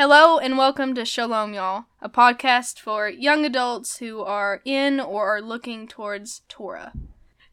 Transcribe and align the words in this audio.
Hello 0.00 0.38
and 0.38 0.56
welcome 0.56 0.94
to 0.94 1.04
Shalom 1.04 1.52
Y'all, 1.52 1.84
a 2.00 2.08
podcast 2.08 2.78
for 2.78 3.06
young 3.06 3.44
adults 3.44 3.98
who 3.98 4.22
are 4.22 4.62
in 4.64 4.98
or 4.98 5.36
are 5.36 5.42
looking 5.42 5.86
towards 5.86 6.40
Torah. 6.48 6.94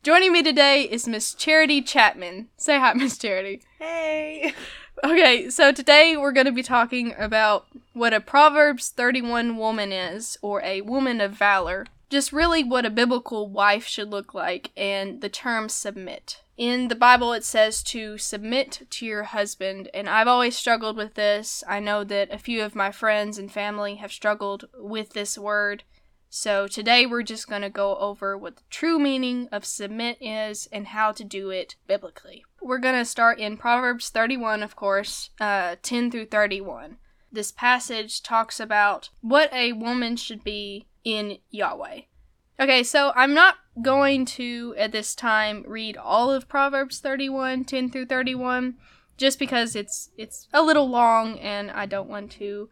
Joining 0.01 0.31
me 0.31 0.41
today 0.41 0.83
is 0.83 1.09
Miss 1.09 1.33
Charity 1.33 1.81
Chapman. 1.81 2.47
Say 2.55 2.79
hi, 2.79 2.93
Miss 2.95 3.17
Charity. 3.17 3.63
Hey. 3.79 4.53
Okay, 5.03 5.49
so 5.49 5.73
today 5.73 6.15
we're 6.15 6.31
going 6.31 6.45
to 6.45 6.53
be 6.53 6.63
talking 6.63 7.13
about 7.17 7.67
what 7.91 8.13
a 8.13 8.21
Proverbs 8.21 8.91
31 8.91 9.57
woman 9.57 9.91
is, 9.91 10.37
or 10.41 10.63
a 10.63 10.79
woman 10.79 11.19
of 11.19 11.33
valor. 11.33 11.85
Just 12.09 12.31
really 12.31 12.63
what 12.63 12.85
a 12.85 12.89
biblical 12.89 13.49
wife 13.49 13.85
should 13.85 14.09
look 14.09 14.33
like, 14.33 14.71
and 14.77 15.19
the 15.19 15.27
term 15.27 15.67
submit. 15.67 16.39
In 16.57 16.87
the 16.87 16.95
Bible, 16.95 17.33
it 17.33 17.43
says 17.43 17.83
to 17.83 18.17
submit 18.17 18.87
to 18.89 19.05
your 19.05 19.23
husband, 19.23 19.91
and 19.93 20.09
I've 20.09 20.27
always 20.27 20.57
struggled 20.57 20.97
with 20.97 21.13
this. 21.13 21.63
I 21.67 21.79
know 21.79 22.03
that 22.05 22.33
a 22.33 22.39
few 22.39 22.63
of 22.63 22.73
my 22.73 22.91
friends 22.91 23.37
and 23.37 23.51
family 23.51 23.95
have 23.97 24.11
struggled 24.11 24.65
with 24.75 25.11
this 25.11 25.37
word. 25.37 25.83
So 26.31 26.67
today 26.67 27.05
we're 27.05 27.21
just 27.21 27.47
going 27.47 27.61
to 27.61 27.69
go 27.69 27.95
over 27.97 28.35
what 28.35 28.55
the 28.57 28.63
true 28.71 28.97
meaning 28.97 29.47
of 29.51 29.65
submit 29.65 30.17
is 30.19 30.67
and 30.71 30.87
how 30.87 31.11
to 31.11 31.23
do 31.23 31.51
it 31.51 31.75
biblically. 31.85 32.43
We're 32.59 32.79
going 32.79 32.95
to 32.95 33.05
start 33.05 33.39
in 33.39 33.57
Proverbs 33.57 34.09
31, 34.09 34.63
of 34.63 34.75
course, 34.75 35.29
uh, 35.39 35.75
10 35.83 36.09
through 36.09 36.25
31. 36.25 36.97
This 37.31 37.51
passage 37.51 38.23
talks 38.23 38.59
about 38.59 39.09
what 39.21 39.53
a 39.53 39.73
woman 39.73 40.15
should 40.15 40.43
be 40.43 40.87
in 41.03 41.37
Yahweh. 41.51 42.01
Okay, 42.59 42.81
so 42.81 43.11
I'm 43.15 43.35
not 43.35 43.57
going 43.81 44.25
to, 44.25 44.75
at 44.77 44.91
this 44.91 45.15
time, 45.15 45.63
read 45.67 45.97
all 45.97 46.31
of 46.31 46.47
Proverbs 46.47 46.99
31, 46.99 47.65
10 47.65 47.89
through 47.89 48.05
31, 48.05 48.75
just 49.17 49.39
because 49.39 49.75
it's 49.75 50.09
it's 50.17 50.47
a 50.53 50.61
little 50.61 50.89
long 50.89 51.39
and 51.39 51.71
I 51.71 51.85
don't 51.85 52.09
want 52.09 52.31
to 52.33 52.69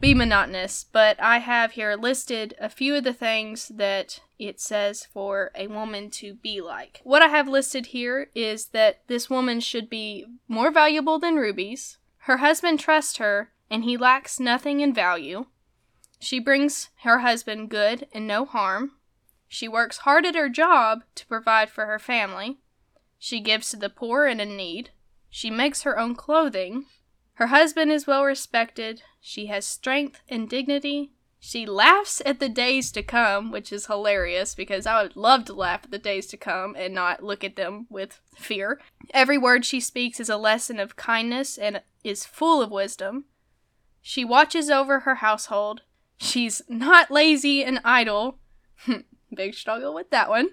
be 0.00 0.14
monotonous, 0.14 0.86
but 0.90 1.20
I 1.20 1.38
have 1.38 1.72
here 1.72 1.94
listed 1.94 2.54
a 2.58 2.70
few 2.70 2.94
of 2.94 3.04
the 3.04 3.12
things 3.12 3.68
that 3.74 4.20
it 4.38 4.60
says 4.60 5.06
for 5.12 5.50
a 5.54 5.66
woman 5.66 6.10
to 6.10 6.34
be 6.34 6.60
like. 6.60 7.00
What 7.04 7.22
I 7.22 7.28
have 7.28 7.48
listed 7.48 7.86
here 7.86 8.30
is 8.34 8.68
that 8.68 9.02
this 9.08 9.28
woman 9.28 9.60
should 9.60 9.90
be 9.90 10.24
more 10.48 10.70
valuable 10.70 11.18
than 11.18 11.36
rubies. 11.36 11.98
Her 12.24 12.38
husband 12.38 12.80
trusts 12.80 13.18
her, 13.18 13.50
and 13.70 13.84
he 13.84 13.96
lacks 13.96 14.40
nothing 14.40 14.80
in 14.80 14.94
value. 14.94 15.46
She 16.18 16.38
brings 16.38 16.88
her 17.02 17.18
husband 17.18 17.68
good 17.68 18.06
and 18.12 18.26
no 18.26 18.44
harm. 18.44 18.92
She 19.52 19.66
works 19.66 19.98
hard 19.98 20.24
at 20.26 20.36
her 20.36 20.48
job 20.48 21.02
to 21.16 21.26
provide 21.26 21.70
for 21.70 21.86
her 21.86 21.98
family. 21.98 22.58
She 23.18 23.40
gives 23.40 23.68
to 23.70 23.76
the 23.76 23.90
poor 23.90 24.24
and 24.24 24.40
in 24.40 24.56
need. 24.56 24.90
She 25.28 25.50
makes 25.50 25.82
her 25.82 25.98
own 25.98 26.14
clothing. 26.14 26.86
Her 27.34 27.48
husband 27.48 27.90
is 27.90 28.06
well 28.06 28.24
respected. 28.24 29.02
She 29.20 29.46
has 29.46 29.66
strength 29.66 30.20
and 30.28 30.48
dignity. 30.48 31.10
She 31.40 31.66
laughs 31.66 32.22
at 32.24 32.38
the 32.38 32.48
days 32.48 32.92
to 32.92 33.02
come, 33.02 33.50
which 33.50 33.72
is 33.72 33.86
hilarious 33.86 34.54
because 34.54 34.86
I 34.86 35.02
would 35.02 35.16
love 35.16 35.46
to 35.46 35.52
laugh 35.52 35.80
at 35.82 35.90
the 35.90 35.98
days 35.98 36.28
to 36.28 36.36
come 36.36 36.76
and 36.78 36.94
not 36.94 37.24
look 37.24 37.42
at 37.42 37.56
them 37.56 37.88
with 37.90 38.20
fear. 38.36 38.80
Every 39.12 39.36
word 39.36 39.64
she 39.64 39.80
speaks 39.80 40.20
is 40.20 40.28
a 40.28 40.36
lesson 40.36 40.78
of 40.78 40.94
kindness 40.94 41.58
and 41.58 41.82
is 42.04 42.24
full 42.24 42.62
of 42.62 42.70
wisdom. 42.70 43.24
She 44.00 44.24
watches 44.24 44.70
over 44.70 45.00
her 45.00 45.16
household. 45.16 45.82
She's 46.18 46.62
not 46.68 47.10
lazy 47.10 47.64
and 47.64 47.80
idle. 47.84 48.38
Big 49.34 49.54
struggle 49.54 49.94
with 49.94 50.10
that 50.10 50.28
one. 50.28 50.50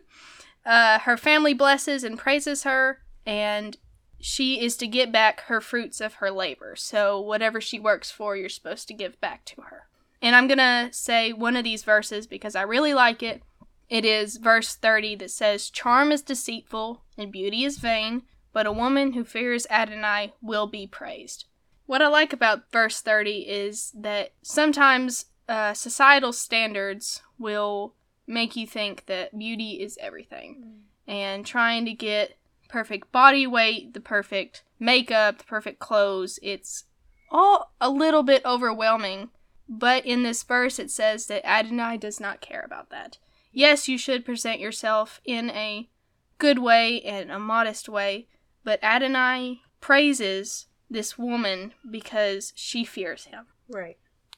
Uh, 0.65 0.99
her 0.99 1.17
family 1.17 1.53
blesses 1.53 2.03
and 2.03 2.17
praises 2.17 2.63
her, 2.63 2.99
and 3.25 3.77
she 4.19 4.61
is 4.61 4.75
to 4.77 4.87
get 4.87 5.11
back 5.11 5.41
her 5.41 5.61
fruits 5.61 6.01
of 6.01 6.15
her 6.15 6.31
labor. 6.31 6.75
So, 6.75 7.19
whatever 7.19 7.61
she 7.61 7.79
works 7.79 8.11
for, 8.11 8.35
you're 8.35 8.49
supposed 8.49 8.87
to 8.89 8.93
give 8.93 9.19
back 9.21 9.45
to 9.45 9.61
her. 9.61 9.87
And 10.21 10.35
I'm 10.35 10.47
going 10.47 10.57
to 10.57 10.89
say 10.91 11.31
one 11.31 11.55
of 11.55 11.63
these 11.63 11.83
verses 11.83 12.27
because 12.27 12.55
I 12.55 12.63
really 12.63 12.93
like 12.93 13.21
it. 13.21 13.43
It 13.89 14.03
is 14.03 14.37
verse 14.37 14.75
30 14.75 15.15
that 15.17 15.31
says, 15.31 15.69
Charm 15.69 16.11
is 16.11 16.21
deceitful 16.21 17.03
and 17.17 17.31
beauty 17.31 17.63
is 17.63 17.77
vain, 17.77 18.23
but 18.51 18.65
a 18.65 18.71
woman 18.71 19.13
who 19.13 19.23
fears 19.23 19.67
Adonai 19.69 20.33
will 20.41 20.67
be 20.67 20.87
praised. 20.87 21.45
What 21.85 22.01
I 22.01 22.07
like 22.07 22.33
about 22.33 22.71
verse 22.71 22.99
30 22.99 23.47
is 23.47 23.93
that 23.95 24.33
sometimes 24.41 25.27
uh, 25.47 25.73
societal 25.73 26.33
standards 26.33 27.21
will 27.39 27.93
make 28.27 28.55
you 28.55 28.67
think 28.67 29.05
that 29.05 29.37
beauty 29.37 29.81
is 29.81 29.97
everything. 30.01 30.63
Mm. 30.63 31.11
And 31.11 31.45
trying 31.45 31.85
to 31.85 31.93
get 31.93 32.37
perfect 32.67 33.11
body 33.11 33.47
weight, 33.47 33.93
the 33.93 34.01
perfect 34.01 34.63
makeup, 34.79 35.39
the 35.39 35.45
perfect 35.45 35.79
clothes, 35.79 36.37
it's 36.43 36.83
all 37.31 37.73
a 37.79 37.89
little 37.89 38.23
bit 38.23 38.45
overwhelming. 38.45 39.29
But 39.69 40.05
in 40.05 40.23
this 40.23 40.43
verse, 40.43 40.79
it 40.79 40.91
says 40.91 41.27
that 41.27 41.45
Adonai 41.45 41.97
does 41.97 42.19
not 42.19 42.41
care 42.41 42.63
about 42.65 42.89
that. 42.89 43.17
Yes, 43.51 43.87
you 43.87 43.97
should 43.97 44.25
present 44.25 44.59
yourself 44.59 45.19
in 45.25 45.49
a 45.49 45.89
good 46.37 46.59
way 46.59 47.01
and 47.01 47.31
a 47.31 47.39
modest 47.39 47.89
way, 47.89 48.27
but 48.63 48.83
Adonai 48.83 49.61
praises 49.81 50.67
this 50.89 51.17
woman 51.17 51.73
because 51.89 52.53
she 52.55 52.83
fears 52.83 53.25
him. 53.25 53.47
Right. 53.69 53.97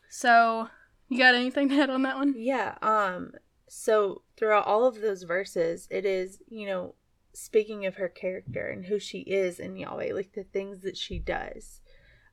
So 0.10 0.70
you 1.10 1.18
got 1.18 1.36
anything 1.36 1.70
to 1.70 1.82
add 1.82 1.90
on 1.90 2.04
that 2.04 2.18
one? 2.18 2.34
Yeah. 2.38 2.76
Um. 2.82 3.34
So 3.70 4.24
throughout 4.36 4.66
all 4.66 4.86
of 4.86 5.02
those 5.02 5.24
verses, 5.24 5.88
it 5.90 6.06
is 6.06 6.40
you 6.50 6.68
know 6.68 6.96
speaking 7.34 7.86
of 7.86 7.96
her 7.96 8.10
character 8.10 8.68
and 8.68 8.86
who 8.86 9.00
she 9.00 9.20
is 9.20 9.60
in 9.60 9.78
Yahweh, 9.78 10.14
like 10.14 10.34
the 10.34 10.44
things 10.44 10.82
that 10.82 10.98
she 10.98 11.20
does. 11.20 11.82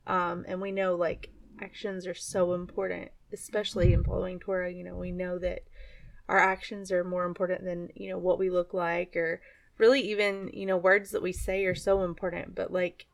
Um, 0.05 0.45
and 0.47 0.61
we 0.61 0.71
know 0.71 0.95
like 0.95 1.29
actions 1.61 2.07
are 2.07 2.13
so 2.13 2.53
important, 2.53 3.11
especially 3.31 3.93
in 3.93 4.03
following 4.03 4.39
Torah. 4.39 4.71
You 4.71 4.83
know, 4.83 4.95
we 4.95 5.11
know 5.11 5.37
that 5.39 5.63
our 6.27 6.39
actions 6.39 6.91
are 6.91 7.03
more 7.03 7.25
important 7.25 7.63
than 7.63 7.89
you 7.95 8.09
know 8.09 8.17
what 8.17 8.39
we 8.39 8.49
look 8.49 8.73
like, 8.73 9.15
or 9.15 9.41
really 9.77 10.01
even 10.01 10.49
you 10.53 10.65
know 10.65 10.77
words 10.77 11.11
that 11.11 11.21
we 11.21 11.31
say 11.31 11.65
are 11.65 11.75
so 11.75 12.03
important. 12.03 12.55
But 12.55 12.71
like 12.71 13.05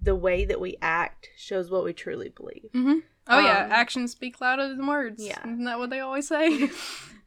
the 0.00 0.14
way 0.14 0.44
that 0.44 0.60
we 0.60 0.76
act 0.80 1.30
shows 1.36 1.70
what 1.70 1.84
we 1.84 1.92
truly 1.92 2.28
believe. 2.28 2.70
Mm-hmm. 2.74 2.98
Oh 3.30 3.38
um, 3.38 3.44
yeah, 3.44 3.68
actions 3.70 4.12
speak 4.12 4.40
louder 4.40 4.68
than 4.68 4.86
words. 4.86 5.24
Yeah, 5.24 5.40
isn't 5.40 5.64
that 5.64 5.78
what 5.78 5.90
they 5.90 6.00
always 6.00 6.28
say? 6.28 6.70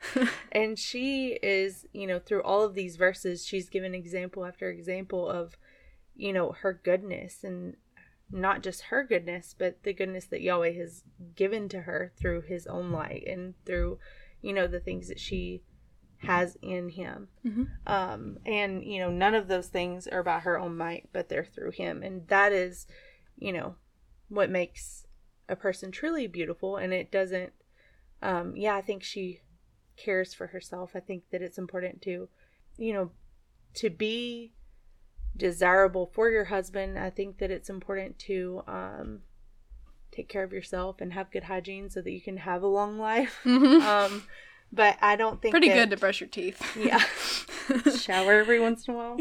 and 0.52 0.78
she 0.78 1.40
is, 1.44 1.86
you 1.94 2.08
know, 2.08 2.20
through 2.20 2.44
all 2.44 2.64
of 2.64 2.74
these 2.74 2.96
verses, 2.96 3.46
she's 3.46 3.70
given 3.70 3.94
example 3.94 4.46
after 4.46 4.70
example 4.70 5.28
of, 5.30 5.58
you 6.16 6.34
know, 6.34 6.54
her 6.62 6.80
goodness 6.84 7.44
and 7.44 7.76
not 8.32 8.64
just 8.64 8.84
her 8.84 9.04
goodness, 9.04 9.56
but 9.58 9.84
the 9.84 9.94
goodness 9.94 10.26
that 10.26 10.42
Yahweh 10.42 10.74
has 10.74 11.04
given 11.36 11.70
to 11.70 11.82
her 11.82 12.12
through 12.18 12.42
His 12.42 12.66
own 12.68 12.92
light 12.92 13.24
and 13.28 13.54
through, 13.66 14.00
you 14.42 14.54
know, 14.54 14.68
the 14.68 14.80
things 14.80 15.08
that 15.08 15.20
she 15.20 15.62
has 16.24 16.58
in 16.62 16.90
Him. 16.90 17.28
Mm-hmm. 17.46 17.64
Um, 17.88 18.38
and 18.46 18.84
you 18.84 19.00
know, 19.00 19.10
none 19.10 19.36
of 19.36 19.48
those 19.48 19.68
things 19.68 20.08
are 20.08 20.20
about 20.20 20.44
her 20.44 20.60
own 20.60 20.78
might, 20.78 21.10
but 21.14 21.30
they're 21.30 21.46
through 21.46 21.72
Him, 21.72 22.04
and 22.04 22.28
that 22.28 22.52
is, 22.52 22.88
you 23.38 23.54
know, 23.54 23.76
what 24.30 24.50
makes 24.50 25.06
a 25.52 25.56
person 25.56 25.92
truly 25.92 26.26
beautiful 26.28 26.78
and 26.78 26.94
it 26.94 27.12
doesn't 27.12 27.52
um 28.22 28.56
yeah 28.56 28.76
i 28.76 28.82
think 28.82 29.04
she 29.04 29.42
cares 29.98 30.34
for 30.34 30.48
herself 30.48 30.92
i 30.96 31.00
think 31.00 31.24
that 31.32 31.42
it's 31.42 31.58
important 31.58 32.02
to 32.02 32.30
you 32.78 32.94
know 32.94 33.12
to 33.74 33.90
be 33.90 34.54
desirable 35.36 36.10
for 36.14 36.30
your 36.30 36.46
husband 36.46 36.98
i 36.98 37.10
think 37.10 37.38
that 37.38 37.52
it's 37.52 37.70
important 37.70 38.18
to 38.18 38.64
um 38.68 39.20
take 40.12 40.30
care 40.30 40.44
of 40.44 40.54
yourself 40.54 41.00
and 41.00 41.14
have 41.14 41.32
good 41.32 41.44
hygiene 41.44 41.90
so 41.90 42.02
that 42.02 42.12
you 42.12 42.22
can 42.22 42.38
have 42.38 42.64
a 42.64 42.68
long 42.68 42.98
life 42.98 43.40
mm-hmm. 43.44 43.82
um 43.88 44.24
but 44.72 44.98
i 45.02 45.16
don't 45.16 45.42
think 45.42 45.52
pretty 45.52 45.70
that, 45.70 45.76
good 45.76 45.90
to 45.90 45.98
brush 45.98 46.20
your 46.20 46.30
teeth 46.30 46.62
yeah 46.78 47.04
shower 47.98 48.34
every 48.34 48.60
once 48.60 48.88
in 48.88 48.94
a 48.94 48.98
while 48.98 49.18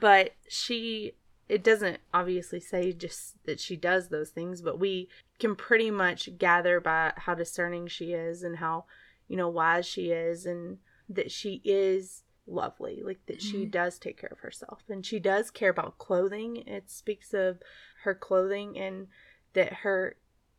but 0.00 0.34
she 0.48 1.14
it 1.48 1.64
doesn't 1.64 1.98
obviously 2.12 2.60
say 2.60 2.92
just 2.92 3.42
that 3.46 3.58
she 3.58 3.76
does 3.76 4.08
those 4.08 4.30
things, 4.30 4.60
but 4.60 4.78
we 4.78 5.08
can 5.38 5.56
pretty 5.56 5.90
much 5.90 6.28
gather 6.36 6.78
by 6.78 7.12
how 7.16 7.34
discerning 7.34 7.86
she 7.86 8.12
is 8.12 8.42
and 8.42 8.56
how, 8.56 8.84
you 9.28 9.36
know, 9.36 9.48
wise 9.48 9.86
she 9.86 10.10
is 10.10 10.44
and 10.44 10.78
that 11.08 11.30
she 11.30 11.62
is 11.64 12.24
lovely, 12.46 13.02
like 13.02 13.24
that 13.26 13.38
mm-hmm. 13.38 13.50
she 13.50 13.64
does 13.64 13.98
take 13.98 14.20
care 14.20 14.30
of 14.30 14.40
herself 14.40 14.82
and 14.88 15.06
she 15.06 15.18
does 15.18 15.50
care 15.50 15.70
about 15.70 15.96
clothing. 15.96 16.56
It 16.66 16.90
speaks 16.90 17.32
of 17.32 17.60
her 18.04 18.14
clothing 18.14 18.78
and 18.78 19.06
that 19.54 19.72
her 19.72 20.16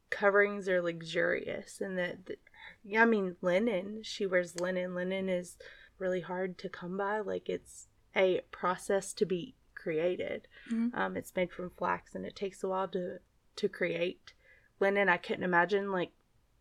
coverings 0.10 0.68
are 0.68 0.82
luxurious 0.82 1.82
and 1.82 2.00
that, 2.00 2.26
that 2.26 2.40
yeah, 2.84 3.04
I 3.04 3.06
mean 3.06 3.36
linen, 3.42 4.02
she 4.04 4.26
wears 4.26 4.60
linen. 4.60 4.96
Linen 4.96 5.30
is 5.30 5.58
really 5.98 6.22
hard 6.22 6.58
to 6.60 6.70
come 6.70 6.98
by. 6.98 7.20
Like 7.20 7.50
it's 7.50 7.88
a 8.16 8.42
process 8.52 9.14
to 9.14 9.26
be 9.26 9.56
created. 9.76 10.48
Mm-hmm. 10.72 10.98
Um, 10.98 11.18
it's 11.18 11.36
made 11.36 11.52
from 11.52 11.72
flax, 11.78 12.16
and 12.16 12.26
it 12.26 12.36
takes 12.36 12.64
a 12.64 12.68
while 12.68 12.88
to 12.90 13.20
to 13.56 13.70
create 13.70 14.34
linen. 14.80 15.10
I 15.10 15.18
couldn't 15.18 15.44
imagine 15.44 15.92
like 15.92 16.12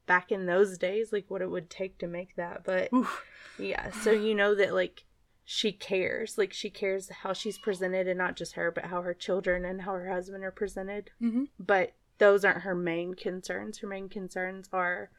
back 0.06 0.32
in 0.32 0.46
those 0.46 0.78
days, 0.78 1.12
like 1.12 1.26
what 1.28 1.42
it 1.42 1.50
would 1.50 1.70
take 1.70 1.98
to 1.98 2.06
make 2.06 2.34
that. 2.36 2.64
But 2.64 2.92
Oof. 2.92 3.24
yeah, 3.58 3.90
so 3.90 4.10
you 4.10 4.34
know 4.34 4.54
that 4.54 4.74
like 4.74 5.04
she 5.44 5.72
cares, 5.72 6.36
like 6.36 6.52
she 6.52 6.70
cares 6.70 7.08
how 7.22 7.32
she's 7.32 7.58
presented, 7.58 8.08
and 8.08 8.18
not 8.18 8.36
just 8.36 8.54
her, 8.54 8.70
but 8.70 8.86
how 8.86 9.02
her 9.02 9.14
children 9.14 9.64
and 9.64 9.82
how 9.82 9.92
her 9.92 10.10
husband 10.10 10.44
are 10.44 10.50
presented. 10.50 11.10
Mm-hmm. 11.22 11.44
But 11.58 11.92
those 12.18 12.44
aren't 12.44 12.62
her 12.62 12.74
main 12.74 13.14
concerns. 13.14 13.78
Her 13.78 13.86
main 13.86 14.08
concerns 14.08 14.68
are, 14.72 15.10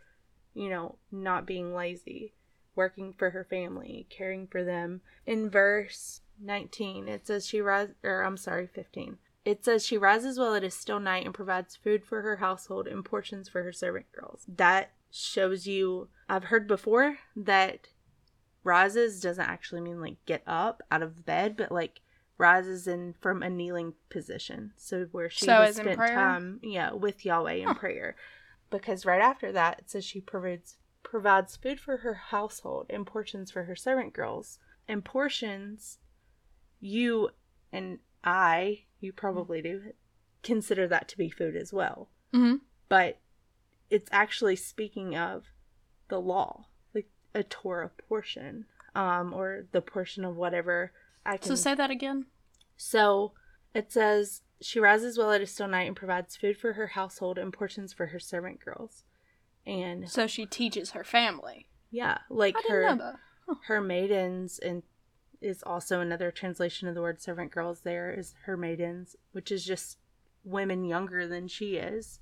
you 0.54 0.69
know, 0.69 0.98
not 1.12 1.46
being 1.46 1.74
lazy, 1.74 2.34
working 2.75 3.13
for 3.18 3.31
her 3.31 3.44
family, 3.44 4.07
caring 4.10 4.48
for 4.48 4.63
them. 4.63 5.01
In 5.25 5.50
verse 5.50 6.22
19, 6.42 7.07
it 7.07 7.28
says 7.28 7.48
she 7.48 7.62
rise 7.62 7.90
or 8.04 8.22
I'm 8.24 8.38
sorry, 8.38 8.68
15. 8.68 9.18
It 9.46 9.63
says 9.66 9.86
she 9.86 9.98
rises 9.98 10.38
while 10.38 10.54
it 10.54 10.63
is 10.63 10.74
still 10.74 11.00
night 11.00 11.25
and 11.25 11.34
provides 11.34 11.75
food 11.75 12.06
for 12.06 12.22
her 12.22 12.38
household 12.38 12.88
and 12.88 13.04
portions 13.04 13.50
for 13.50 13.63
her 13.63 13.72
servant 13.72 14.06
girls. 14.12 14.44
That 14.48 14.92
shows 15.12 15.66
you 15.66 16.10
I've 16.28 16.46
heard 16.46 16.68
before 16.68 17.18
that 17.36 17.88
rises 18.63 19.19
doesn't 19.22 19.44
actually 19.45 19.81
mean 19.81 20.02
like 20.02 20.18
get 20.25 20.44
up 20.45 20.81
out 20.92 21.02
of 21.02 21.25
bed, 21.25 21.56
but 21.57 21.72
like 21.72 22.02
rises 22.38 22.88
in 22.88 23.16
from 23.19 23.42
a 23.44 23.50
kneeling 23.50 23.94
position. 24.10 24.74
So 24.78 25.07
where 25.12 25.30
she 25.30 25.45
So 25.45 25.62
has 25.62 25.75
spent 25.75 25.98
time 25.98 26.60
yeah, 26.63 26.92
with 26.94 27.25
Yahweh 27.25 27.54
in 27.54 27.68
Huh. 27.68 27.74
prayer. 27.74 28.16
Because 28.69 29.06
right 29.06 29.21
after 29.21 29.51
that 29.51 29.80
it 29.80 29.89
says 29.89 30.06
she 30.06 30.21
provides 30.21 30.77
provides 31.01 31.56
food 31.56 31.80
for 31.80 31.98
her 31.98 32.13
household 32.13 32.86
and 32.89 33.06
portions 33.06 33.50
for 33.50 33.63
her 33.63 33.75
servant 33.75 34.13
girls. 34.13 34.60
And 34.88 35.04
portions 35.04 35.98
you 36.80 37.30
and 37.71 38.00
I, 38.24 38.81
you 39.00 39.13
probably 39.13 39.62
do, 39.62 39.81
consider 40.44 40.88
that 40.88 41.07
to 41.10 41.18
be 41.18 41.30
food 41.30 41.56
as 41.56 41.71
well. 41.74 42.10
Mm-hmm. 42.33 42.57
But 42.88 43.19
it's 43.89 44.10
actually 44.12 44.56
speaking 44.56 45.16
of 45.16 45.45
the 46.10 46.19
law, 46.19 46.66
like 46.94 47.07
a 47.33 47.44
Torah 47.44 47.92
portion, 48.07 48.66
um, 48.95 49.33
or 49.33 49.66
the 49.71 49.81
portion 49.81 50.25
of 50.25 50.36
whatever 50.36 50.92
I 51.25 51.38
can. 51.38 51.48
So 51.50 51.56
say 51.56 51.75
that 51.75 51.92
again. 51.92 52.25
So 52.77 53.33
it 53.74 53.92
says 53.92 54.42
she 54.62 54.80
rises 54.80 55.18
while 55.18 55.31
it 55.31 55.42
is 55.42 55.51
still 55.51 55.68
night 55.68 55.88
and 55.88 55.95
provides 55.95 56.36
food 56.36 56.57
for 56.57 56.74
her 56.74 56.88
household 56.88 57.38
and 57.38 57.54
portions 57.54 57.94
for 57.94 58.07
her 58.07 58.19
servant 58.19 58.60
girls. 58.60 59.04
And 59.66 60.10
So 60.10 60.27
she 60.27 60.45
teaches 60.45 60.92
her 60.92 61.04
family. 61.04 61.68
yeah, 61.92 62.19
like 62.30 62.56
her 62.68 62.95
that. 62.95 63.16
her 63.68 63.81
maidens 63.81 64.60
and 64.60 64.83
is 65.42 65.63
also 65.63 66.01
another 66.01 66.31
translation 66.31 66.88
of 66.88 66.95
the 66.95 67.01
word 67.01 67.21
servant 67.21 67.50
girls 67.51 67.80
there 67.81 68.12
is 68.12 68.33
her 68.45 68.57
maidens 68.57 69.16
which 69.31 69.51
is 69.54 69.63
just 69.63 69.98
women 70.44 70.83
younger 70.83 71.25
than 71.27 71.48
she 71.48 71.77
is 71.77 72.19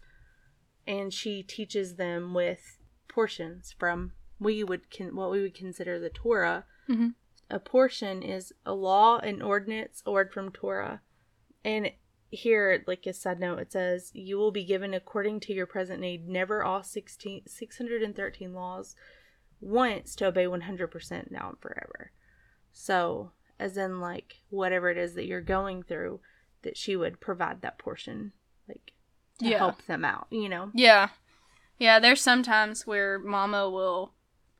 and 0.85 1.11
she 1.13 1.41
teaches 1.41 1.95
them 1.95 2.33
with 2.35 2.77
portions 3.07 3.73
from 3.79 4.11
we 4.39 4.63
would 4.63 4.89
con- 4.95 5.15
what 5.15 5.31
we 5.31 5.41
would 5.41 5.55
consider 5.55 5.99
the 5.99 6.11
torah 6.11 6.63
Mhm. 6.87 7.15
a 7.49 7.59
portion 7.59 8.21
is 8.21 8.53
a 8.67 8.73
law 8.75 9.17
an 9.17 9.41
ordinance 9.41 10.03
a 10.05 10.11
word 10.11 10.31
from 10.31 10.51
torah 10.51 11.01
and 11.67 11.91
here 12.31 12.83
like 12.87 13.05
a 13.05 13.13
side 13.13 13.39
note 13.39 13.59
it 13.59 13.71
says 13.71 14.11
you 14.13 14.37
will 14.37 14.51
be 14.51 14.65
given 14.65 14.93
according 14.93 15.39
to 15.39 15.53
your 15.53 15.65
present 15.65 16.01
need 16.01 16.27
never 16.27 16.63
all 16.63 16.83
16 16.83 17.43
613 17.45 18.53
laws 18.53 18.95
once 19.59 20.15
to 20.15 20.27
obey 20.27 20.45
100% 20.45 21.31
now 21.31 21.49
and 21.49 21.59
forever. 21.59 22.11
So, 22.71 23.31
as 23.59 23.75
in, 23.75 23.99
like, 23.99 24.41
whatever 24.49 24.91
it 24.91 24.97
is 24.97 25.15
that 25.15 25.25
you're 25.25 25.41
going 25.41 25.81
through, 25.81 26.19
that 26.61 26.77
she 26.77 26.95
would 26.95 27.19
provide 27.19 27.61
that 27.61 27.79
portion, 27.79 28.33
like, 28.67 28.93
to 29.39 29.47
Yeah. 29.47 29.57
help 29.57 29.83
them 29.87 30.05
out, 30.05 30.27
you 30.29 30.47
know? 30.47 30.69
Yeah. 30.75 31.09
Yeah, 31.79 31.97
there's 31.99 32.21
sometimes 32.21 32.85
where 32.85 33.17
mama 33.17 33.67
will 33.69 34.13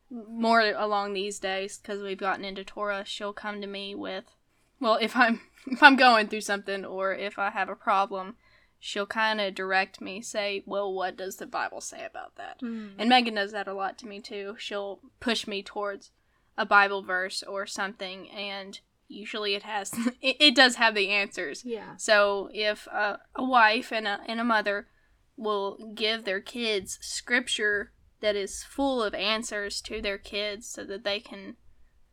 more 0.09 0.62
along 0.62 1.13
these 1.13 1.38
days 1.38 1.77
cuz 1.77 2.01
we've 2.01 2.18
gotten 2.18 2.45
into 2.45 2.63
Torah, 2.63 3.04
she'll 3.06 3.33
come 3.33 3.62
to 3.62 3.68
me 3.68 3.94
with 3.94 4.36
well, 4.79 4.97
if 5.01 5.15
I'm 5.15 5.41
if 5.68 5.83
I'm 5.83 5.95
going 5.95 6.27
through 6.27 6.41
something 6.41 6.85
or 6.85 7.13
if 7.13 7.38
I 7.38 7.50
have 7.50 7.69
a 7.69 7.75
problem, 7.75 8.35
she'll 8.79 9.06
kind 9.06 9.41
of 9.41 9.56
direct 9.56 10.01
me, 10.01 10.21
say, 10.21 10.63
"Well, 10.65 10.94
what 10.94 11.18
does 11.18 11.38
the 11.38 11.47
Bible 11.47 11.81
say 11.81 12.06
about 12.06 12.35
that?" 12.35 12.57
Hmm. 12.59 12.89
And 12.97 13.09
Megan 13.09 13.35
does 13.35 13.51
that 13.51 13.68
a 13.68 13.74
lot 13.74 13.97
to 14.00 14.07
me 14.07 14.19
too. 14.19 14.56
She'll 14.57 15.00
push 15.19 15.47
me 15.47 15.63
towards 15.63 16.12
a 16.57 16.65
Bible 16.65 17.03
verse 17.03 17.44
or 17.44 17.68
something 17.68 18.29
and 18.31 18.79
usually 19.07 19.56
it 19.56 19.63
has 19.63 19.91
it, 20.21 20.38
it 20.39 20.56
does 20.56 20.75
have 20.75 20.95
the 20.95 21.09
answers. 21.09 21.63
Yeah. 21.65 21.95
So 21.97 22.50
if 22.53 22.88
a, 22.88 23.19
a 23.35 23.44
wife 23.44 23.91
and 23.91 24.07
a, 24.07 24.19
and 24.27 24.39
a 24.39 24.44
mother 24.44 24.88
will 25.35 25.94
give 25.94 26.23
their 26.23 26.41
kids 26.41 26.97
scripture 27.01 27.91
that 28.21 28.35
is 28.35 28.63
full 28.63 29.03
of 29.03 29.13
answers 29.13 29.81
to 29.81 30.01
their 30.01 30.18
kids 30.18 30.68
so 30.68 30.83
that 30.83 31.03
they 31.03 31.19
can 31.19 31.56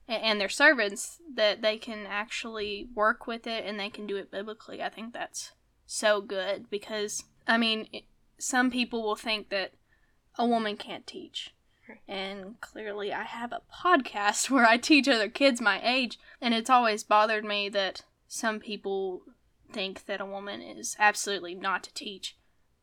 and 0.09 0.41
their 0.41 0.49
servants 0.49 1.19
that 1.35 1.63
they 1.63 1.77
can 1.77 2.07
actually 2.07 2.89
work 2.95 3.27
with 3.27 3.47
it 3.47 3.65
and 3.65 3.79
they 3.79 3.91
can 3.91 4.07
do 4.07 4.17
it 4.17 4.31
biblically. 4.31 4.83
I 4.83 4.89
think 4.89 5.13
that's 5.13 5.53
so 5.87 6.21
good 6.21 6.69
because 6.71 7.25
I 7.47 7.59
mean 7.59 7.89
some 8.39 8.71
people 8.71 9.03
will 9.03 9.17
think 9.17 9.49
that 9.51 9.73
a 10.37 10.47
woman 10.47 10.77
can't 10.77 11.07
teach. 11.07 11.55
And 12.09 12.61
clearly 12.61 13.13
I 13.13 13.25
have 13.25 13.53
a 13.53 13.63
podcast 13.73 14.51
where 14.51 14.67
I 14.67 14.77
teach 14.77 15.09
other 15.09 15.29
kids 15.29 15.61
my 15.61 15.81
age 15.83 16.19
and 16.41 16.55
it's 16.55 16.71
always 16.71 17.05
bothered 17.05 17.45
me 17.45 17.69
that 17.71 18.03
some 18.27 18.59
people 18.59 19.23
think 19.73 20.07
that 20.07 20.21
a 20.21 20.27
woman 20.27 20.61
is 20.61 20.97
absolutely 20.99 21.55
not 21.55 21.83
to 21.85 21.95
teach, 21.95 22.37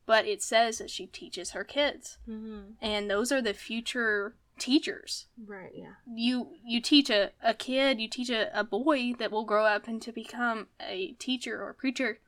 but 0.05 0.25
it 0.25 0.41
says 0.41 0.79
that 0.79 0.89
she 0.89 1.07
teaches 1.07 1.51
her 1.51 1.63
kids. 1.63 2.17
Mm-hmm. 2.27 2.73
And 2.81 3.09
those 3.09 3.31
are 3.31 3.41
the 3.41 3.53
future 3.53 4.35
teachers. 4.61 5.25
Right, 5.45 5.71
yeah. 5.73 5.93
You 6.13 6.51
you 6.63 6.79
teach 6.79 7.09
a, 7.09 7.31
a 7.43 7.53
kid, 7.53 7.99
you 7.99 8.07
teach 8.07 8.29
a, 8.29 8.57
a 8.57 8.63
boy 8.63 9.13
that 9.19 9.31
will 9.31 9.43
grow 9.43 9.65
up 9.65 9.87
and 9.87 10.01
to 10.03 10.11
become 10.11 10.67
a 10.79 11.13
teacher 11.19 11.61
or 11.61 11.73
preacher. 11.73 12.19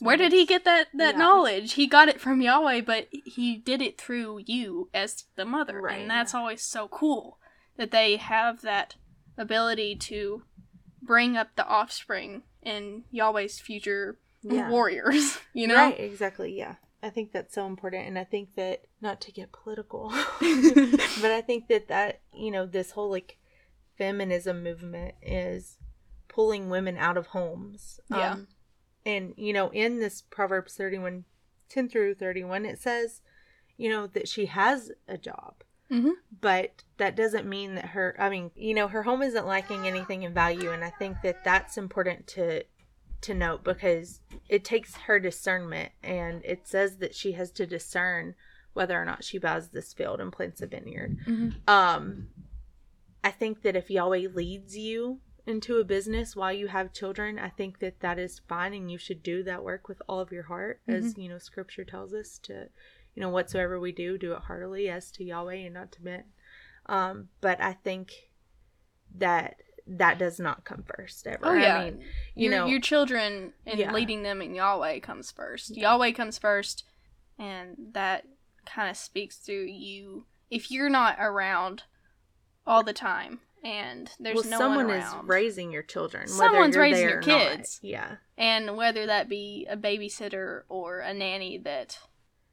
Where 0.00 0.16
did 0.18 0.32
he 0.32 0.44
get 0.44 0.64
that, 0.64 0.88
that 0.94 1.14
Yeah. 1.14 1.18
knowledge? 1.18 1.74
He 1.74 1.86
got 1.86 2.08
it 2.08 2.20
from 2.20 2.42
Yahweh, 2.42 2.82
but 2.82 3.08
he 3.24 3.56
did 3.56 3.80
it 3.80 3.98
through 3.98 4.42
you 4.44 4.90
as 4.92 5.24
the 5.36 5.44
mother. 5.46 5.80
Right, 5.80 6.00
and 6.02 6.10
that's 6.10 6.34
yeah. 6.34 6.40
always 6.40 6.62
so 6.62 6.88
cool 6.88 7.38
that 7.76 7.90
they 7.90 8.16
have 8.16 8.60
that 8.62 8.96
ability 9.38 9.96
to 9.96 10.42
bring 11.00 11.36
up 11.38 11.56
the 11.56 11.66
offspring 11.66 12.42
and 12.62 13.04
Yahweh's 13.10 13.60
future 13.60 14.18
Yeah. 14.42 14.68
warriors, 14.68 15.38
you 15.54 15.66
know? 15.66 15.76
Right, 15.76 15.98
exactly, 16.00 16.56
yeah. 16.56 16.74
I 17.02 17.08
think 17.10 17.32
that's 17.32 17.54
so 17.54 17.66
important, 17.66 18.06
and 18.06 18.18
I 18.18 18.24
think 18.24 18.54
that, 18.56 18.82
not 19.02 19.20
to 19.22 19.32
get 19.32 19.52
political, 19.52 20.10
but 20.40 21.30
I 21.30 21.42
think 21.44 21.68
that 21.68 21.88
that, 21.88 22.20
you 22.32 22.50
know, 22.50 22.66
this 22.66 22.92
whole, 22.92 23.10
like, 23.10 23.38
feminism 23.98 24.62
movement 24.62 25.14
is 25.20 25.78
pulling 26.28 26.70
women 26.70 26.96
out 26.96 27.16
of 27.16 27.28
homes. 27.28 28.00
Yeah. 28.10 28.32
Um, 28.32 28.48
and, 29.04 29.34
you 29.36 29.52
know, 29.52 29.70
in 29.70 29.98
this 29.98 30.22
Proverbs 30.22 30.74
31, 30.74 31.24
10 31.68 31.88
through 31.88 32.14
31, 32.14 32.64
it 32.64 32.78
says, 32.78 33.20
you 33.76 33.90
know, 33.90 34.06
that 34.06 34.28
she 34.28 34.46
has 34.46 34.92
a 35.08 35.18
job. 35.18 35.56
Mhm. 35.90 36.12
But 36.40 36.84
that 36.96 37.16
doesn't 37.16 37.46
mean 37.46 37.74
that 37.74 37.86
her, 37.86 38.16
I 38.18 38.30
mean, 38.30 38.50
you 38.54 38.72
know, 38.74 38.88
her 38.88 39.02
home 39.02 39.22
isn't 39.22 39.46
lacking 39.46 39.86
anything 39.86 40.22
in 40.22 40.32
value. 40.32 40.70
And 40.70 40.82
I 40.82 40.90
think 40.90 41.18
that 41.22 41.44
that's 41.44 41.76
important 41.76 42.26
to, 42.28 42.64
to 43.22 43.34
note 43.34 43.62
because 43.62 44.20
it 44.48 44.64
takes 44.64 44.94
her 44.96 45.20
discernment 45.20 45.92
and 46.02 46.42
it 46.44 46.66
says 46.66 46.96
that 46.98 47.14
she 47.14 47.32
has 47.32 47.50
to 47.52 47.66
discern 47.66 48.34
whether 48.74 49.00
or 49.00 49.04
not 49.04 49.24
she 49.24 49.38
buys 49.38 49.68
this 49.68 49.92
field 49.92 50.20
and 50.20 50.32
plants 50.32 50.62
a 50.62 50.66
vineyard. 50.66 51.18
Mhm. 51.26 51.68
Um, 51.68 52.28
I 53.24 53.30
think 53.30 53.62
that 53.62 53.76
if 53.76 53.90
Yahweh 53.90 54.28
leads 54.32 54.76
you 54.76 55.20
into 55.46 55.78
a 55.78 55.84
business 55.84 56.34
while 56.36 56.52
you 56.52 56.68
have 56.68 56.92
children, 56.92 57.38
I 57.38 57.48
think 57.48 57.78
that 57.80 58.00
that 58.00 58.18
is 58.18 58.40
fine 58.48 58.72
and 58.74 58.90
you 58.90 58.98
should 58.98 59.22
do 59.22 59.42
that 59.44 59.62
work 59.64 59.88
with 59.88 60.00
all 60.08 60.20
of 60.20 60.32
your 60.32 60.44
heart, 60.44 60.80
as 60.88 61.16
you 61.18 61.28
know, 61.28 61.38
Scripture 61.38 61.84
tells 61.84 62.14
us 62.14 62.38
to, 62.44 62.68
you 63.14 63.20
know, 63.20 63.28
whatsoever 63.28 63.78
we 63.78 63.92
do, 63.92 64.16
do 64.18 64.32
it 64.32 64.42
heartily 64.42 64.88
as 64.88 65.10
to 65.12 65.24
Yahweh 65.24 65.54
and 65.56 65.74
not 65.74 65.92
to 65.92 66.02
men. 66.04 66.24
Um, 66.86 67.28
but 67.40 67.60
I 67.60 67.74
think 67.74 68.12
that 69.16 69.62
that 69.86 70.18
does 70.18 70.38
not 70.38 70.64
come 70.64 70.84
first 70.96 71.26
ever. 71.26 71.40
Oh, 71.42 71.52
yeah. 71.54 71.76
I 71.76 71.84
mean, 71.90 72.00
you 72.34 72.50
your, 72.50 72.58
know, 72.58 72.66
your 72.66 72.80
children 72.80 73.52
and 73.66 73.78
Yeah. 73.78 73.92
leading 73.92 74.22
them 74.22 74.40
in 74.40 74.54
Yahweh 74.54 75.00
comes 75.00 75.30
first. 75.30 75.76
Yahweh 75.76 76.12
comes 76.12 76.38
first, 76.38 76.84
and 77.38 77.76
that 77.92 78.24
kind 78.66 78.90
of 78.90 78.96
speaks 78.96 79.36
through 79.36 79.66
you. 79.66 80.26
If 80.50 80.70
you're 80.70 80.90
not 80.90 81.16
around 81.18 81.84
all 82.66 82.82
the 82.82 82.92
time 82.92 83.40
and 83.64 84.10
there's 84.20 84.36
well, 84.36 84.44
no 84.50 84.58
someone 84.58 84.88
one 84.88 84.96
is 84.98 85.06
raising 85.24 85.72
your 85.72 85.82
children. 85.82 86.22
whether 86.24 86.32
Someone's 86.34 86.74
you're 86.74 86.82
raising 86.84 87.06
there 87.06 87.22
your 87.22 87.36
or 87.36 87.38
not. 87.48 87.56
kids. 87.56 87.80
Yeah. 87.82 88.16
and 88.36 88.76
whether 88.76 89.06
that 89.06 89.28
be 89.28 89.66
a 89.70 89.76
babysitter 89.76 90.62
or 90.68 91.00
a 91.00 91.14
nanny 91.14 91.58
that 91.58 91.98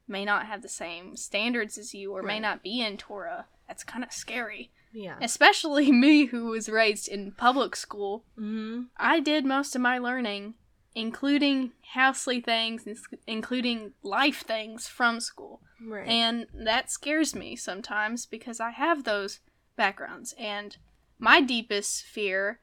may 0.07 0.25
not 0.25 0.45
have 0.47 0.61
the 0.61 0.69
same 0.69 1.15
standards 1.15 1.77
as 1.77 1.93
you 1.93 2.11
or 2.13 2.23
may 2.23 2.39
not 2.39 2.63
be 2.63 2.81
in 2.81 2.97
Torah, 2.97 3.45
that's 3.67 3.83
kind 3.83 4.03
of 4.03 4.11
scary. 4.11 4.71
Yeah. 4.91 5.17
Especially 5.21 5.91
me, 6.05 6.25
who 6.25 6.45
was 6.45 6.67
raised 6.69 7.07
in 7.07 7.31
public 7.33 7.75
school. 7.75 8.23
Mm-hmm. 8.39 8.83
I 8.97 9.19
did 9.19 9.45
most 9.45 9.75
of 9.75 9.81
my 9.81 9.99
learning, 9.99 10.55
including 10.95 11.71
housely 11.93 12.41
things, 12.41 12.85
including 13.27 13.93
life 14.03 14.43
things 14.45 14.87
from 14.87 15.19
school. 15.19 15.61
Right. 15.85 16.07
And 16.07 16.47
that 16.53 16.91
scares 16.91 17.35
me 17.35 17.55
sometimes 17.55 18.25
because 18.25 18.59
I 18.59 18.71
have 18.71 19.03
those 19.03 19.39
backgrounds. 19.75 20.33
And 20.37 20.77
my 21.17 21.41
deepest 21.41 22.03
fear 22.03 22.59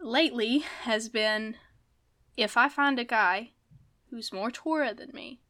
lately 0.00 0.64
has 0.82 1.08
been 1.08 1.56
if 2.36 2.56
I 2.56 2.68
find 2.68 2.98
a 2.98 3.04
guy 3.04 3.50
who's 4.10 4.32
more 4.32 4.50
Torah 4.50 4.94
than 4.94 5.10
me, 5.12 5.40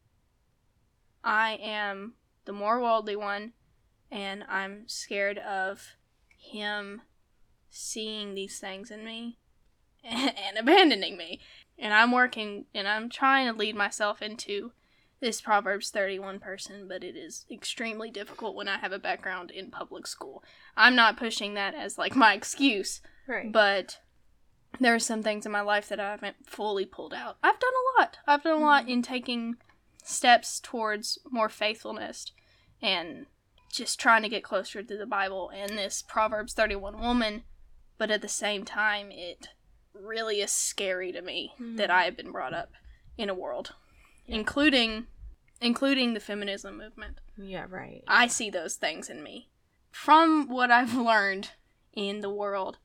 I 1.23 1.53
am 1.61 2.15
the 2.45 2.53
more 2.53 2.81
worldly 2.81 3.15
one, 3.15 3.53
and 4.11 4.43
I'm 4.49 4.83
scared 4.87 5.37
of 5.37 5.95
him 6.37 7.01
seeing 7.69 8.35
these 8.35 8.59
things 8.59 8.91
in 8.91 9.05
me 9.05 9.39
and, 10.03 10.33
and 10.47 10.57
abandoning 10.57 11.17
me. 11.17 11.39
And 11.77 11.93
I'm 11.93 12.11
working 12.11 12.65
and 12.73 12.87
I'm 12.87 13.09
trying 13.09 13.51
to 13.51 13.57
lead 13.57 13.75
myself 13.75 14.21
into 14.21 14.71
this 15.19 15.41
Proverbs 15.41 15.89
31 15.89 16.39
person, 16.39 16.87
but 16.87 17.03
it 17.03 17.15
is 17.15 17.45
extremely 17.49 18.11
difficult 18.11 18.55
when 18.55 18.67
I 18.67 18.77
have 18.77 18.91
a 18.91 18.99
background 18.99 19.51
in 19.51 19.71
public 19.71 20.05
school. 20.05 20.43
I'm 20.75 20.95
not 20.95 21.17
pushing 21.17 21.53
that 21.53 21.73
as 21.73 21.97
like 21.97 22.15
my 22.15 22.33
excuse, 22.33 23.01
Right. 23.25 23.51
but 23.51 23.99
there 24.79 24.93
are 24.93 24.99
some 24.99 25.23
things 25.23 25.45
in 25.45 25.51
my 25.51 25.61
life 25.61 25.87
that 25.89 25.99
I 25.99 26.11
haven't 26.11 26.45
fully 26.45 26.85
pulled 26.85 27.13
out. 27.13 27.37
I've 27.41 27.59
done 27.59 27.71
a 27.71 28.01
lot. 28.01 28.17
I've 28.27 28.43
done 28.43 28.61
a 28.61 28.65
lot 28.65 28.83
mm-hmm. 28.83 28.91
in 28.91 29.01
taking 29.01 29.55
steps 30.03 30.59
towards 30.59 31.17
more 31.31 31.49
faithfulness 31.49 32.31
and 32.81 33.27
just 33.71 33.99
trying 33.99 34.23
to 34.23 34.29
get 34.29 34.43
closer 34.43 34.83
to 34.83 34.97
the 34.97 35.05
Bible 35.05 35.51
and 35.55 35.77
this 35.77 36.03
Proverbs 36.07 36.53
31 36.53 36.99
woman, 36.99 37.43
but 37.97 38.11
at 38.11 38.21
the 38.21 38.27
same 38.27 38.65
time, 38.65 39.09
it 39.09 39.49
really 39.93 40.41
is 40.41 40.51
scary 40.51 41.11
to 41.11 41.21
me 41.21 41.53
that 41.59 41.89
hmm. 41.89 41.95
I 41.95 42.03
have 42.03 42.17
been 42.17 42.31
brought 42.31 42.53
up 42.53 42.71
in 43.17 43.29
a 43.29 43.33
world, 43.33 43.73
including 44.27 45.07
including 45.61 46.13
the 46.13 46.19
feminism 46.19 46.77
movement. 46.77 47.19
yeah, 47.37 47.65
right. 47.69 48.03
I 48.07 48.27
see 48.27 48.49
those 48.49 48.75
things 48.75 49.09
in 49.09 49.23
me. 49.23 49.49
From 49.91 50.49
what 50.49 50.71
I've 50.71 50.95
learned 50.95 51.51
in 51.93 52.19
the 52.19 52.29
world, 52.29 52.79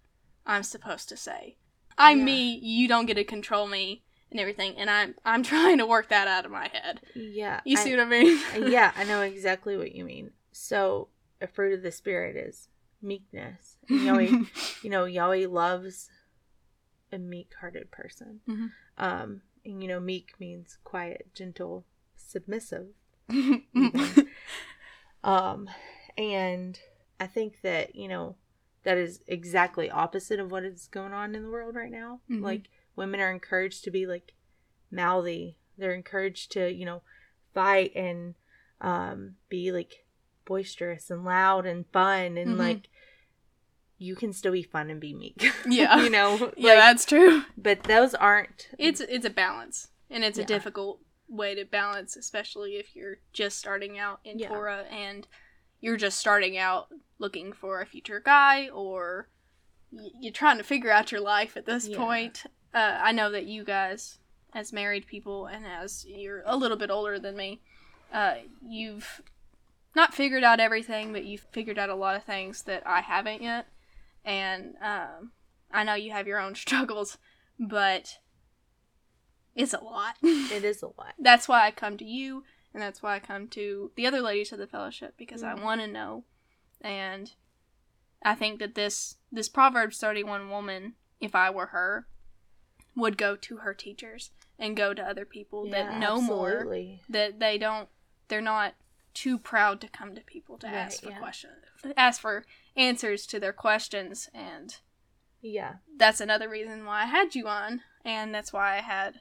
I'm 0.46 0.62
supposed 0.62 1.08
to 1.08 1.16
say, 1.16 1.56
I'm 1.96 2.18
Yeah. 2.20 2.24
me, 2.24 2.58
you 2.62 2.86
don't 2.86 3.06
get 3.06 3.14
to 3.14 3.24
control 3.24 3.66
me 3.66 4.04
and 4.30 4.38
everything, 4.38 4.76
and 4.76 4.88
I'm 4.90 5.14
I'm 5.24 5.42
trying 5.52 5.78
to 5.78 5.86
work 5.86 6.08
that 6.08 6.28
out 6.28 6.44
of 6.44 6.50
my 6.52 6.68
head. 6.68 7.00
Yeah. 7.14 7.60
You 7.64 7.78
I- 7.78 7.82
see 7.82 7.90
what 7.90 8.00
I 8.00 8.04
mean? 8.04 8.38
yeah, 8.70 8.92
I 8.96 9.04
know 9.04 9.22
exactly 9.22 9.76
what 9.76 9.92
you 9.94 10.04
mean. 10.04 10.30
So, 10.52 11.08
a 11.40 11.46
fruit 11.46 11.72
of 11.72 11.82
the 11.82 11.92
spirit 11.92 12.36
is 12.36 12.68
meekness. 13.00 13.76
And 13.88 14.02
Yahweh, 14.02 14.44
you 14.82 14.90
know, 14.90 15.04
Yahweh 15.04 15.46
loves 15.48 16.10
a 17.12 17.18
meek-hearted 17.18 17.90
person. 17.90 18.40
Mhm. 18.48 18.70
Um, 18.98 19.42
and 19.64 19.82
you 19.82 19.88
know, 19.88 20.00
meek 20.00 20.34
means 20.38 20.78
quiet, 20.84 21.28
gentle, 21.34 21.84
submissive. 22.16 22.88
Um, 25.24 25.68
and 26.16 26.78
I 27.18 27.26
think 27.26 27.60
that 27.62 27.94
you 27.96 28.08
know 28.08 28.36
that 28.84 28.96
is 28.96 29.20
exactly 29.26 29.90
opposite 29.90 30.38
of 30.38 30.50
what 30.52 30.64
is 30.64 30.86
going 30.90 31.12
on 31.12 31.34
in 31.34 31.42
the 31.42 31.50
world 31.50 31.74
right 31.74 31.90
now. 31.90 32.20
Mhm. 32.30 32.42
Like 32.42 32.68
women 32.96 33.20
are 33.20 33.30
encouraged 33.30 33.84
to 33.84 33.90
be 33.90 34.06
like 34.06 34.32
mouthy. 34.90 35.56
They're 35.76 35.94
encouraged 35.94 36.52
to 36.52 36.72
you 36.72 36.84
know 36.84 37.02
fight 37.52 37.92
and 37.96 38.36
um, 38.80 39.34
be 39.48 39.72
like 39.72 40.04
boisterous 40.44 41.10
and 41.10 41.24
loud 41.24 41.66
and 41.66 41.84
fun 41.88 42.38
and 42.38 42.54
Mhm. 42.54 42.58
like 42.58 42.88
you 43.98 44.14
can 44.16 44.32
still 44.32 44.52
be 44.52 44.62
fun 44.62 44.90
and 44.90 45.00
be 45.00 45.12
meek. 45.14 45.44
Yeah. 45.68 46.02
you 46.02 46.10
know. 46.10 46.52
yeah, 46.56 46.76
that's 46.76 47.04
true. 47.04 47.42
but 47.56 47.82
those 47.84 48.14
aren't. 48.14 48.68
It's 48.78 49.00
it's 49.00 49.26
a 49.26 49.30
balance, 49.30 49.88
and 50.10 50.22
it's 50.24 50.38
Yeah. 50.38 50.44
a 50.44 50.46
difficult 50.46 51.00
way 51.28 51.54
to 51.54 51.64
balance, 51.64 52.16
especially 52.16 52.76
if 52.76 52.94
you're 52.96 53.18
just 53.32 53.58
starting 53.58 53.98
out 53.98 54.20
in 54.24 54.38
Yeah. 54.38 54.48
Torah 54.48 54.84
and 54.90 55.26
you're 55.80 55.96
just 55.96 56.18
starting 56.18 56.56
out 56.56 56.88
looking 57.18 57.52
for 57.52 57.80
a 57.80 57.86
future 57.86 58.20
guy, 58.20 58.68
or 58.68 59.28
you're 59.92 60.32
trying 60.32 60.58
to 60.58 60.64
figure 60.64 60.90
out 60.90 61.12
your 61.12 61.20
life 61.20 61.56
at 61.56 61.66
this 61.66 61.86
Yeah. 61.88 61.96
point. 61.98 62.44
Uh, 62.74 62.98
I 63.00 63.12
know 63.12 63.30
that 63.30 63.46
you 63.46 63.64
guys, 63.64 64.18
as 64.54 64.72
married 64.72 65.06
people, 65.06 65.46
and 65.46 65.66
as 65.66 66.04
you're 66.06 66.42
a 66.46 66.56
little 66.56 66.76
bit 66.76 66.90
older 66.90 67.18
than 67.18 67.36
me, 67.36 67.60
uh, 68.12 68.36
you've 68.66 69.22
not 69.94 70.14
figured 70.14 70.44
out 70.44 70.60
everything, 70.60 71.12
but 71.12 71.24
you've 71.24 71.46
figured 71.52 71.78
out 71.78 71.88
a 71.90 71.94
lot 71.94 72.16
of 72.16 72.24
things 72.24 72.62
that 72.64 72.86
I 72.86 73.00
haven't 73.00 73.42
yet. 73.42 73.66
And 74.28 74.74
um, 74.82 75.32
I 75.72 75.84
know 75.84 75.94
you 75.94 76.12
have 76.12 76.26
your 76.26 76.38
own 76.38 76.54
struggles, 76.64 77.16
but 77.58 78.18
it's 79.54 79.72
a 79.72 79.80
lot. 79.82 80.16
It 80.22 80.64
is 80.64 80.82
a 80.82 80.86
lot. 80.86 81.14
that's 81.18 81.48
why 81.48 81.66
I 81.66 81.70
come 81.70 81.96
to 81.98 82.04
you, 82.04 82.44
and 82.72 82.82
that's 82.82 83.02
why 83.02 83.16
I 83.16 83.20
come 83.20 83.48
to 83.48 83.90
the 83.96 84.06
other 84.06 84.20
ladies 84.20 84.52
of 84.52 84.58
the 84.58 84.66
fellowship 84.66 85.14
because 85.18 85.42
I 85.42 85.54
Mhm. 85.54 85.62
want 85.62 85.80
to 85.80 85.86
know. 85.86 86.24
And 86.80 87.32
I 88.22 88.34
think 88.34 88.60
that 88.60 88.74
this 88.74 89.16
this 89.32 89.48
Proverbs 89.48 89.98
thirty 89.98 90.22
one 90.24 90.48
woman, 90.50 90.94
if 91.20 91.34
I 91.34 91.50
were 91.50 91.66
her, 91.66 92.06
would 92.96 93.16
go 93.18 93.34
to 93.36 93.58
her 93.58 93.74
teachers 93.74 94.30
and 94.58 94.76
go 94.76 94.92
to 94.94 95.02
other 95.02 95.24
people 95.24 95.64
that 95.70 95.90
Yeah, 95.92 95.98
know 95.98 96.20
more 96.20 96.66
that 97.08 97.38
they 97.40 97.56
don't 97.58 97.88
they're 98.28 98.40
not 98.40 98.74
too 99.22 99.38
proud 99.38 99.80
to 99.80 99.88
come 99.88 100.14
to 100.14 100.20
people 100.20 100.58
to 100.58 100.66
Right, 100.66 100.74
ask 100.76 101.02
for 101.02 101.10
yeah. 101.10 101.18
questions 101.18 101.54
ask 101.96 102.20
for 102.20 102.44
answers 102.76 103.26
to 103.26 103.40
their 103.40 103.52
questions 103.52 104.28
and 104.34 104.76
Yeah. 105.40 105.74
that's 105.96 106.20
another 106.20 106.48
reason 106.48 106.84
why 106.84 107.02
I 107.02 107.06
had 107.06 107.34
you 107.34 107.48
on 107.48 107.82
and 108.04 108.34
that's 108.34 108.52
why 108.52 108.76
I 108.76 108.80
had 108.80 109.20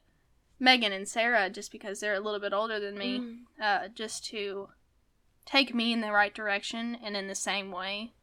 Megan 0.60 0.92
and 0.92 1.08
Sarah 1.08 1.50
just 1.50 1.72
because 1.72 2.00
they're 2.00 2.14
a 2.16 2.20
little 2.20 2.40
bit 2.40 2.54
older 2.54 2.80
than 2.80 2.98
me 2.98 3.20
Mm. 3.20 3.38
uh, 3.62 3.88
just 3.90 4.26
to 4.28 4.70
take 5.46 5.74
me 5.74 5.94
in 5.94 6.02
the 6.02 6.12
right 6.12 6.34
direction 6.34 6.96
and 7.04 7.16
in 7.16 7.28
the 7.28 7.36
same 7.36 7.72
way 7.72 8.14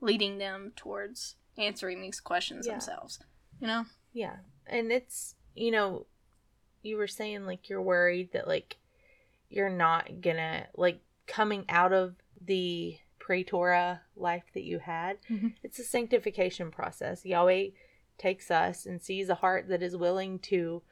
leading 0.00 0.38
them 0.38 0.72
towards 0.76 1.36
answering 1.56 2.00
these 2.00 2.20
questions 2.20 2.66
Yeah. 2.66 2.72
themselves 2.74 3.18
you 3.60 3.66
know 3.66 3.84
Yeah. 4.12 4.36
And 4.66 4.90
it's, 4.92 5.34
you 5.54 5.70
know, 5.70 6.06
you 6.82 6.96
were 6.96 7.06
saying 7.06 7.44
like 7.46 7.68
you're 7.68 7.82
worried 7.82 8.32
that 8.32 8.46
like 8.46 8.76
you're 9.50 9.70
not 9.70 10.20
gonna 10.20 10.66
like 10.76 11.00
coming 11.28 11.64
out 11.68 11.92
of 11.92 12.16
the 12.44 12.98
pre 13.20 13.44
Torah 13.44 14.02
life 14.16 14.44
that 14.54 14.64
you 14.64 14.78
had. 14.80 15.18
Mhm. 15.30 15.54
It's 15.62 15.78
a 15.78 15.84
sanctification 15.84 16.70
process. 16.72 17.24
Yahweh 17.24 17.68
takes 18.16 18.50
us 18.50 18.84
and 18.86 19.00
sees 19.00 19.28
a 19.28 19.36
heart 19.36 19.68
that 19.68 19.82
is 19.82 19.96
willing 19.96 20.40
to 20.40 20.82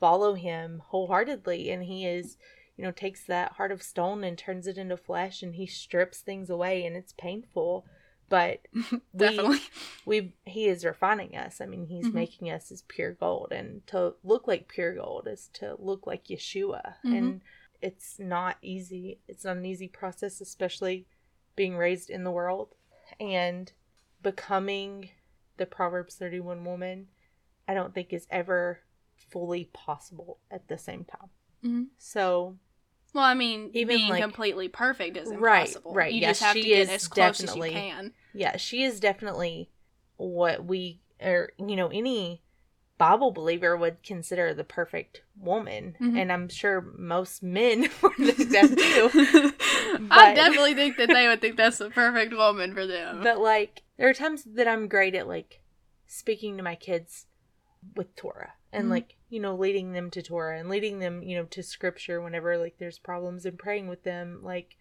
follow 0.00 0.34
him 0.34 0.82
wholeheartedly 0.86 1.70
and 1.70 1.84
he 1.84 2.04
is 2.04 2.36
you 2.76 2.82
know 2.82 2.90
takes 2.90 3.24
that 3.26 3.52
heart 3.52 3.70
of 3.70 3.80
stone 3.80 4.24
and 4.24 4.36
turns 4.36 4.66
it 4.66 4.76
into 4.76 4.96
flesh 4.96 5.42
and 5.44 5.54
he 5.54 5.64
strips 5.66 6.18
things 6.22 6.50
away 6.50 6.84
and 6.84 6.96
it's 6.96 7.12
painful 7.12 7.86
but 8.28 8.66
we, 8.72 8.90
definitely 9.16 9.60
we 10.06 10.34
he 10.44 10.66
is 10.66 10.84
refining 10.86 11.36
us. 11.36 11.60
I 11.60 11.66
mean, 11.66 11.86
he's 11.86 12.08
Mhm. 12.08 12.14
making 12.14 12.50
us 12.50 12.72
as 12.72 12.80
pure 12.88 13.12
gold, 13.12 13.52
and 13.52 13.86
to 13.88 14.14
look 14.24 14.48
like 14.48 14.68
pure 14.68 14.94
gold 14.94 15.28
is 15.28 15.48
to 15.54 15.76
look 15.78 16.06
like 16.06 16.24
Yeshua, 16.24 16.94
Mhm. 17.04 17.18
and 17.18 17.40
it's 17.82 18.18
not 18.18 18.56
easy. 18.62 19.18
It's 19.28 19.44
not 19.44 19.56
an 19.56 19.66
easy 19.66 19.88
process, 19.88 20.40
especially 20.40 21.06
being 21.56 21.76
raised 21.76 22.08
in 22.08 22.24
the 22.24 22.30
world 22.30 22.74
and 23.20 23.70
becoming 24.22 25.10
the 25.56 25.66
Proverbs 25.66 26.14
thirty 26.14 26.40
one 26.40 26.64
woman. 26.64 27.08
I 27.68 27.74
don't 27.74 27.94
think 27.94 28.12
is 28.12 28.26
ever 28.30 28.80
fully 29.30 29.68
possible 29.72 30.38
at 30.50 30.68
the 30.68 30.78
same 30.78 31.04
time. 31.04 31.30
Mhm. 31.64 31.86
So 31.98 32.58
Well, 33.14 33.24
I 33.24 33.34
mean, 33.34 33.70
Even, 33.74 33.96
being 33.98 34.08
like- 34.08 34.22
completely 34.22 34.68
perfect 34.68 35.18
is 35.18 35.28
Right, 35.28 35.66
impossible. 35.68 35.92
right, 35.92 36.12
You 36.14 36.22
yes, 36.22 36.38
just 36.38 36.42
have 36.42 36.56
to 36.56 36.62
she 36.62 36.68
get 36.68 36.78
is 36.78 36.88
as 36.88 37.08
close 37.08 37.38
definitely- 37.38 37.68
as 37.68 37.74
you 37.74 37.80
can. 37.80 38.14
yeah, 38.32 38.56
she 38.56 38.82
is 38.84 39.00
definitely 39.00 39.70
what 40.16 40.64
we 40.64 41.00
or 41.20 41.52
you 41.58 41.76
know 41.76 41.88
any 41.88 42.41
Bible 43.02 43.32
believer 43.32 43.76
would 43.76 44.00
consider 44.04 44.54
the 44.54 44.62
perfect 44.62 45.22
woman, 45.36 45.96
Mhm. 46.00 46.16
and 46.16 46.30
I'm 46.32 46.48
sure 46.48 46.80
most 46.96 47.42
men 47.42 47.88
would 48.02 48.14
think 48.14 48.50
that 48.50 48.68
too. 49.98 50.08
I 50.08 50.34
definitely 50.34 50.74
think 50.74 50.96
that 50.98 51.08
they 51.08 51.26
would 51.26 51.40
think 51.40 51.56
that's 51.56 51.78
the 51.78 51.90
perfect 51.90 52.32
woman 52.32 52.72
for 52.72 52.86
them. 52.86 53.20
But 53.24 53.40
like, 53.40 53.82
there 53.96 54.08
are 54.08 54.14
times 54.14 54.44
that 54.44 54.68
I'm 54.68 54.86
great 54.86 55.16
at 55.16 55.26
like 55.26 55.62
speaking 56.06 56.56
to 56.56 56.62
my 56.62 56.76
kids 56.76 57.26
with 57.96 58.14
Torah 58.14 58.52
and 58.72 58.86
Mhm. 58.86 58.90
like 58.90 59.16
you 59.28 59.40
know 59.40 59.56
leading 59.56 59.90
them 59.94 60.08
to 60.12 60.22
Torah 60.22 60.60
and 60.60 60.68
leading 60.68 61.00
them 61.00 61.24
you 61.24 61.36
know 61.36 61.46
to 61.46 61.62
Scripture 61.64 62.20
whenever 62.20 62.56
like 62.56 62.76
there's 62.78 63.00
problems 63.00 63.44
and 63.44 63.58
praying 63.58 63.88
with 63.88 64.04
them 64.04 64.38
like 64.44 64.76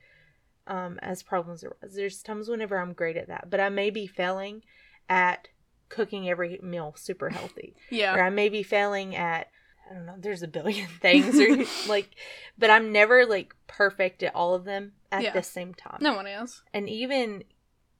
um 0.67 0.99
as 1.01 1.23
problems 1.23 1.63
arise. 1.63 1.95
There's 1.95 2.21
times 2.21 2.49
whenever 2.49 2.77
I'm 2.77 2.93
great 2.93 3.17
at 3.17 3.29
that, 3.29 3.49
but 3.49 3.59
I 3.59 3.69
may 3.69 3.89
be 3.89 4.05
failing 4.05 4.61
at 5.09 5.47
cooking 5.91 6.29
every 6.29 6.59
meal 6.63 6.93
super 6.97 7.29
healthy, 7.29 7.75
yeah. 7.91 8.15
or 8.15 8.23
I 8.23 8.29
may 8.29 8.49
be 8.49 8.63
failing 8.63 9.15
at 9.15 9.47
I 9.89 9.93
don't 9.93 10.05
know. 10.05 10.15
There's 10.17 10.41
a 10.43 10.47
billion 10.47 10.87
things, 11.01 11.37
or 11.37 11.65
like, 11.91 12.09
but 12.57 12.69
I'm 12.69 12.91
never 12.93 13.25
like 13.25 13.53
perfect 13.67 14.23
at 14.23 14.33
all 14.33 14.53
of 14.55 14.63
them 14.63 14.93
at 15.11 15.21
Yeah. 15.23 15.33
the 15.33 15.43
same 15.43 15.73
time 15.73 15.97
No 16.01 16.15
one 16.15 16.27
is. 16.27 16.61
and 16.73 16.87
even 16.89 17.43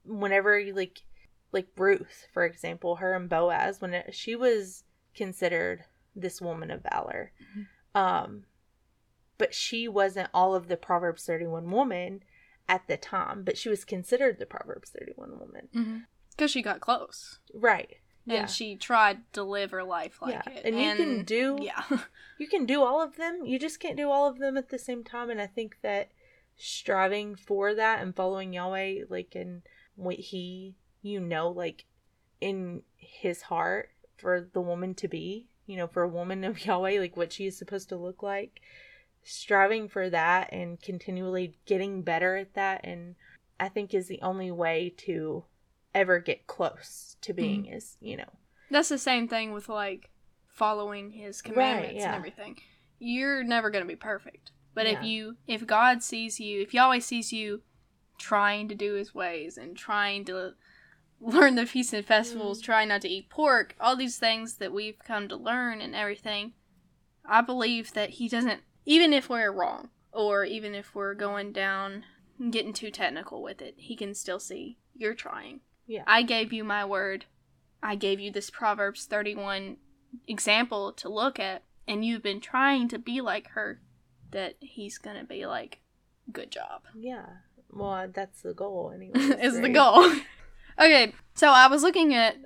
whenever 0.06 0.58
you 0.60 0.74
like 0.74 1.04
like 1.52 1.68
ruth 1.78 2.28
for 2.34 2.44
example 2.46 2.96
her 2.96 3.14
and 3.14 3.30
boaz 3.30 3.82
when 3.82 3.94
it, 3.94 4.16
she 4.16 4.36
was 4.36 4.84
considered 5.14 5.84
this 6.16 6.42
woman 6.42 6.72
of 6.72 6.82
valor 6.82 7.32
Mhm. 7.56 7.68
um 8.00 8.44
but 9.38 9.54
she 9.54 9.88
wasn't 9.88 10.30
all 10.34 10.56
of 10.56 10.68
the 10.70 10.78
proverbs 10.78 11.26
31 11.26 11.70
woman 11.70 12.24
at 12.70 12.88
the 12.88 12.96
time 12.98 13.44
but 13.44 13.58
she 13.58 13.68
was 13.70 13.84
considered 13.86 14.40
the 14.40 14.46
proverbs 14.46 14.90
31 14.92 15.38
woman 15.40 15.68
Because 16.42 16.52
she 16.52 16.64
got 16.64 16.82
close. 16.82 17.38
right 17.54 17.98
And 18.26 18.34
yeah 18.34 18.46
she 18.48 18.76
tried 18.76 19.32
to 19.34 19.44
live 19.44 19.70
her 19.72 19.84
life 19.84 20.20
like 20.24 20.34
Yeah, 20.34 20.54
it. 20.54 20.66
and 20.66 20.80
you 20.80 20.96
can 20.96 21.24
do- 21.24 21.60
Yeah. 21.62 21.84
you 22.40 22.48
can 22.48 22.66
do 22.66 22.82
all 22.84 23.00
of 23.00 23.16
them 23.16 23.46
you 23.46 23.60
just 23.60 23.80
can't 23.80 23.96
do 23.96 24.10
all 24.10 24.28
of 24.28 24.40
them 24.40 24.58
at 24.58 24.70
the 24.70 24.80
same 24.80 25.04
time 25.04 25.30
and 25.30 25.40
i 25.40 25.46
think 25.46 25.78
that 25.84 26.10
striving 26.58 27.36
for 27.36 27.74
that 27.76 28.02
and 28.02 28.16
following 28.16 28.54
Yahweh, 28.54 29.04
like 29.10 29.36
in 29.36 29.64
what 29.96 30.16
He, 30.16 30.76
you 31.02 31.20
know, 31.20 31.50
like 31.50 31.86
in 32.40 32.84
His 32.98 33.44
heart 33.44 33.90
for 34.18 34.48
the 34.54 34.62
woman 34.62 34.94
to 34.96 35.08
be, 35.08 35.48
you 35.66 35.76
know, 35.78 35.88
for 35.88 36.04
a 36.04 36.08
woman 36.08 36.44
of 36.44 36.66
Yahweh, 36.66 37.00
like 37.00 37.18
what 37.18 37.34
she 37.34 37.48
is 37.48 37.58
supposed 37.58 37.90
to 37.90 37.98
look 37.98 38.22
like, 38.22 38.62
striving 39.24 39.88
for 39.88 40.10
that 40.10 40.52
and 40.52 40.80
continually 40.82 41.58
getting 41.66 42.04
better 42.04 42.36
at 42.36 42.54
that, 42.54 42.82
and 42.84 43.16
I 43.60 43.68
think 43.70 43.94
is 43.94 44.08
the 44.08 44.22
only 44.22 44.52
way 44.52 44.94
to 44.98 45.46
ever 45.94 46.20
get 46.20 46.48
close 46.48 47.18
to 47.22 47.34
being 47.34 47.64
mm-hmm. 47.64 47.76
is, 47.76 47.98
you 48.00 48.18
know. 48.18 48.30
That's 48.70 48.90
the 48.90 48.98
same 48.98 49.28
thing 49.28 49.52
with 49.52 49.70
like 49.70 50.10
following 50.48 51.12
his 51.12 51.42
commandments 51.42 51.94
right, 51.94 51.98
yeah. 51.98 52.08
and 52.08 52.16
everything. 52.16 52.58
You're 53.00 53.44
never 53.44 53.70
going 53.70 53.84
to 53.84 53.88
be 53.88 53.96
perfect. 53.96 54.52
But 54.74 54.86
yeah. 54.86 55.00
if 55.00 55.04
you 55.04 55.38
if 55.48 55.68
God 55.68 56.04
sees 56.04 56.40
you, 56.40 56.62
if 56.62 56.72
he 56.72 56.78
always 56.78 57.06
sees 57.06 57.34
you 57.34 57.62
trying 58.18 58.68
to 58.70 58.76
do 58.76 58.94
his 58.94 59.14
ways 59.14 59.58
and 59.58 59.76
trying 59.76 60.26
to 60.26 60.54
learn 61.20 61.56
the 61.56 61.66
feasts 61.66 61.94
and 61.94 62.06
festivals, 62.06 62.62
mm. 62.62 62.64
trying 62.64 62.90
not 62.90 63.02
to 63.02 63.10
eat 63.10 63.30
pork, 63.30 63.76
all 63.80 63.96
these 63.96 64.18
things 64.18 64.56
that 64.56 64.72
we've 64.72 65.00
come 65.00 65.28
to 65.28 65.36
learn 65.36 65.82
and 65.82 65.96
everything, 65.96 66.54
I 67.26 67.42
believe 67.42 67.94
that 67.94 68.12
he 68.12 68.30
doesn't 68.30 68.62
even 68.86 69.14
if 69.14 69.30
we're 69.30 69.52
wrong 69.52 69.90
or 70.12 70.44
even 70.44 70.74
if 70.74 70.96
we're 70.96 71.14
going 71.14 71.52
down 71.52 72.04
getting 72.50 72.74
too 72.74 72.92
technical 72.92 73.44
with 73.44 73.62
it, 73.62 73.76
he 73.78 73.96
can 73.96 74.14
still 74.14 74.40
see 74.40 74.78
you're 74.96 75.14
trying. 75.14 75.62
Yeah. 75.88 76.04
I 76.08 76.24
gave 76.24 76.54
you 76.54 76.64
my 76.64 76.86
word. 76.86 77.26
I 77.84 77.96
gave 77.96 78.20
you 78.20 78.32
this 78.32 78.50
Proverbs 78.50 79.06
31 79.06 79.78
example 80.28 80.94
to 80.94 81.10
look 81.10 81.40
at, 81.40 81.64
and 81.88 82.06
you've 82.06 82.24
been 82.24 82.42
trying 82.42 82.88
to 82.90 83.00
be 83.00 83.22
like 83.22 83.50
her, 83.50 83.82
that 84.32 84.56
he's 84.60 84.98
going 84.98 85.18
to 85.18 85.26
be 85.26 85.46
like, 85.46 85.80
good 86.32 86.52
job. 86.52 86.84
Yeah. 86.96 87.26
Well, 87.72 88.10
that's 88.14 88.42
the 88.42 88.54
goal 88.54 88.92
anyway. 88.96 89.20
is 89.42 89.60
the 89.60 89.70
goal. 89.70 90.12
okay, 90.80 91.14
so 91.34 91.50
I 91.50 91.68
was 91.68 91.84
looking 91.84 92.14
at 92.14 92.38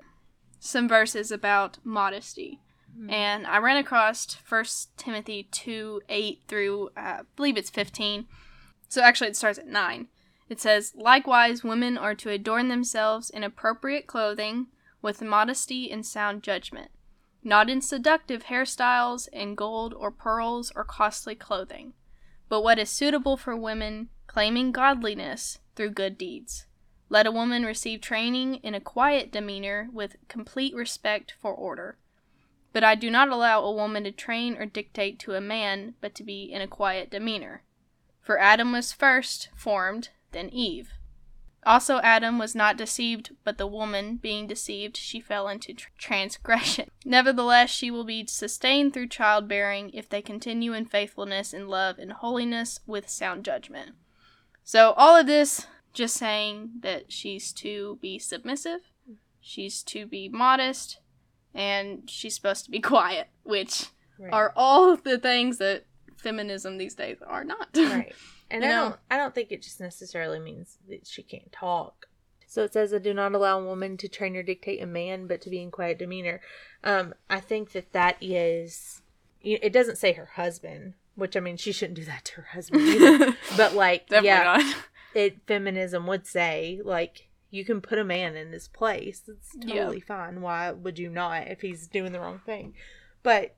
some 0.59 0.87
verses 0.87 1.31
about 1.31 1.77
modesty. 1.83 2.59
Mm-hmm. 2.97 3.09
And 3.09 3.47
I 3.47 3.57
ran 3.57 3.77
across 3.77 4.35
First 4.35 4.95
Timothy 4.97 5.47
2 5.51 6.01
8 6.07 6.41
through, 6.47 6.89
uh, 6.95 6.99
I 6.99 7.21
believe 7.35 7.57
it's 7.57 7.69
15. 7.69 8.25
So 8.87 9.01
actually, 9.01 9.29
it 9.29 9.35
starts 9.35 9.59
at 9.59 9.67
9. 9.67 10.07
It 10.47 10.59
says, 10.59 10.93
Likewise, 10.95 11.63
women 11.63 11.97
are 11.97 12.15
to 12.15 12.29
adorn 12.29 12.67
themselves 12.67 13.29
in 13.29 13.43
appropriate 13.43 14.05
clothing, 14.05 14.67
with 15.01 15.21
modesty 15.21 15.91
and 15.91 16.05
sound 16.05 16.43
judgment, 16.43 16.89
not 17.43 17.69
in 17.69 17.81
seductive 17.81 18.45
hairstyles 18.45 19.27
and 19.31 19.55
gold 19.55 19.93
or 19.93 20.11
pearls 20.11 20.71
or 20.75 20.83
costly 20.83 21.35
clothing, 21.35 21.93
but 22.49 22.61
what 22.61 22.79
is 22.79 22.89
suitable 22.89 23.37
for 23.37 23.55
women 23.55 24.09
claiming 24.27 24.71
godliness 24.71 25.59
through 25.75 25.91
good 25.91 26.17
deeds. 26.17 26.65
Let 27.07 27.27
a 27.27 27.31
woman 27.31 27.63
receive 27.63 28.01
training 28.01 28.55
in 28.55 28.73
a 28.73 28.81
quiet 28.81 29.31
demeanor 29.31 29.89
with 29.93 30.15
complete 30.27 30.73
respect 30.73 31.35
for 31.39 31.53
order. 31.53 31.97
But 32.73 32.83
I 32.83 32.95
do 32.95 33.11
not 33.11 33.29
allow 33.29 33.61
a 33.61 33.71
woman 33.71 34.03
to 34.03 34.11
train 34.11 34.57
or 34.57 34.65
dictate 34.65 35.19
to 35.19 35.35
a 35.35 35.41
man, 35.41 35.93
but 36.01 36.15
to 36.15 36.23
be 36.23 36.51
in 36.51 36.61
a 36.61 36.67
quiet 36.67 37.11
demeanor. 37.11 37.63
For 38.21 38.39
Adam 38.39 38.71
was 38.71 38.91
first 38.91 39.49
formed, 39.55 40.09
then 40.35 40.49
Eve. 40.49 40.91
Also, 41.65 41.99
Adam 42.01 42.37
was 42.37 42.53
not 42.53 42.77
deceived, 42.77 43.31
but 43.43 43.57
the 43.57 43.65
woman, 43.65 44.17
being 44.17 44.45
deceived, 44.45 44.95
she 44.95 45.19
fell 45.19 45.47
into 45.47 45.73
tr- 45.73 45.89
transgression. 45.97 46.89
Nevertheless, 47.05 47.71
she 47.71 47.89
will 47.89 48.03
be 48.03 48.27
sustained 48.27 48.93
through 48.93 49.07
childbearing 49.07 49.89
if 49.91 50.07
they 50.07 50.21
continue 50.21 50.73
in 50.73 50.85
faithfulness 50.85 51.53
and 51.53 51.67
love 51.67 51.97
and 51.97 52.11
holiness 52.11 52.81
with 52.85 53.09
sound 53.09 53.43
judgment. 53.43 53.91
So, 54.63 54.91
all 54.91 55.15
of 55.15 55.25
this 55.25 55.65
just 55.91 56.15
saying 56.15 56.71
that 56.81 57.11
she's 57.11 57.51
to 57.53 57.97
be 57.99 58.19
submissive, 58.19 58.81
she's 59.39 59.81
to 59.83 60.05
be 60.05 60.29
modest, 60.29 60.99
and 61.55 62.07
she's 62.07 62.35
supposed 62.35 62.65
to 62.65 62.71
be 62.71 62.79
quiet, 62.81 63.29
which 63.41 63.87
right. 64.19 64.31
are 64.31 64.53
all 64.55 64.95
the 64.97 65.17
things 65.17 65.57
that 65.57 65.85
feminism 66.17 66.77
these 66.77 66.93
days 66.93 67.17
are 67.25 67.43
not. 67.43 67.69
Right. 67.75 68.13
And 68.49 68.63
you 68.63 68.69
I 68.69 68.73
know? 68.73 68.81
don't 68.81 68.99
I 69.11 69.17
don't 69.17 69.35
think 69.35 69.51
it 69.51 69.61
just 69.61 69.79
necessarily 69.79 70.39
means 70.39 70.77
that 70.89 71.07
she 71.07 71.23
can't 71.23 71.51
talk. 71.51 72.07
So 72.47 72.63
it 72.63 72.73
says, 72.73 72.93
I 72.93 72.99
do 72.99 73.13
not 73.13 73.33
allow 73.33 73.59
a 73.59 73.65
woman 73.65 73.97
to 73.97 74.07
train 74.07 74.35
or 74.35 74.43
dictate 74.43 74.81
a 74.81 74.85
man, 74.85 75.27
but 75.27 75.41
to 75.41 75.49
be 75.49 75.61
in 75.61 75.71
quiet 75.71 75.99
demeanor. 75.99 76.39
Um, 76.83 77.13
I 77.29 77.39
think 77.39 77.71
that 77.73 77.91
that 77.91 78.17
is, 78.21 79.01
it 79.41 79.73
doesn't 79.73 79.97
say 79.97 80.13
her 80.13 80.29
husband, 80.35 80.93
which 81.15 81.35
I 81.35 81.39
mean, 81.41 81.57
she 81.57 81.71
shouldn't 81.71 81.97
do 81.97 82.05
that 82.05 82.23
to 82.25 82.35
her 82.35 82.47
husband 82.53 82.83
either. 82.83 83.35
but 83.57 83.73
like, 83.73 84.05
yeah, 84.09 84.43
not. 84.43 84.75
it 85.13 85.41
feminism 85.47 86.07
would 86.07 86.27
say 86.27 86.79
like 86.83 87.27
you 87.49 87.65
can 87.65 87.81
put 87.81 87.99
a 87.99 88.03
man 88.03 88.35
in 88.35 88.51
this 88.51 88.67
place. 88.67 89.23
It's 89.27 89.55
totally 89.55 89.97
yeah. 89.97 90.05
fine. 90.05 90.41
Why 90.41 90.71
would 90.71 90.99
you 90.99 91.09
not 91.09 91.47
if 91.47 91.61
he's 91.61 91.87
doing 91.87 92.11
the 92.11 92.19
wrong 92.19 92.41
thing? 92.45 92.73
But 93.23 93.55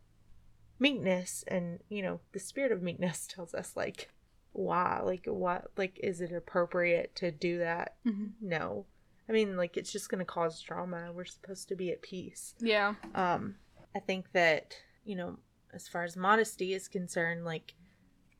meekness 0.80 1.44
and 1.48 1.80
you 1.90 2.04
know 2.04 2.20
the 2.34 2.40
spirit 2.40 2.72
of 2.72 2.84
meekness 2.84 3.28
tells 3.30 3.54
us 3.54 3.74
like 3.76 4.10
why 4.58 5.02
like 5.04 5.26
what 5.26 5.72
like 5.78 6.00
is 6.02 6.22
it 6.22 6.32
appropriate 6.32 7.16
to 7.16 7.32
do 7.32 7.60
that? 7.60 7.96
Mm-hmm. 8.06 8.28
no. 8.42 8.86
I 9.30 9.34
mean 9.34 9.58
like 9.58 9.78
it's 9.78 9.92
just 9.92 10.10
gonna 10.10 10.26
cause 10.26 10.62
drama. 10.62 11.12
We're 11.14 11.26
supposed 11.26 11.68
to 11.70 11.76
be 11.76 11.92
at 11.92 12.02
peace. 12.02 12.56
Yeah. 12.60 12.96
Um 13.16 13.56
i 13.96 14.00
think 14.00 14.32
that 14.34 14.76
you 15.06 15.16
know 15.16 15.38
as 15.74 15.88
far 15.88 16.04
as 16.04 16.16
modesty 16.16 16.74
is 16.74 16.88
concerned 16.88 17.46
like 17.46 17.74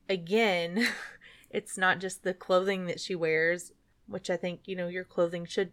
again 0.10 0.86
it's 1.50 1.78
not 1.78 2.00
just 2.00 2.22
the 2.22 2.34
clothing 2.34 2.86
that 2.86 3.00
she 3.00 3.16
wears 3.16 3.72
which 4.08 4.30
i 4.30 4.36
think 4.36 4.60
you 4.66 4.76
know 4.76 4.88
your 4.88 5.06
clothing 5.06 5.46
should 5.46 5.72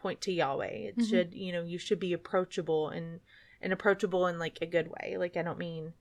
point 0.00 0.20
to 0.22 0.32
yahweh. 0.32 0.66
It 0.66 0.98
mm-hmm. 0.98 1.08
should 1.08 1.34
you 1.34 1.52
know 1.52 1.62
you 1.62 1.78
should 1.78 2.00
be 2.00 2.12
approachable 2.12 2.88
and 2.88 3.20
and 3.60 3.72
approachable 3.72 4.26
in 4.26 4.38
like 4.38 4.58
a 4.60 4.66
good 4.66 4.88
way. 4.88 5.16
Like 5.18 5.36
i 5.36 5.42
don't 5.42 5.58
mean 5.58 5.92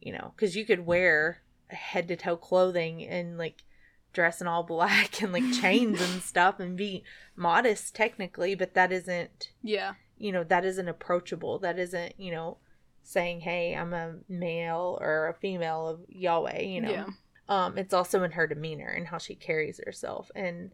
you 0.00 0.12
know 0.12 0.32
because 0.34 0.56
you 0.56 0.64
could 0.64 0.84
wear 0.84 1.42
head 1.68 2.08
to 2.08 2.16
toe 2.16 2.36
clothing 2.36 3.04
and 3.04 3.38
like 3.38 3.64
dress 4.12 4.40
in 4.40 4.46
all 4.46 4.62
black 4.62 5.22
and 5.22 5.32
like 5.32 5.52
chains 5.52 6.00
and 6.00 6.22
stuff 6.22 6.60
and 6.60 6.76
be 6.76 7.04
modest 7.36 7.94
technically, 7.94 8.54
but 8.54 8.74
that 8.74 8.92
isn't 8.92 9.52
yeah. 9.62 9.94
You 10.20 10.32
know, 10.32 10.42
that 10.44 10.64
isn't 10.64 10.88
approachable. 10.88 11.60
That 11.60 11.78
isn't, 11.78 12.14
you 12.18 12.32
know, 12.32 12.58
saying, 13.04 13.42
"Hey, 13.42 13.76
I'm 13.76 13.94
a 13.94 14.16
male 14.28 14.98
or 15.00 15.28
a 15.28 15.34
female 15.34 15.86
of 15.86 16.00
Yahweh," 16.08 16.62
you 16.62 16.80
know. 16.80 16.90
Yeah. 16.90 17.06
Um 17.48 17.78
it's 17.78 17.94
also 17.94 18.22
in 18.22 18.32
her 18.32 18.46
demeanor 18.46 18.88
and 18.88 19.06
how 19.06 19.18
she 19.18 19.34
carries 19.34 19.80
herself 19.84 20.30
and 20.34 20.72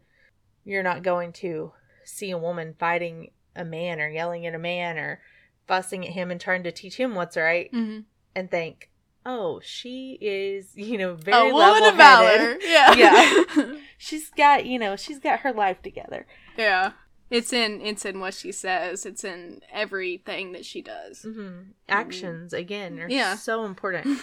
you're 0.65 0.83
not 0.83 1.03
going 1.03 1.31
to 1.31 1.71
see 2.03 2.31
a 2.31 2.37
woman 2.37 2.75
fighting 2.77 3.31
a 3.55 3.63
man 3.63 4.01
or 4.01 4.09
yelling 4.09 4.45
at 4.45 4.55
a 4.55 4.59
man 4.59 4.97
or 4.97 5.21
fussing 5.67 6.05
at 6.05 6.13
him 6.13 6.31
and 6.31 6.41
trying 6.41 6.63
to 6.63 6.71
teach 6.71 6.97
him 6.97 7.15
what's 7.15 7.37
right 7.37 7.71
mm-hmm. 7.71 8.01
and 8.35 8.51
think 8.51 8.89
oh, 9.25 9.59
she 9.63 10.17
is, 10.21 10.71
you 10.75 10.97
know, 10.97 11.15
very 11.15 11.51
level 11.51 11.91
headed. 11.91 12.61
Yeah. 12.63 12.93
Yeah. 12.95 13.75
she's 13.97 14.29
got, 14.29 14.65
you 14.65 14.79
know, 14.79 14.95
she's 14.95 15.19
got 15.19 15.39
her 15.39 15.51
life 15.51 15.81
together. 15.81 16.25
Yeah. 16.57 16.91
It's 17.31 17.51
in 17.51 17.81
it's 17.81 18.05
in 18.05 18.19
what 18.19 18.35
she 18.35 18.51
says. 18.51 19.05
It's 19.05 19.23
in 19.23 19.61
everything 19.71 20.51
that 20.51 20.63
she 20.63 20.81
does. 20.81 21.23
Mm-hmm. 21.23 21.71
Actions 21.89 22.53
again 22.53 22.99
are 22.99 23.09
yeah. 23.09 23.35
so 23.35 23.65
important. 23.65 24.21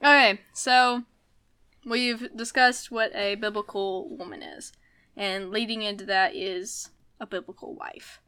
okay, 0.00 0.38
so 0.52 1.02
we've 1.84 2.28
discussed 2.36 2.92
what 2.92 3.14
a 3.16 3.34
biblical 3.34 4.08
woman 4.16 4.44
is, 4.44 4.72
and 5.16 5.50
leading 5.50 5.82
into 5.82 6.06
that 6.06 6.36
is 6.36 6.90
a 7.18 7.26
biblical 7.26 7.74
wife. 7.74 8.20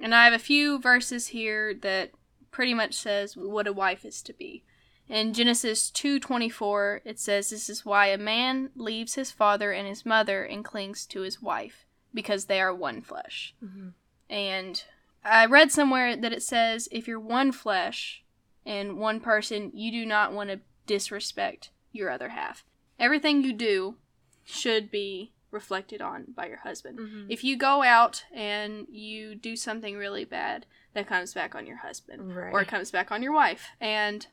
And 0.00 0.14
I 0.14 0.24
have 0.24 0.32
a 0.32 0.38
few 0.38 0.78
verses 0.78 1.28
here 1.28 1.74
that 1.74 2.12
pretty 2.50 2.72
much 2.72 2.94
says 2.94 3.36
what 3.36 3.66
a 3.66 3.72
wife 3.72 4.06
is 4.06 4.22
to 4.22 4.32
be. 4.32 4.64
In 5.08 5.32
Genesis 5.32 5.90
2:24, 5.90 7.00
it 7.04 7.18
says 7.18 7.50
this 7.50 7.68
is 7.68 7.84
why 7.84 8.06
a 8.06 8.18
man 8.18 8.70
leaves 8.74 9.14
his 9.14 9.30
father 9.30 9.72
and 9.72 9.86
his 9.86 10.04
mother 10.04 10.42
and 10.44 10.64
clings 10.64 11.06
to 11.06 11.20
his 11.20 11.40
wife 11.40 11.86
because 12.12 12.46
they 12.46 12.60
are 12.60 12.74
one 12.74 13.02
flesh. 13.02 13.54
Mm-hmm. 13.62 13.88
And 14.28 14.84
I 15.24 15.46
read 15.46 15.70
somewhere 15.70 16.16
that 16.16 16.32
it 16.32 16.42
says 16.42 16.88
if 16.90 17.06
you're 17.06 17.20
one 17.20 17.52
flesh 17.52 18.24
and 18.64 18.98
one 18.98 19.20
person, 19.20 19.70
you 19.72 19.92
do 19.92 20.04
not 20.04 20.32
want 20.32 20.50
to 20.50 20.60
disrespect 20.86 21.70
your 21.92 22.10
other 22.10 22.30
half. 22.30 22.64
Everything 22.98 23.42
you 23.42 23.52
do 23.52 23.96
should 24.44 24.90
be 24.90 25.32
reflected 25.50 26.00
on 26.00 26.26
by 26.34 26.46
your 26.46 26.58
husband. 26.58 26.98
Mm-hmm. 26.98 27.30
If 27.30 27.44
you 27.44 27.56
go 27.56 27.82
out 27.82 28.24
and 28.34 28.86
you 28.90 29.34
do 29.34 29.54
something 29.56 29.96
really 29.96 30.24
bad, 30.24 30.66
that 30.94 31.06
comes 31.06 31.34
back 31.34 31.54
on 31.54 31.66
your 31.66 31.76
husband 31.76 32.34
right. 32.34 32.52
or 32.52 32.62
it 32.62 32.68
comes 32.68 32.90
back 32.90 33.12
on 33.12 33.22
your 33.22 33.32
wife. 33.32 33.68
And 33.80 34.26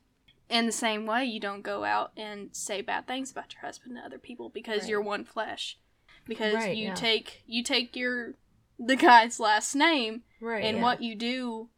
in 0.49 0.65
the 0.65 0.71
same 0.71 1.05
way, 1.05 1.25
you 1.25 1.39
don't 1.39 1.63
go 1.63 1.83
out 1.83 2.11
and 2.17 2.49
say 2.51 2.81
bad 2.81 3.07
things 3.07 3.31
about 3.31 3.53
your 3.53 3.61
husband 3.61 3.95
to 3.95 4.01
other 4.01 4.17
people 4.17 4.49
because 4.49 4.81
right. 4.81 4.89
you're 4.89 5.01
one 5.01 5.25
flesh. 5.25 5.77
Because 6.25 6.55
right, 6.55 6.75
you 6.75 6.87
yeah. 6.87 6.93
take 6.93 7.43
you 7.45 7.63
take 7.63 7.95
your 7.95 8.35
the 8.79 8.95
guy's 8.95 9.39
last 9.39 9.75
name 9.75 10.23
right, 10.39 10.63
and 10.63 10.77
yeah. 10.77 10.83
what 10.83 11.01
you 11.01 11.15
do 11.15 11.69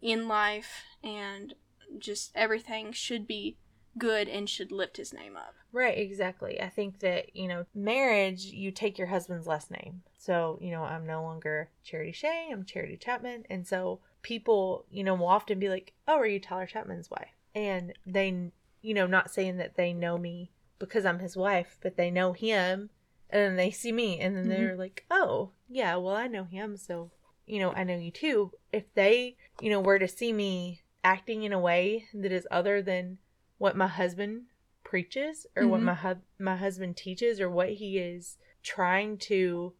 in 0.00 0.28
life 0.28 0.84
and 1.02 1.54
just 1.98 2.30
everything 2.34 2.92
should 2.92 3.26
be 3.26 3.56
good 3.98 4.28
and 4.28 4.48
should 4.48 4.70
lift 4.70 4.96
his 4.96 5.12
name 5.12 5.36
up. 5.36 5.54
Right, 5.72 5.98
exactly. 5.98 6.60
I 6.60 6.68
think 6.68 7.00
that, 7.00 7.34
you 7.36 7.46
know, 7.46 7.66
marriage, 7.74 8.44
you 8.46 8.70
take 8.70 8.98
your 8.98 9.08
husband's 9.08 9.46
last 9.46 9.70
name. 9.70 10.02
So, 10.18 10.58
you 10.60 10.70
know, 10.70 10.82
I'm 10.82 11.06
no 11.06 11.22
longer 11.22 11.70
Charity 11.84 12.12
Shay, 12.12 12.48
I'm 12.50 12.64
Charity 12.64 12.96
Chapman. 12.96 13.44
And 13.48 13.66
so 13.66 14.00
people, 14.22 14.86
you 14.90 15.04
know, 15.04 15.14
will 15.14 15.26
often 15.28 15.58
be 15.58 15.68
like, 15.68 15.92
oh, 16.08 16.18
are 16.18 16.26
you 16.26 16.40
Tyler 16.40 16.66
Chapman's 16.66 17.10
wife? 17.10 17.28
And 17.54 17.92
they, 18.06 18.52
you 18.82 18.94
know, 18.94 19.06
not 19.06 19.30
saying 19.30 19.56
that 19.58 19.76
they 19.76 19.92
know 19.92 20.18
me 20.18 20.50
because 20.78 21.04
I'm 21.04 21.18
his 21.18 21.36
wife, 21.36 21.78
but 21.82 21.96
they 21.96 22.10
know 22.10 22.32
him 22.32 22.90
and 23.28 23.42
then 23.42 23.56
they 23.56 23.70
see 23.70 23.92
me 23.92 24.18
and 24.20 24.36
then 24.36 24.44
Mm-hmm. 24.44 24.50
they're 24.50 24.76
like, 24.76 25.04
oh, 25.10 25.50
yeah, 25.68 25.96
well, 25.96 26.14
I 26.14 26.26
know 26.26 26.44
him. 26.44 26.76
So, 26.76 27.10
you 27.46 27.58
know, 27.58 27.72
I 27.72 27.84
know 27.84 27.96
you 27.96 28.10
too. 28.10 28.52
If 28.72 28.92
they, 28.94 29.36
you 29.60 29.70
know, 29.70 29.80
were 29.80 29.98
to 29.98 30.08
see 30.08 30.32
me 30.32 30.82
acting 31.04 31.42
in 31.44 31.52
a 31.52 31.58
way 31.58 32.06
that 32.14 32.32
is 32.32 32.46
other 32.50 32.82
than 32.82 33.18
what 33.58 33.76
my 33.76 33.86
husband 33.88 34.44
preaches 34.84 35.46
or 35.56 35.68
what 35.68 35.80
Mhm. 35.80 35.84
my 35.84 35.94
hu- 35.94 36.22
my 36.38 36.56
husband 36.56 36.96
teaches 36.96 37.40
or 37.40 37.48
what 37.50 37.70
he 37.70 37.98
is 37.98 38.38
trying 38.62 39.16
to 39.18 39.74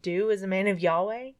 do 0.00 0.30
as 0.30 0.42
a 0.42 0.46
man 0.46 0.66
of 0.66 0.80
Yahweh, 0.80 1.32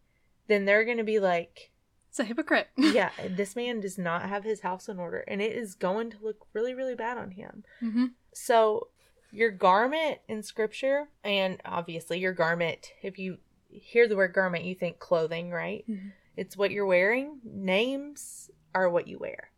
then 0.49 0.65
they're 0.65 0.85
going 0.85 0.99
to 0.99 1.05
be 1.05 1.19
like, 1.21 1.71
It's 2.13 2.21
a 2.21 2.25
hypocrite. 2.25 2.69
yeah, 2.77 3.09
this 3.31 3.57
man 3.57 3.81
does 3.81 3.97
not 3.97 4.29
have 4.29 4.45
his 4.45 4.61
house 4.61 4.87
in 4.87 4.99
order 4.99 5.25
and 5.27 5.41
it 5.41 5.53
is 5.57 5.75
going 5.75 6.11
to 6.11 6.19
look 6.23 6.45
really 6.53 6.75
really 6.75 6.95
bad 6.95 7.17
on 7.17 7.31
him. 7.31 7.65
hmm 7.81 8.05
So, 8.35 8.89
your 9.31 9.51
garment 9.51 10.19
in 10.29 10.43
scripture, 10.43 11.09
and 11.25 11.59
obviously 11.65 12.19
your 12.19 12.35
garment, 12.35 12.93
if 13.03 13.19
you 13.19 13.39
hear 13.71 14.07
the 14.07 14.17
word 14.17 14.35
garment, 14.35 14.65
you 14.67 14.75
think 14.75 14.99
clothing, 14.99 15.51
right? 15.51 15.87
Mhm. 15.89 16.13
It's 16.37 16.55
what 16.55 16.71
you're 16.71 16.85
wearing. 16.85 17.41
Names 17.43 18.51
are 18.75 18.91
what 18.91 19.09
you 19.09 19.19
wear. 19.19 19.51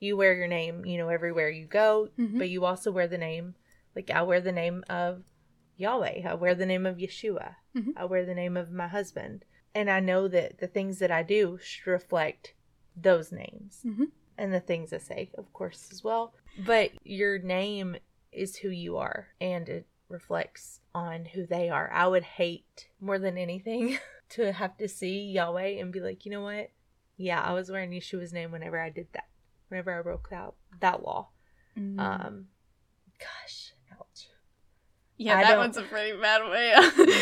You 0.00 0.16
wear 0.16 0.34
your 0.34 0.48
name, 0.48 0.84
you 0.84 0.98
know, 0.98 1.08
everywhere 1.08 1.50
you 1.50 1.66
go, 1.66 2.08
Mhm. 2.18 2.36
but 2.36 2.48
you 2.48 2.64
also 2.64 2.90
wear 2.90 3.06
the 3.06 3.16
name, 3.18 3.54
like 3.94 4.10
I 4.10 4.22
wear 4.22 4.40
the 4.40 4.50
name 4.50 4.82
of 4.90 5.22
Yahweh. 5.76 6.22
I 6.26 6.34
wear 6.34 6.56
the 6.56 6.66
name 6.66 6.84
of 6.84 6.96
Yeshua. 6.96 7.54
Mhm. 7.76 7.92
I 7.96 8.04
wear 8.06 8.24
the 8.26 8.34
name 8.34 8.56
of 8.56 8.72
my 8.72 8.88
husband. 8.88 9.44
And 9.74 9.90
I 9.90 10.00
know 10.00 10.28
that 10.28 10.58
the 10.58 10.66
things 10.66 10.98
that 10.98 11.10
I 11.10 11.22
do 11.22 11.58
should 11.62 11.86
reflect 11.90 12.54
those 12.96 13.32
names 13.32 13.80
Mhm. 13.86 14.10
and 14.36 14.52
the 14.52 14.60
things 14.60 14.92
I 14.92 14.98
say, 14.98 15.30
of 15.38 15.52
course, 15.52 15.88
as 15.90 16.04
well. 16.04 16.34
But 16.58 16.90
your 17.04 17.38
name 17.38 17.96
is 18.32 18.56
who 18.56 18.68
you 18.68 18.96
are 18.98 19.28
and 19.40 19.68
it 19.68 19.86
reflects 20.08 20.80
on 20.94 21.24
who 21.24 21.46
they 21.46 21.70
are. 21.70 21.90
I 21.90 22.06
would 22.06 22.22
hate 22.24 22.88
more 23.00 23.18
than 23.18 23.38
anything 23.38 23.98
to 24.30 24.52
have 24.52 24.76
to 24.76 24.88
see 24.88 25.30
Yahweh 25.30 25.78
and 25.80 25.90
be 25.92 26.00
like, 26.00 26.24
you 26.26 26.30
know 26.30 26.42
what? 26.42 26.70
Yeah, 27.16 27.40
I 27.40 27.52
was 27.52 27.70
wearing 27.70 27.90
Yeshua's 27.92 28.32
name 28.32 28.50
whenever 28.52 28.78
I 28.78 28.90
did 28.90 29.06
that, 29.12 29.28
whenever 29.68 29.98
I 29.98 30.02
broke 30.02 30.28
that, 30.30 30.52
that 30.80 31.02
law. 31.02 31.28
Mm. 31.78 31.98
Um, 31.98 32.48
gosh, 33.18 33.72
ouch. 33.92 34.28
yeah, 35.16 35.38
I 35.38 35.42
that 35.44 35.58
one's 35.58 35.76
a 35.78 35.82
pretty 35.82 36.18
bad 36.18 36.42
way. 36.50 36.74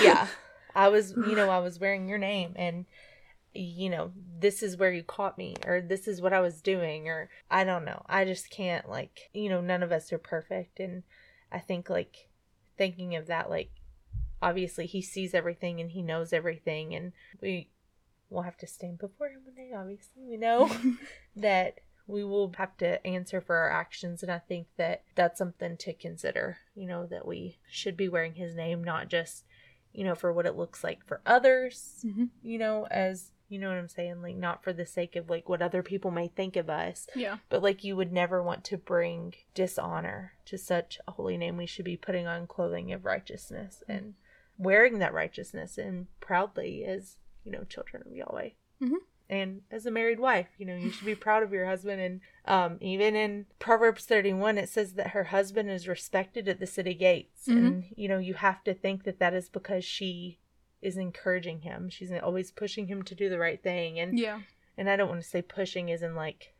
yeah 0.02 0.26
i 0.74 0.88
was 0.88 1.10
you 1.16 1.34
know 1.34 1.50
i 1.50 1.58
was 1.58 1.78
wearing 1.78 2.08
your 2.08 2.18
name 2.18 2.52
and 2.56 2.86
you 3.52 3.90
know 3.90 4.12
this 4.38 4.62
is 4.62 4.76
where 4.76 4.92
you 4.92 5.02
caught 5.02 5.36
me 5.36 5.56
or 5.66 5.80
this 5.80 6.06
is 6.06 6.20
what 6.20 6.32
i 6.32 6.40
was 6.40 6.60
doing 6.60 7.08
or 7.08 7.28
i 7.50 7.64
don't 7.64 7.84
know. 7.84 8.02
I 8.08 8.24
just 8.24 8.50
can't 8.50 8.88
like 8.88 9.30
you 9.32 9.48
know 9.48 9.60
none 9.60 9.82
of 9.82 9.92
us 9.92 10.12
are 10.12 10.18
perfect. 10.18 10.78
And 10.78 11.02
i 11.50 11.58
think 11.58 11.90
like 11.90 12.28
thinking 12.78 13.16
of 13.16 13.26
that 13.26 13.50
like 13.50 13.70
obviously 14.40 14.86
he 14.86 15.02
sees 15.02 15.34
everything 15.34 15.80
and 15.80 15.90
he 15.90 16.02
knows 16.02 16.32
everything 16.32 16.94
and 16.94 17.12
we 17.42 17.68
will 18.30 18.42
have 18.42 18.56
to 18.58 18.66
stand 18.66 18.98
before 18.98 19.28
him 19.28 19.40
one 19.44 19.56
day 19.56 19.72
obviously. 19.76 20.22
We 20.28 20.36
know 20.36 20.70
that 21.36 21.80
we 22.06 22.24
will 22.24 22.52
have 22.56 22.76
to 22.78 23.04
answer 23.06 23.40
for 23.40 23.56
our 23.56 23.70
actions. 23.70 24.22
And 24.22 24.30
i 24.30 24.38
think 24.38 24.68
that 24.76 25.02
that's 25.16 25.38
something 25.38 25.76
to 25.78 25.92
consider 25.92 26.58
you 26.76 26.86
know 26.86 27.04
that 27.06 27.26
we 27.26 27.58
should 27.68 27.96
be 27.96 28.08
wearing 28.08 28.34
his 28.34 28.54
name 28.54 28.84
not 28.84 29.08
just 29.08 29.44
you 29.92 30.04
know 30.04 30.14
for 30.14 30.32
what 30.32 30.46
it 30.46 30.56
looks 30.56 30.82
like 30.84 31.04
for 31.06 31.20
others 31.26 32.04
Mhm. 32.06 32.28
you 32.42 32.58
know 32.58 32.86
as 32.90 33.32
you 33.48 33.58
know 33.58 33.68
what 33.68 33.78
i'm 33.78 33.88
saying 33.88 34.22
like 34.22 34.36
not 34.36 34.62
for 34.62 34.72
the 34.72 34.86
sake 34.86 35.16
of 35.16 35.28
like 35.28 35.48
what 35.48 35.60
other 35.62 35.82
people 35.82 36.10
may 36.12 36.28
think 36.28 36.54
of 36.56 36.70
us 36.70 37.08
yeah. 37.16 37.38
but 37.48 37.62
like 37.62 37.82
you 37.82 37.96
would 37.96 38.12
never 38.12 38.42
want 38.42 38.62
to 38.64 38.76
bring 38.78 39.34
dishonor 39.54 40.32
to 40.44 40.56
such 40.56 40.98
a 41.08 41.12
holy 41.12 41.36
name 41.36 41.56
we 41.56 41.66
should 41.66 41.84
be 41.84 41.96
putting 41.96 42.26
on 42.26 42.46
clothing 42.46 42.92
of 42.92 43.04
righteousness 43.04 43.82
and 43.88 44.14
wearing 44.58 44.98
that 45.00 45.12
righteousness 45.12 45.76
and 45.78 46.06
proudly 46.20 46.84
as 46.84 47.16
you 47.44 47.50
know 47.50 47.64
children 47.64 48.02
of 48.06 48.12
yahweh 48.14 48.50
Mhm. 48.80 48.96
And 49.30 49.62
as 49.70 49.86
a 49.86 49.90
married 49.90 50.20
wife 50.20 50.48
you 50.58 50.66
know 50.66 50.74
you 50.76 50.90
should 50.90 51.06
be 51.06 51.14
proud 51.14 51.42
of 51.42 51.52
your 51.52 51.64
husband 51.66 52.00
and 52.00 52.20
um, 52.46 52.76
even 52.80 53.14
in 53.16 53.46
proverbs 53.58 54.04
31 54.04 54.58
it 54.58 54.68
says 54.68 54.94
that 54.94 55.08
her 55.08 55.24
husband 55.24 55.70
is 55.70 55.88
respected 55.88 56.48
at 56.48 56.58
the 56.60 56.66
city 56.66 56.94
gates 56.94 57.46
Mhm. 57.46 57.56
and 57.56 57.84
you 57.96 58.08
know 58.08 58.18
you 58.18 58.34
have 58.34 58.62
to 58.64 58.74
think 58.74 59.04
that 59.04 59.18
that 59.20 59.32
is 59.32 59.48
because 59.48 59.84
she 59.84 60.38
is 60.82 60.96
encouraging 60.96 61.60
him 61.60 61.88
she's 61.88 62.10
always 62.12 62.50
pushing 62.50 62.88
him 62.88 63.02
to 63.04 63.14
do 63.14 63.28
the 63.30 63.38
right 63.38 63.62
thing 63.62 63.98
and 63.98 64.18
Yeah. 64.18 64.40
and 64.76 64.90
I 64.90 64.96
don't 64.96 65.08
want 65.08 65.22
to 65.22 65.28
say 65.28 65.40
pushing 65.42 65.88
isn't 65.90 66.14
like 66.14 66.52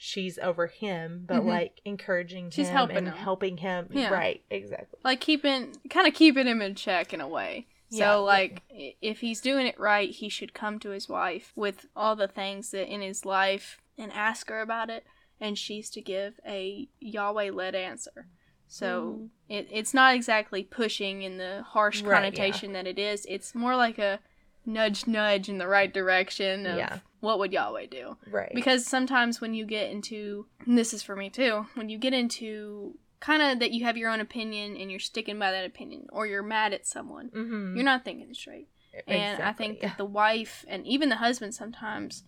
she's 0.00 0.38
over 0.38 0.68
him, 0.68 1.24
but 1.26 1.42
Mhm. 1.42 1.46
like 1.46 1.80
encouraging 1.84 2.50
She's 2.50 2.68
him 2.68 2.74
helping 2.76 2.96
and 2.98 3.08
him. 3.08 3.14
helping 3.16 3.56
him. 3.56 3.88
Yeah. 3.90 4.10
Right, 4.10 4.44
exactly. 4.48 5.00
Like 5.02 5.20
keeping, 5.20 5.74
kind 5.90 6.06
of 6.06 6.14
keeping 6.14 6.46
him 6.46 6.62
in 6.62 6.76
check 6.76 7.12
in 7.12 7.20
a 7.20 7.26
way. 7.26 7.66
So, 7.90 7.96
Yeah. 7.98 8.14
like, 8.16 8.62
if 8.68 9.20
he's 9.20 9.40
doing 9.40 9.66
it 9.66 9.78
right, 9.80 10.10
he 10.10 10.28
should 10.28 10.52
come 10.52 10.78
to 10.80 10.90
his 10.90 11.08
wife 11.08 11.52
with 11.56 11.86
all 11.96 12.16
the 12.16 12.28
things 12.28 12.70
that 12.72 12.92
in 12.92 13.00
his 13.00 13.24
life 13.24 13.80
and 13.96 14.12
ask 14.12 14.48
her 14.50 14.60
about 14.60 14.90
it, 14.90 15.06
and 15.40 15.56
she's 15.58 15.88
to 15.90 16.00
give 16.02 16.38
a 16.46 16.88
Yahweh 17.00 17.50
led 17.50 17.74
answer. 17.74 18.28
So 18.66 19.12
hmm. 19.12 19.26
it, 19.48 19.68
it's 19.72 19.94
not 19.94 20.14
exactly 20.14 20.62
pushing 20.62 21.22
in 21.22 21.38
the 21.38 21.62
harsh 21.66 22.02
Right, 22.02 22.08
yeah. 22.10 22.14
connotation 22.16 22.72
that 22.74 22.86
it 22.86 22.98
is. 22.98 23.24
It's 23.28 23.54
more 23.54 23.74
like 23.74 23.98
a 23.98 24.20
nudge, 24.66 25.06
nudge 25.06 25.48
in 25.48 25.56
the 25.56 25.66
right 25.66 25.92
direction 25.92 26.66
of 26.66 26.76
Yeah. 26.76 26.98
what 27.20 27.38
would 27.38 27.52
Yahweh 27.52 27.86
do. 27.86 28.18
Right. 28.30 28.52
Because 28.54 28.86
sometimes 28.86 29.40
when 29.40 29.54
you 29.54 29.64
get 29.64 29.90
into, 29.90 30.46
and 30.66 30.76
this 30.76 30.92
is 30.92 31.02
for 31.02 31.16
me 31.16 31.30
too, 31.30 31.66
when 31.74 31.88
you 31.88 31.96
get 31.96 32.12
into 32.12 32.98
kind 33.20 33.42
of 33.42 33.58
that 33.60 33.72
you 33.72 33.84
have 33.84 33.96
your 33.96 34.10
own 34.10 34.20
opinion 34.20 34.76
and 34.76 34.90
you're 34.90 35.00
sticking 35.00 35.38
by 35.38 35.50
that 35.50 35.64
opinion, 35.64 36.06
or 36.12 36.26
you're 36.26 36.42
mad 36.42 36.72
at 36.72 36.86
someone, 36.86 37.30
mm-hmm. 37.30 37.74
you're 37.74 37.84
not 37.84 38.04
thinking 38.04 38.32
straight. 38.34 38.68
And 39.06 39.42
I 39.42 39.52
think 39.52 39.80
that 39.80 39.96
the 39.96 40.04
wife 40.04 40.64
and 40.68 40.86
even 40.86 41.08
the 41.08 41.16
husband 41.16 41.54
sometimes 41.54 42.24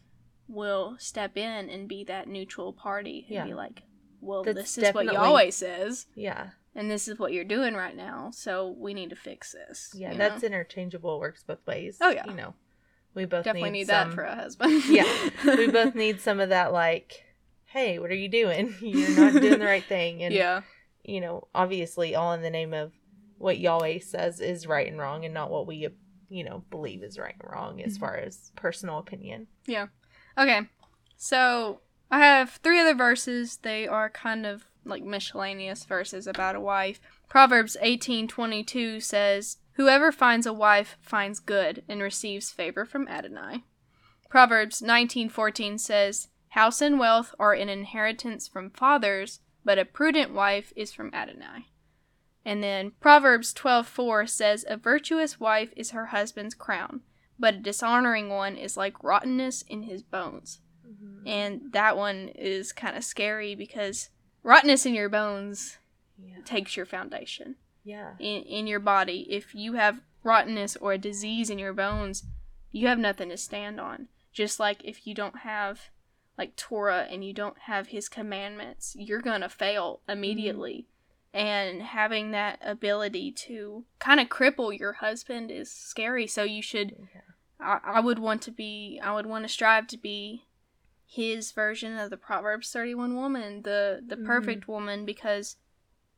will 0.46 0.96
step 0.98 1.36
in 1.36 1.68
and 1.70 1.88
be 1.88 2.04
that 2.04 2.28
neutral 2.28 2.72
party 2.72 3.24
and 3.28 3.34
Yeah. 3.34 3.44
be 3.44 3.54
like, 3.54 3.82
well, 4.20 4.44
That's 4.44 4.56
this 4.56 4.78
is 4.78 4.94
what 4.94 5.06
definitely- 5.06 5.16
always 5.16 5.56
says, 5.56 6.06
yeah, 6.14 6.50
and 6.74 6.90
this 6.90 7.08
is 7.08 7.18
what 7.18 7.32
you're 7.32 7.44
doing 7.44 7.74
right 7.74 7.96
now, 7.96 8.30
so 8.32 8.68
we 8.68 8.94
need 8.94 9.10
to 9.10 9.16
fix 9.16 9.52
this. 9.52 9.92
yeah, 9.94 10.14
that's 10.14 10.42
know? 10.42 10.46
interchangeable. 10.46 11.18
Works 11.18 11.42
both 11.42 11.66
ways. 11.66 11.98
Oh, 12.00 12.10
yeah. 12.10 12.26
you 12.26 12.34
know, 12.34 12.54
we 13.14 13.24
both 13.24 13.44
definitely 13.44 13.70
need, 13.70 13.78
need, 13.80 13.86
some, 13.88 14.10
that 14.10 14.14
for 14.14 14.22
a 14.22 14.34
husband. 14.34 14.84
yeah, 14.88 15.30
we 15.44 15.68
both 15.68 15.94
need 15.96 16.20
some 16.20 16.38
of 16.38 16.50
that. 16.50 16.72
Like, 16.72 17.24
hey, 17.66 17.98
what 17.98 18.10
are 18.10 18.14
you 18.14 18.28
doing? 18.28 18.74
You're 18.80 19.18
not 19.18 19.40
doing 19.40 19.58
the 19.58 19.64
right 19.64 19.84
thing. 19.84 20.22
And 20.22 20.34
yeah. 20.34 20.62
You 21.04 21.20
know, 21.20 21.48
obviously, 21.54 22.14
all 22.14 22.32
in 22.32 22.42
the 22.42 22.50
name 22.50 22.72
of 22.74 22.92
what 23.38 23.58
Yahweh 23.58 23.98
says 24.00 24.40
is 24.40 24.66
right 24.66 24.86
and 24.86 24.98
wrong, 24.98 25.24
and 25.24 25.32
not 25.34 25.50
what 25.50 25.66
we, 25.66 25.88
you 26.28 26.44
know, 26.44 26.64
believe 26.70 27.02
is 27.02 27.18
right 27.18 27.34
and 27.40 27.50
wrong 27.50 27.80
as 27.82 27.96
Mhm. 27.96 28.00
far 28.00 28.16
as 28.16 28.52
personal 28.56 28.98
opinion. 28.98 29.46
Yeah. 29.66 29.88
Okay, 30.38 30.68
so 31.16 31.80
I 32.10 32.20
have 32.20 32.50
three 32.62 32.78
other 32.80 32.94
verses. 32.94 33.58
They 33.58 33.86
are 33.88 34.10
kind 34.10 34.44
of 34.46 34.64
like 34.84 35.02
miscellaneous 35.02 35.84
verses 35.84 36.26
about 36.26 36.56
a 36.56 36.60
wife. 36.60 37.00
Proverbs 37.28 37.76
eighteen 37.80 38.26
twenty 38.28 38.64
two 38.64 39.00
says, 39.00 39.58
"Whoever 39.72 40.10
finds 40.12 40.46
a 40.46 40.52
wife 40.52 40.96
finds 41.00 41.38
good 41.40 41.84
and 41.88 42.02
receives 42.02 42.50
favor 42.50 42.84
from 42.84 43.06
Adonai." 43.08 43.64
Proverbs 44.28 44.80
nineteen 44.82 45.28
fourteen 45.28 45.78
says, 45.78 46.28
"House 46.50 46.80
and 46.80 46.98
wealth 46.98 47.34
are 47.38 47.52
an 47.52 47.68
inheritance 47.68 48.48
from 48.48 48.70
fathers, 48.70 49.40
but 49.64 49.78
a 49.78 49.84
prudent 49.84 50.32
wife 50.32 50.72
is 50.76 50.92
from 50.92 51.12
Adonai." 51.14 51.66
And 52.44 52.62
then 52.62 52.92
Proverbs 53.00 53.52
twelve 53.52 53.86
four 53.86 54.26
says, 54.26 54.64
"A 54.68 54.76
virtuous 54.76 55.38
wife 55.38 55.72
is 55.76 55.90
her 55.90 56.06
husband's 56.06 56.54
crown." 56.54 57.02
but 57.38 57.54
a 57.54 57.58
dishonoring 57.58 58.28
one 58.28 58.54
is 58.54 58.76
like 58.76 59.02
rottenness 59.02 59.62
in 59.62 59.84
his 59.84 60.02
bones. 60.02 60.60
Mm-hmm. 60.86 61.26
And 61.26 61.72
that 61.72 61.96
one 61.96 62.28
is 62.34 62.70
kind 62.70 62.98
of 62.98 63.02
scary 63.02 63.54
because 63.54 64.10
rottenness 64.42 64.84
in 64.84 64.92
your 64.92 65.08
bones 65.08 65.78
Yeah. 66.22 66.42
takes 66.44 66.76
your 66.76 66.84
foundation 66.84 67.56
Yeah. 67.82 68.12
in, 68.18 68.42
in 68.42 68.66
your 68.66 68.78
body. 68.78 69.26
If 69.30 69.54
you 69.54 69.72
have 69.72 70.02
rottenness 70.22 70.76
or 70.76 70.92
a 70.92 70.98
disease 70.98 71.48
in 71.48 71.58
your 71.58 71.72
bones, 71.72 72.24
you 72.72 72.88
have 72.88 72.98
nothing 72.98 73.30
to 73.30 73.38
stand 73.38 73.80
on. 73.80 74.08
Just 74.34 74.60
like 74.60 74.84
if 74.84 75.06
you 75.06 75.14
don't 75.14 75.38
have 75.38 75.88
like 76.40 76.56
Torah 76.56 77.06
and 77.10 77.22
you 77.22 77.34
don't 77.34 77.58
have 77.66 77.88
his 77.88 78.08
commandments, 78.08 78.96
you're 78.98 79.20
going 79.20 79.42
to 79.42 79.48
fail 79.50 80.00
immediately. 80.08 80.86
And 81.34 81.82
having 81.82 82.30
that 82.30 82.58
ability 82.64 83.30
to 83.46 83.84
kind 83.98 84.18
of 84.20 84.28
cripple 84.30 84.76
your 84.76 84.94
husband 84.94 85.50
is 85.50 85.70
scary. 85.70 86.26
So 86.26 86.42
you 86.42 86.62
should 86.62 86.96
Yeah. 87.14 87.20
I, 87.60 87.98
I 87.98 88.00
would 88.00 88.18
want 88.18 88.40
to 88.42 88.50
be 88.50 88.98
I 89.04 89.12
would 89.12 89.26
want 89.26 89.44
to 89.44 89.48
strive 89.50 89.86
to 89.88 89.98
be 89.98 90.46
his 91.06 91.52
version 91.52 91.98
of 91.98 92.08
the 92.08 92.16
Proverbs 92.16 92.72
31 92.72 93.14
woman, 93.16 93.62
the 93.62 94.02
the 94.04 94.16
Mhm. 94.16 94.24
perfect 94.24 94.66
woman 94.66 95.04
because 95.04 95.56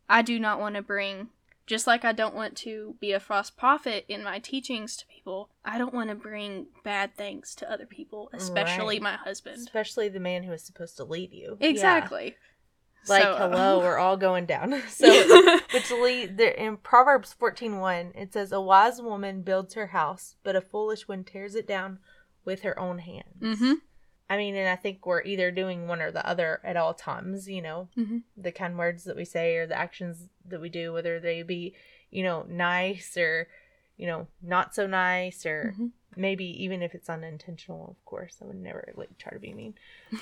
I 0.08 0.22
do 0.22 0.38
not 0.38 0.60
want 0.60 0.76
to 0.76 0.82
bring 0.82 1.30
just 1.66 1.86
like 1.86 2.04
I 2.04 2.12
don't 2.12 2.34
want 2.34 2.56
to 2.58 2.96
be 3.00 3.12
a 3.12 3.20
false 3.20 3.50
prophet 3.50 4.04
in 4.08 4.22
my 4.24 4.38
teachings 4.38 4.96
to 4.96 5.06
people, 5.06 5.50
I 5.64 5.78
don't 5.78 5.94
want 5.94 6.10
to 6.10 6.14
bring 6.16 6.66
bad 6.84 7.16
things 7.16 7.54
to 7.56 7.70
other 7.70 7.86
people, 7.86 8.30
especially 8.32 8.96
Right. 8.96 9.02
my 9.02 9.16
husband. 9.16 9.58
Especially 9.58 10.08
the 10.08 10.20
man 10.20 10.42
who 10.42 10.52
is 10.52 10.62
supposed 10.64 10.96
to 10.96 11.04
lead 11.04 11.32
you. 11.32 11.56
Yeah. 11.60 11.68
Exactly. 11.68 12.36
Like, 13.08 13.22
So- 13.22 13.36
hello, 13.36 13.78
we're 13.80 13.98
all 13.98 14.16
going 14.16 14.46
down. 14.46 14.82
so, 14.88 15.08
which 15.72 15.90
lead 15.90 16.36
there 16.36 16.50
in 16.50 16.76
Proverbs 16.78 17.32
fourteen 17.32 17.78
one, 17.78 18.12
it 18.14 18.32
says, 18.32 18.52
"A 18.52 18.60
wise 18.60 19.00
woman 19.02 19.42
builds 19.42 19.74
her 19.74 19.88
house, 19.88 20.36
but 20.44 20.54
a 20.56 20.60
foolish 20.60 21.08
one 21.08 21.24
tears 21.24 21.54
it 21.54 21.66
down 21.66 21.98
with 22.44 22.62
her 22.62 22.78
own 22.78 22.98
hands." 22.98 23.40
Mhm. 23.40 23.74
I 24.32 24.36
mean, 24.38 24.56
and 24.56 24.68
I 24.68 24.76
think 24.76 25.04
we're 25.04 25.22
either 25.24 25.50
doing 25.50 25.86
one 25.86 26.00
or 26.00 26.10
the 26.10 26.26
other 26.26 26.60
at 26.64 26.76
all 26.78 26.94
times. 26.94 27.48
You 27.48 27.60
know, 27.62 27.88
Mhm. 27.96 28.22
the 28.36 28.50
kind 28.52 28.78
words 28.78 29.04
that 29.04 29.16
we 29.16 29.24
say 29.26 29.56
or 29.56 29.66
the 29.66 29.76
actions 29.78 30.28
that 30.46 30.60
we 30.60 30.70
do, 30.70 30.92
whether 30.92 31.20
they 31.20 31.42
be, 31.42 31.74
you 32.10 32.22
know, 32.22 32.44
nice 32.48 33.16
or, 33.16 33.48
you 33.98 34.06
know, 34.06 34.26
not 34.40 34.74
so 34.74 34.86
nice 34.86 35.44
or 35.44 35.74
Mhm. 35.76 35.90
maybe 36.16 36.46
even 36.64 36.82
if 36.82 36.94
it's 36.94 37.10
unintentional. 37.10 37.90
Of 37.90 38.02
course, 38.06 38.38
I 38.40 38.46
would 38.46 38.56
never 38.56 38.92
like 38.96 39.18
try 39.18 39.32
to 39.32 39.38
be 39.38 39.52
mean. 39.52 39.74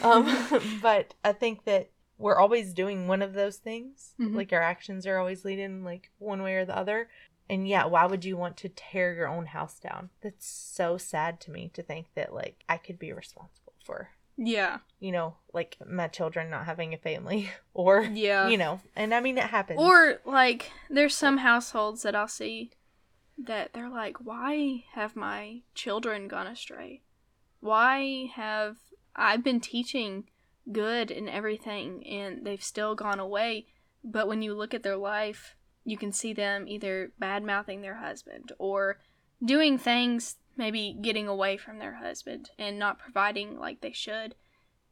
Um, 0.03 0.25
but 0.83 1.15
I 1.25 1.33
think 1.33 1.65
that 1.65 1.91
we're 2.19 2.37
always 2.39 2.75
doing 2.75 3.07
one 3.09 3.23
of 3.23 3.33
those 3.33 3.59
things. 3.59 4.15
Mhm. 4.19 4.35
Like 4.35 4.53
our 4.53 4.61
actions 4.63 5.07
are 5.07 5.19
always 5.19 5.45
leading 5.45 5.85
like 5.85 6.11
one 6.19 6.43
way 6.43 6.57
or 6.57 6.65
the 6.65 6.77
other. 6.77 7.09
And 7.49 7.67
yeah, 7.67 7.85
why 7.87 8.07
would 8.07 8.25
you 8.25 8.37
want 8.37 8.57
to 8.59 8.69
tear 8.69 9.13
your 9.13 9.27
own 9.27 9.47
house 9.47 9.81
down? 9.81 10.11
That's 10.21 10.47
so 10.47 10.97
sad 10.99 11.41
to 11.43 11.51
me 11.51 11.69
to 11.75 11.83
think 11.83 12.07
that 12.15 12.33
like 12.33 12.63
I 12.69 12.77
could 12.77 12.97
be 12.99 13.13
responsible 13.13 13.60
for, 13.91 14.11
Yeah. 14.37 14.79
you 15.01 15.11
know, 15.13 15.37
like 15.53 15.77
my 15.87 16.07
children 16.09 16.49
not 16.51 16.67
having 16.67 16.95
a 16.95 16.99
family 16.99 17.51
or 17.75 18.03
Yeah. 18.03 18.49
you 18.49 18.57
know, 18.57 18.81
and 18.95 19.13
I 19.13 19.21
mean 19.21 19.37
it 19.39 19.45
happens. 19.45 19.81
Or 19.81 20.21
like 20.25 20.71
there's 20.89 21.15
some 21.17 21.39
households 21.39 22.03
that 22.03 22.15
I'll 22.15 22.29
see 22.29 22.71
that 23.37 23.73
they're 23.73 23.89
like, 23.91 24.19
why 24.19 24.85
have 24.93 25.17
my 25.17 25.63
children 25.75 26.29
gone 26.29 26.47
astray? 26.47 27.03
Why 27.61 28.31
have 28.35 28.77
I've 29.17 29.43
been 29.43 29.61
teaching 29.61 30.29
good 30.71 31.11
and 31.11 31.29
everything 31.29 32.07
and 32.07 32.45
they've 32.47 32.63
still 32.63 32.95
gone 32.95 33.19
away, 33.19 33.67
but 34.05 34.29
when 34.29 34.41
you 34.43 34.55
look 34.55 34.73
at 34.73 34.83
their 34.83 34.97
life, 34.97 35.57
you 35.85 35.97
can 35.97 36.13
see 36.13 36.33
them 36.33 36.69
either 36.69 37.13
bad 37.19 37.43
mouthing 37.43 37.81
their 37.81 37.97
husband 37.97 38.53
or 38.59 38.99
doing 39.45 39.79
things 39.79 40.37
maybe 40.57 40.97
getting 41.01 41.29
away 41.29 41.57
from 41.57 41.79
their 41.79 41.95
husband 41.95 42.51
and 42.59 42.79
not 42.79 42.99
providing 42.99 43.59
like 43.59 43.81
they 43.81 43.93
should. 43.93 44.35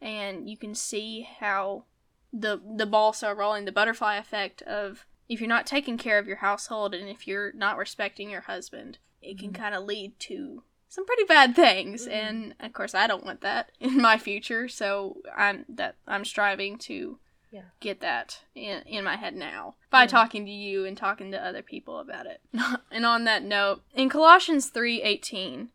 And 0.00 0.48
you 0.48 0.56
can 0.56 0.74
see 0.74 1.28
how 1.40 1.84
the 2.32 2.60
the 2.76 2.86
ball 2.86 3.12
start 3.12 3.36
rolling, 3.38 3.64
the 3.64 3.72
butterfly 3.72 4.16
effect 4.16 4.62
of 4.62 5.06
if 5.28 5.40
you're 5.40 5.48
not 5.48 5.66
taking 5.66 5.98
care 5.98 6.18
of 6.18 6.26
your 6.26 6.36
household 6.38 6.94
and 6.94 7.08
if 7.08 7.26
you're 7.26 7.52
not 7.52 7.76
respecting 7.76 8.30
your 8.30 8.42
husband, 8.42 8.98
it 9.20 9.38
can 9.38 9.50
Mhm. 9.50 9.54
kind 9.56 9.74
of 9.74 9.84
lead 9.84 10.18
to 10.20 10.62
some 10.88 11.04
pretty 11.04 11.24
bad 11.24 11.54
things. 11.54 12.06
Mhm. 12.06 12.12
And 12.12 12.54
of 12.60 12.72
course, 12.72 12.94
I 12.94 13.06
don't 13.06 13.24
want 13.24 13.40
that 13.42 13.72
in 13.80 14.00
my 14.00 14.16
future, 14.18 14.68
so 14.68 15.20
I'm 15.36 15.64
that 15.68 15.96
I'm 16.06 16.24
striving 16.24 16.78
to 16.78 17.18
Yeah. 17.50 17.62
get 17.80 18.00
that 18.00 18.40
in, 18.54 18.82
in 18.82 19.04
my 19.04 19.16
head 19.16 19.34
now 19.34 19.76
by 19.90 20.02
Yeah. 20.02 20.08
talking 20.08 20.44
to 20.44 20.50
you 20.52 20.84
and 20.84 20.96
talking 20.96 21.30
to 21.32 21.42
other 21.44 21.62
people 21.62 21.98
about 21.98 22.26
it. 22.26 22.40
and 22.90 23.06
on 23.06 23.24
that 23.24 23.42
note, 23.42 23.82
in 23.94 24.08
Colossians 24.08 24.70
3:18, 24.70 25.68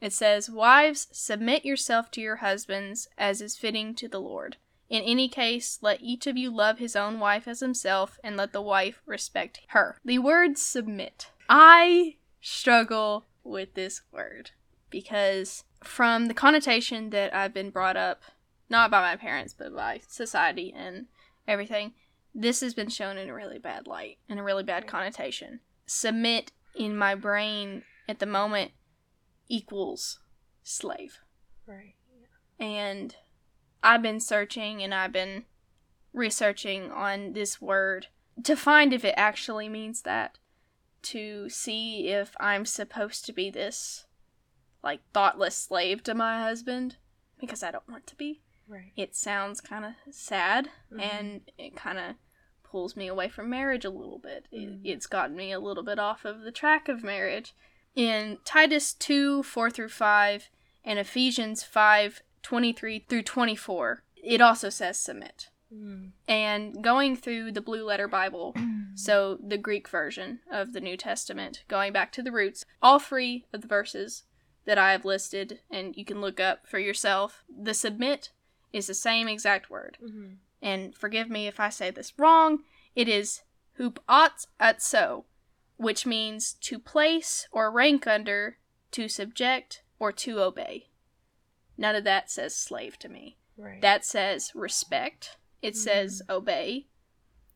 it 0.00 0.12
says, 0.12 0.48
"Wives, 0.50 1.08
submit 1.10 1.64
yourself 1.64 2.10
to 2.12 2.20
your 2.20 2.36
husbands 2.36 3.08
as 3.18 3.40
is 3.40 3.56
fitting 3.56 3.94
to 3.96 4.08
the 4.08 4.20
Lord." 4.20 4.56
In 4.88 5.02
any 5.02 5.28
case, 5.28 5.78
let 5.82 6.00
each 6.00 6.28
of 6.28 6.36
you 6.36 6.48
love 6.48 6.78
his 6.78 6.94
own 6.94 7.18
wife 7.18 7.48
as 7.48 7.58
himself, 7.58 8.20
and 8.22 8.36
let 8.36 8.52
the 8.52 8.62
wife 8.62 9.02
respect 9.04 9.60
her. 9.68 9.98
The 10.04 10.20
word 10.20 10.58
submit. 10.58 11.30
I 11.48 12.16
struggle 12.40 13.24
with 13.42 13.74
this 13.74 14.02
word 14.12 14.52
because, 14.90 15.64
from 15.82 16.26
the 16.26 16.34
connotation 16.34 17.10
that 17.10 17.34
I've 17.34 17.52
been 17.52 17.70
brought 17.70 17.96
up, 17.96 18.22
not 18.68 18.90
by 18.92 19.00
my 19.00 19.16
parents, 19.16 19.54
but 19.56 19.74
by 19.74 20.02
society 20.06 20.72
and 20.72 21.06
everything, 21.46 21.94
this 22.34 22.60
has 22.60 22.74
been 22.74 22.88
shown 22.88 23.16
in 23.18 23.28
a 23.28 23.34
really 23.34 23.58
bad 23.58 23.86
light, 23.86 24.18
in 24.28 24.38
a 24.38 24.42
really 24.42 24.62
bad 24.62 24.86
connotation. 24.86 25.60
Submit 25.86 26.52
in 26.74 26.96
my 26.96 27.14
brain 27.14 27.82
at 28.08 28.18
the 28.18 28.26
moment 28.26 28.72
equals 29.48 30.18
slave 30.62 31.20
right. 31.66 31.94
and 32.58 33.14
I've 33.82 34.02
been 34.02 34.18
searching 34.18 34.82
and 34.82 34.92
I've 34.92 35.12
been 35.12 35.44
researching 36.12 36.90
on 36.90 37.34
this 37.34 37.60
word 37.60 38.08
to 38.42 38.56
find 38.56 38.92
if 38.92 39.04
it 39.04 39.14
actually 39.16 39.68
means 39.68 40.02
that, 40.02 40.38
to 41.02 41.48
see 41.48 42.08
if 42.08 42.34
I'm 42.40 42.64
supposed 42.64 43.24
to 43.26 43.32
be 43.32 43.50
this 43.50 44.06
like 44.82 45.00
thoughtless 45.12 45.56
slave 45.56 46.02
to 46.04 46.14
my 46.14 46.42
husband 46.42 46.96
because 47.40 47.62
I 47.62 47.70
don't 47.70 47.88
want 47.88 48.06
to 48.08 48.16
be. 48.16 48.42
Right. 48.68 48.92
It 48.96 49.14
sounds 49.14 49.60
kind 49.60 49.84
of 49.84 49.92
sad 50.14 50.70
Mhm. 50.92 51.00
and 51.00 51.50
it 51.56 51.76
kind 51.76 51.98
of 51.98 52.16
pulls 52.64 52.96
me 52.96 53.06
away 53.06 53.28
from 53.28 53.48
marriage 53.48 53.84
a 53.84 53.90
little 53.90 54.18
bit. 54.18 54.46
It, 54.50 54.68
Mhm. 54.68 54.80
it's 54.84 55.06
gotten 55.06 55.36
me 55.36 55.52
a 55.52 55.60
little 55.60 55.84
bit 55.84 55.98
off 55.98 56.24
of 56.24 56.40
the 56.40 56.52
track 56.52 56.88
of 56.88 57.02
marriage. 57.04 57.54
In 57.94 58.38
Titus 58.44 58.92
2 58.92 59.42
4 59.42 59.70
through 59.70 59.88
5 59.90 60.50
and 60.84 60.98
Ephesians 60.98 61.62
5 61.62 62.22
23 62.42 63.00
through 63.00 63.22
24, 63.22 64.02
it 64.16 64.40
also 64.40 64.68
says 64.68 64.98
submit. 64.98 65.48
Mm. 65.72 66.12
And 66.28 66.82
going 66.82 67.16
through 67.16 67.52
the 67.52 67.60
Blue 67.60 67.84
Letter 67.84 68.06
Bible, 68.06 68.54
so 68.94 69.36
the 69.44 69.58
Greek 69.58 69.88
version 69.88 70.40
of 70.50 70.72
the 70.72 70.80
New 70.80 70.96
Testament, 70.96 71.64
going 71.68 71.92
back 71.92 72.12
to 72.12 72.22
the 72.22 72.30
roots, 72.32 72.64
all 72.82 72.98
three 72.98 73.46
of 73.52 73.62
the 73.62 73.66
verses 73.68 74.24
that 74.64 74.78
I 74.78 74.92
have 74.92 75.04
listed, 75.04 75.60
and 75.70 75.96
you 75.96 76.04
can 76.04 76.20
look 76.20 76.38
up 76.40 76.66
for 76.66 76.78
yourself, 76.78 77.44
the 77.48 77.74
submit 77.74 78.30
is 78.76 78.86
the 78.86 78.94
same 78.94 79.28
exact 79.28 79.70
word. 79.70 79.98
Mhm. 80.02 80.36
And 80.62 80.94
forgive 80.94 81.28
me 81.30 81.46
if 81.46 81.60
I 81.60 81.68
say 81.68 81.90
this 81.90 82.18
wrong, 82.18 82.64
it 82.94 83.08
is 83.08 83.42
hupat 83.78 84.46
atso, 84.60 85.24
which 85.76 86.06
means 86.06 86.54
to 86.54 86.78
place 86.78 87.46
or 87.52 87.70
rank 87.70 88.06
under, 88.06 88.58
to 88.92 89.08
subject, 89.08 89.82
or 89.98 90.12
to 90.12 90.40
obey. 90.40 90.90
None 91.76 91.94
of 91.96 92.04
that 92.04 92.30
says 92.30 92.56
slave 92.56 92.98
to 93.00 93.08
me. 93.08 93.38
Right. 93.56 93.80
That 93.80 94.04
says 94.04 94.52
respect. 94.54 95.36
It 95.62 95.74
Mm. 95.74 95.76
says 95.76 96.22
obey. 96.28 96.88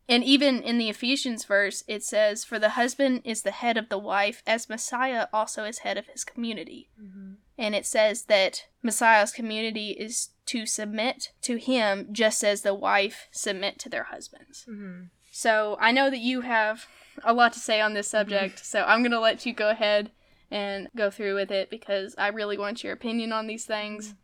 And 0.09 0.25
even 0.25 0.61
in 0.63 0.79
the 0.79 0.89
Ephesians 0.89 1.45
verse, 1.45 1.85
it 1.87 2.03
says, 2.03 2.45
For 2.45 2.59
the 2.59 2.71
husband 2.71 3.23
is 3.25 3.43
the 3.43 3.53
head 3.53 3.77
of 3.77 3.89
the 3.89 3.99
wife, 3.99 4.43
as 4.47 4.69
Messiah 4.69 5.29
also 5.33 5.65
is 5.65 5.79
head 5.79 5.97
of 5.97 6.07
his 6.09 6.25
community. 6.25 6.91
Mhm. 7.01 7.37
And 7.61 7.75
it 7.75 7.85
says 7.85 8.25
that 8.25 8.65
Messiah's 8.83 9.33
community 9.33 9.91
is 9.91 10.31
to 10.47 10.65
submit 10.65 11.31
to 11.43 11.57
him 11.57 12.09
just 12.11 12.43
as 12.43 12.63
the 12.63 12.73
wife 12.75 13.29
submit 13.31 13.79
to 13.81 13.91
their 13.91 14.05
husbands. 14.05 14.65
Mhm. 14.67 15.11
So 15.31 15.77
I 15.79 15.93
know 15.93 16.09
that 16.09 16.19
you 16.21 16.41
have 16.41 16.87
a 17.23 17.35
lot 17.35 17.53
to 17.53 17.59
say 17.61 17.81
on 17.83 17.93
this 17.93 18.09
subject, 18.09 18.65
so 18.65 18.83
I'm 18.85 19.03
going 19.03 19.13
to 19.13 19.21
let 19.21 19.45
you 19.45 19.53
go 19.53 19.69
ahead 19.69 20.11
and 20.51 20.89
go 20.97 21.11
through 21.11 21.35
with 21.35 21.51
it 21.51 21.69
because 21.69 22.15
I 22.17 22.29
really 22.29 22.57
want 22.57 22.83
your 22.83 22.95
opinion 22.95 23.31
on 23.31 23.47
these 23.47 23.67
things 23.67 24.15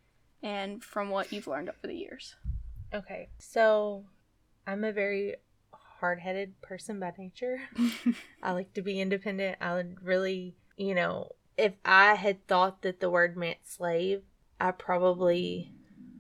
and 0.42 0.83
from 0.83 1.11
what 1.11 1.31
you've 1.31 1.46
learned 1.46 1.68
over 1.68 1.87
the 1.87 1.94
years. 1.94 2.37
Okay. 2.94 3.29
So, 3.38 4.07
I'm 4.66 4.83
a 4.83 4.92
very 4.92 5.37
hard-headed 6.01 6.61
person 6.62 6.99
by 6.99 7.12
nature. 7.18 7.61
I 8.42 8.53
like 8.53 8.72
to 8.75 8.83
be 8.83 9.01
independent. 9.01 9.59
I 9.61 9.75
would 9.75 10.03
really, 10.03 10.57
you 10.77 10.94
know, 10.94 11.33
if 11.57 11.75
I 11.85 12.14
had 12.14 12.47
thought 12.47 12.83
that 12.83 13.01
the 13.01 13.11
word 13.11 13.37
meant 13.37 13.59
slave, 13.64 14.23
I 14.61 14.71
probably 14.73 15.73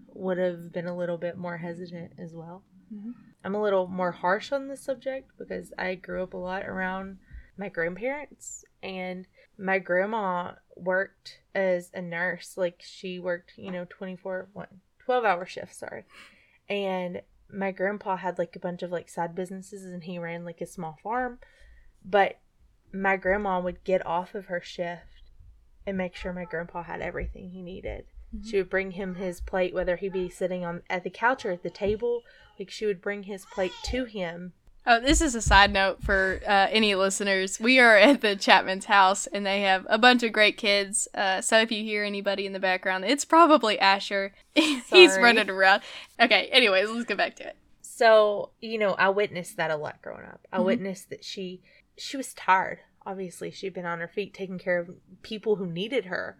would 0.08 0.38
have 0.38 0.72
been 0.72 0.86
a 0.86 0.96
little 0.96 1.18
bit 1.18 1.36
more 1.36 1.58
hesitant 1.58 2.12
as 2.18 2.34
well. 2.34 2.62
Mhm. 2.92 3.14
I'm 3.44 3.54
a 3.54 3.62
little 3.62 3.86
more 3.86 4.12
harsh 4.12 4.50
on 4.50 4.68
this 4.68 4.82
subject 4.82 5.30
because 5.38 5.72
I 5.78 5.94
grew 5.94 6.22
up 6.22 6.34
a 6.34 6.38
lot 6.38 6.66
around 6.66 7.18
my 7.56 7.68
grandparents 7.68 8.64
and 8.82 9.26
my 9.58 9.78
grandma 9.78 10.54
worked 10.74 11.40
as 11.54 11.90
a 11.94 12.02
nurse 12.02 12.56
like 12.56 12.82
she 12.82 13.18
worked 13.18 13.56
you 13.56 13.70
know 13.70 13.86
24 13.88 14.48
one 14.52 14.82
12 14.98 15.24
hour 15.24 15.46
shifts 15.46 15.78
sorry 15.78 16.04
and 16.68 17.22
my 17.48 17.70
grandpa 17.70 18.16
had 18.16 18.38
like 18.38 18.54
a 18.56 18.60
bunch 18.60 18.82
of 18.82 18.90
like 18.90 19.08
side 19.08 19.34
businesses 19.34 19.84
and 19.84 20.04
he 20.04 20.18
ran 20.18 20.44
like 20.44 20.60
a 20.60 20.66
small 20.66 20.98
farm 21.02 21.38
but 22.04 22.40
my 22.92 23.16
grandma 23.16 23.58
would 23.58 23.82
get 23.84 24.04
off 24.04 24.34
of 24.34 24.46
her 24.46 24.60
shift 24.60 25.15
and 25.86 25.96
make 25.96 26.14
sure 26.14 26.32
my 26.32 26.44
grandpa 26.44 26.82
had 26.82 27.00
everything 27.00 27.50
he 27.50 27.62
needed 27.62 28.04
Mhm. 28.34 28.48
she 28.50 28.56
would 28.56 28.68
bring 28.70 28.92
him 28.92 29.14
his 29.14 29.40
plate 29.40 29.72
whether 29.72 29.96
he 29.96 30.08
be 30.08 30.28
sitting 30.28 30.64
on 30.64 30.82
at 30.90 31.04
the 31.04 31.10
couch 31.10 31.44
or 31.46 31.52
at 31.52 31.62
the 31.62 31.70
table 31.70 32.22
like 32.58 32.70
she 32.70 32.84
would 32.86 33.00
bring 33.00 33.22
his 33.24 33.44
plate 33.46 33.72
to 33.84 34.04
him 34.04 34.52
Oh, 34.88 35.00
this 35.00 35.20
is 35.20 35.34
a 35.34 35.42
side 35.42 35.72
note 35.72 36.00
for 36.00 36.40
uh, 36.46 36.68
any 36.70 36.94
listeners. 36.94 37.58
We 37.58 37.80
are 37.80 37.96
at 37.96 38.20
the 38.20 38.36
Chapman's 38.36 38.84
house, 38.84 39.26
and 39.26 39.44
they 39.44 39.62
have 39.62 39.84
a 39.90 39.98
bunch 39.98 40.22
of 40.22 40.30
great 40.30 40.56
kids. 40.56 41.08
Uh, 41.12 41.40
so 41.40 41.58
if 41.58 41.72
you 41.72 41.82
hear 41.82 42.04
anybody 42.04 42.46
in 42.46 42.52
the 42.52 42.60
background, 42.60 43.04
it's 43.04 43.24
probably 43.24 43.80
Asher. 43.80 44.32
He's 44.54 45.18
running 45.18 45.50
around. 45.50 45.82
Okay. 46.20 46.46
Anyways, 46.52 46.88
let's 46.88 47.04
get 47.04 47.16
back 47.16 47.34
to 47.34 47.48
it. 47.48 47.56
So, 47.80 48.50
you 48.60 48.78
know, 48.78 48.92
I 48.92 49.08
witnessed 49.08 49.56
that 49.56 49.72
a 49.72 49.76
lot 49.76 50.00
growing 50.02 50.24
up. 50.24 50.46
I 50.52 50.58
Mhm. 50.58 50.64
witnessed 50.66 51.10
that 51.10 51.24
she 51.24 51.62
she 51.98 52.16
was 52.16 52.32
tired. 52.32 52.78
Obviously, 53.06 53.50
she'd 53.50 53.72
been 53.72 53.86
on 53.86 54.00
her 54.00 54.08
feet 54.08 54.34
taking 54.34 54.58
care 54.58 54.78
of 54.80 54.90
people 55.22 55.56
who 55.56 55.66
needed 55.66 56.06
her 56.06 56.36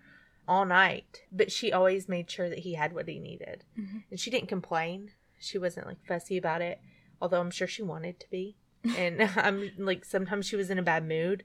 all 0.49 0.65
night, 0.67 1.23
but 1.33 1.51
she 1.51 1.73
always 1.73 2.09
made 2.09 2.31
sure 2.31 2.49
that 2.51 2.61
he 2.61 2.75
had 2.75 2.93
what 2.93 3.09
he 3.09 3.19
needed. 3.19 3.65
Mhm. 3.79 4.03
And 4.11 4.21
she 4.21 4.31
didn't 4.31 4.49
complain. 4.49 5.13
She 5.39 5.59
wasn't 5.59 5.87
like 5.87 6.05
fussy 6.07 6.37
about 6.37 6.63
it, 6.63 6.81
although 7.21 7.41
I'm 7.41 7.51
sure 7.51 7.67
she 7.69 7.83
wanted 7.83 8.21
to 8.21 8.31
be. 8.31 8.57
And 8.99 9.21
I'm 9.37 9.71
like 9.79 10.05
sometimes 10.05 10.47
she 10.47 10.57
was 10.57 10.69
in 10.71 10.79
a 10.79 10.83
bad 10.83 11.07
mood, 11.07 11.45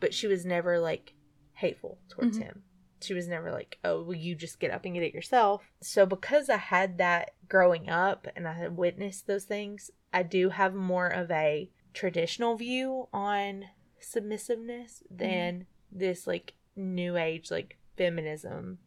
but 0.00 0.12
she 0.14 0.26
was 0.26 0.44
never 0.44 0.78
like 0.78 1.14
hateful 1.54 1.98
towards 2.08 2.38
Mhm. 2.38 2.42
him. 2.42 2.64
She 3.00 3.12
was 3.14 3.28
never 3.28 3.52
like, 3.52 3.78
"Oh, 3.84 4.02
well, 4.02 4.14
you 4.16 4.34
just 4.34 4.58
get 4.58 4.70
up 4.70 4.84
and 4.86 4.94
get 4.94 5.02
it 5.02 5.12
yourself." 5.14 5.70
So 5.82 6.06
because 6.06 6.48
I 6.48 6.56
had 6.56 6.96
that 6.98 7.32
growing 7.48 7.88
up 7.90 8.26
and 8.34 8.48
I 8.48 8.54
had 8.54 8.76
witnessed 8.78 9.26
those 9.26 9.44
things, 9.44 9.90
I 10.12 10.22
do 10.22 10.48
have 10.50 10.74
more 10.74 11.08
of 11.08 11.30
a 11.30 11.70
traditional 11.92 12.56
view 12.56 13.08
on 13.12 13.66
submissiveness 14.04 15.02
mm-hmm. 15.04 15.16
than 15.16 15.66
this 15.90 16.26
like 16.26 16.54
new 16.76 17.16
age 17.16 17.50
like 17.50 17.78
feminism 17.96 18.78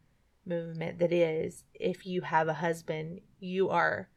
movement 0.44 0.98
that 0.98 1.12
is 1.12 1.64
if 1.74 2.06
you 2.06 2.22
have 2.22 2.48
a 2.48 2.54
husband, 2.54 3.20
you 3.38 3.68
are 3.70 4.08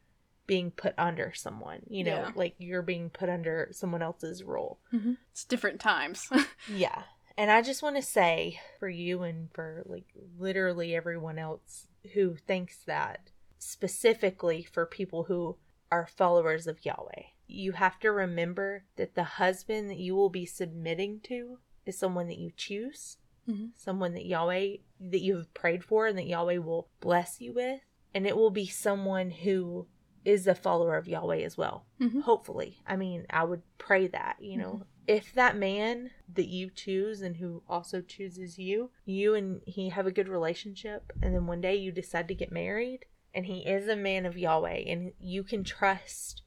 being 0.46 0.70
put 0.70 0.94
under 0.98 1.32
someone, 1.34 1.80
you 1.88 2.04
know, 2.04 2.16
Yeah. 2.16 2.32
like 2.34 2.54
you're 2.58 2.82
being 2.82 3.10
put 3.10 3.28
under 3.28 3.68
someone 3.72 4.02
else's 4.02 4.42
role. 4.42 4.80
Mm-hmm. 4.92 5.12
It's 5.30 5.44
different 5.44 5.80
times. 5.80 6.28
Yeah. 6.68 7.02
And 7.36 7.50
I 7.50 7.62
just 7.62 7.82
want 7.82 7.96
to 7.96 8.02
say 8.02 8.60
for 8.78 8.88
you 8.88 9.22
and 9.22 9.48
for 9.54 9.82
like 9.86 10.12
literally 10.38 10.94
everyone 10.94 11.38
else 11.38 11.88
who 12.12 12.36
thinks 12.36 12.84
that, 12.84 13.30
specifically 13.58 14.62
for 14.62 14.84
people 14.84 15.24
who 15.24 15.56
are 15.90 16.06
followers 16.06 16.66
of 16.66 16.84
Yahweh, 16.84 17.22
you 17.54 17.72
have 17.72 17.98
to 18.00 18.10
remember 18.10 18.84
that 18.96 19.14
the 19.14 19.24
husband 19.24 19.90
that 19.90 19.98
you 19.98 20.14
will 20.14 20.30
be 20.30 20.46
submitting 20.46 21.20
to 21.24 21.58
is 21.86 21.98
someone 21.98 22.28
that 22.28 22.38
you 22.38 22.50
choose, 22.56 23.18
Mhm. 23.48 23.70
someone 23.74 24.14
that 24.14 24.26
Yahweh, 24.26 24.76
that 25.00 25.20
you 25.20 25.36
have 25.36 25.52
prayed 25.54 25.84
for 25.84 26.06
and 26.06 26.16
that 26.18 26.26
Yahweh 26.26 26.58
will 26.58 26.88
bless 27.00 27.40
you 27.40 27.52
with. 27.52 27.80
And 28.14 28.26
it 28.26 28.36
will 28.36 28.50
be 28.50 28.66
someone 28.66 29.30
who 29.30 29.88
is 30.24 30.46
a 30.46 30.54
follower 30.54 30.96
of 30.96 31.08
Yahweh 31.08 31.38
as 31.42 31.56
well. 31.58 31.86
Mhm. 32.00 32.22
Hopefully. 32.22 32.78
I 32.86 32.96
mean, 32.96 33.26
I 33.30 33.42
would 33.44 33.62
pray 33.78 34.06
that, 34.08 34.36
you 34.40 34.56
know. 34.56 34.82
If 35.08 35.32
that 35.32 35.56
man 35.56 36.12
that 36.32 36.46
you 36.46 36.70
choose 36.70 37.22
and 37.22 37.38
who 37.38 37.64
also 37.68 38.00
chooses 38.00 38.56
you, 38.56 38.92
you 39.04 39.34
and 39.34 39.60
he 39.66 39.88
have 39.88 40.06
a 40.06 40.12
good 40.12 40.28
relationship, 40.28 41.12
and 41.20 41.34
then 41.34 41.48
one 41.48 41.60
day 41.60 41.74
you 41.74 41.90
decide 41.90 42.28
to 42.28 42.34
get 42.36 42.52
married, 42.52 43.06
and 43.34 43.46
he 43.46 43.66
is 43.66 43.88
a 43.88 43.96
man 43.96 44.24
of 44.26 44.38
Yahweh, 44.38 44.84
and 44.86 45.12
you 45.18 45.42
can 45.42 45.64
trust 45.64 46.42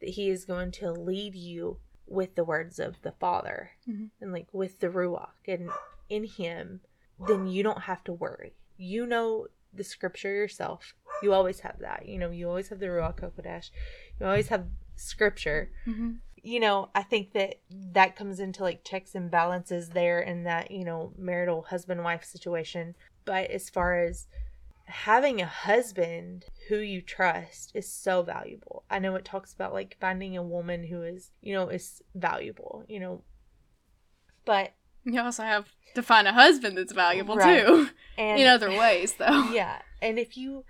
that 0.00 0.10
he 0.10 0.30
is 0.30 0.44
going 0.44 0.70
to 0.72 0.92
lead 0.92 1.34
you 1.34 1.78
with 2.06 2.34
the 2.34 2.44
words 2.44 2.78
of 2.78 3.02
the 3.02 3.12
Father 3.12 3.72
Mhm. 3.88 4.10
and 4.20 4.32
like 4.32 4.48
with 4.52 4.80
the 4.80 4.88
Ruach 4.88 5.30
and 5.46 5.70
in 6.08 6.24
him, 6.24 6.80
then 7.26 7.46
you 7.48 7.62
don't 7.62 7.82
have 7.82 8.02
to 8.04 8.12
worry. 8.12 8.54
You 8.76 9.04
know 9.06 9.48
the 9.74 9.84
scripture 9.84 10.34
yourself. 10.34 10.94
You 11.22 11.34
always 11.34 11.60
have 11.60 11.80
that. 11.80 12.06
You 12.06 12.18
know, 12.18 12.30
you 12.30 12.48
always 12.48 12.68
have 12.68 12.78
the 12.78 12.86
Ruach 12.86 13.16
HaKodesh. 13.20 13.70
You 14.18 14.26
always 14.26 14.48
have 14.48 14.68
scripture. 14.96 15.70
Mhm. 15.86 16.20
You 16.42 16.60
know, 16.60 16.90
I 16.94 17.02
think 17.02 17.32
that 17.32 17.56
that 17.70 18.16
comes 18.16 18.40
into 18.40 18.62
like 18.62 18.84
checks 18.84 19.14
and 19.14 19.30
balances 19.30 19.90
there 19.90 20.20
in 20.20 20.44
that, 20.44 20.70
you 20.70 20.84
know, 20.84 21.12
marital 21.18 21.62
husband 21.62 22.02
wife 22.04 22.24
situation. 22.24 22.94
But 23.24 23.50
as 23.50 23.68
far 23.68 24.00
as 24.02 24.28
having 24.88 25.40
a 25.40 25.46
husband 25.46 26.46
who 26.68 26.76
you 26.78 27.00
trust 27.02 27.72
is 27.74 27.92
so 27.92 28.22
valuable. 28.22 28.84
I 28.90 28.98
know 28.98 29.14
it 29.14 29.24
talks 29.24 29.52
about 29.52 29.72
like 29.72 29.96
finding 30.00 30.36
a 30.36 30.42
woman 30.42 30.84
who 30.88 31.02
is, 31.02 31.30
you 31.40 31.52
know, 31.54 31.68
is 31.68 32.02
valuable, 32.14 32.84
you 32.88 32.98
know. 33.00 33.22
But 34.44 34.72
You 35.04 35.20
also 35.20 35.42
have 35.42 35.68
to 35.94 36.02
find 36.02 36.26
a 36.26 36.32
husband 36.32 36.76
that's 36.78 36.92
valuable 36.92 37.36
Right. 37.36 37.64
too. 37.66 37.90
and 38.16 38.40
In 38.40 38.46
other 38.46 38.70
ways, 38.70 39.14
though. 39.14 39.50
yeah 39.52 39.80
and 40.00 40.18
if 40.18 40.36
you 40.36 40.64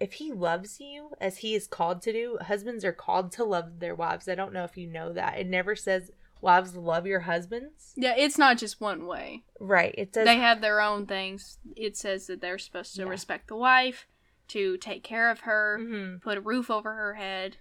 if 0.00 0.14
he 0.14 0.32
loves 0.32 0.78
you 0.80 1.10
as 1.20 1.38
he 1.38 1.54
is 1.54 1.66
called 1.66 2.00
to 2.02 2.12
do 2.12 2.38
husbands 2.42 2.84
are 2.84 2.92
called 2.92 3.32
to 3.32 3.42
love 3.42 3.80
their 3.80 3.94
wives 3.96 4.28
i 4.28 4.34
don't 4.36 4.52
know 4.52 4.62
if 4.62 4.76
you 4.76 4.86
know 4.86 5.12
that 5.12 5.36
it 5.38 5.46
never 5.48 5.74
says 5.74 6.12
wives 6.40 6.76
love 6.76 7.06
your 7.06 7.20
husbands 7.20 7.92
Yeah, 7.96 8.14
it's 8.16 8.38
not 8.38 8.58
just 8.58 8.80
one 8.80 9.06
way. 9.06 9.44
right 9.60 9.94
it 9.98 10.14
says 10.14 10.24
they 10.26 10.36
have 10.38 10.60
their 10.60 10.80
own 10.80 11.06
things. 11.06 11.58
It 11.76 11.96
says 11.96 12.26
that 12.28 12.40
they're 12.40 12.58
supposed 12.58 12.94
to 12.96 13.02
Yeah. 13.02 13.08
respect 13.08 13.48
the 13.48 13.56
wife, 13.56 14.06
to 14.48 14.76
take 14.78 15.02
care 15.04 15.30
of 15.30 15.40
her, 15.40 15.78
Mhm. 15.80 16.22
put 16.22 16.38
a 16.38 16.40
roof 16.40 16.70
over 16.70 16.94
her 16.94 17.14
head. 17.14 17.56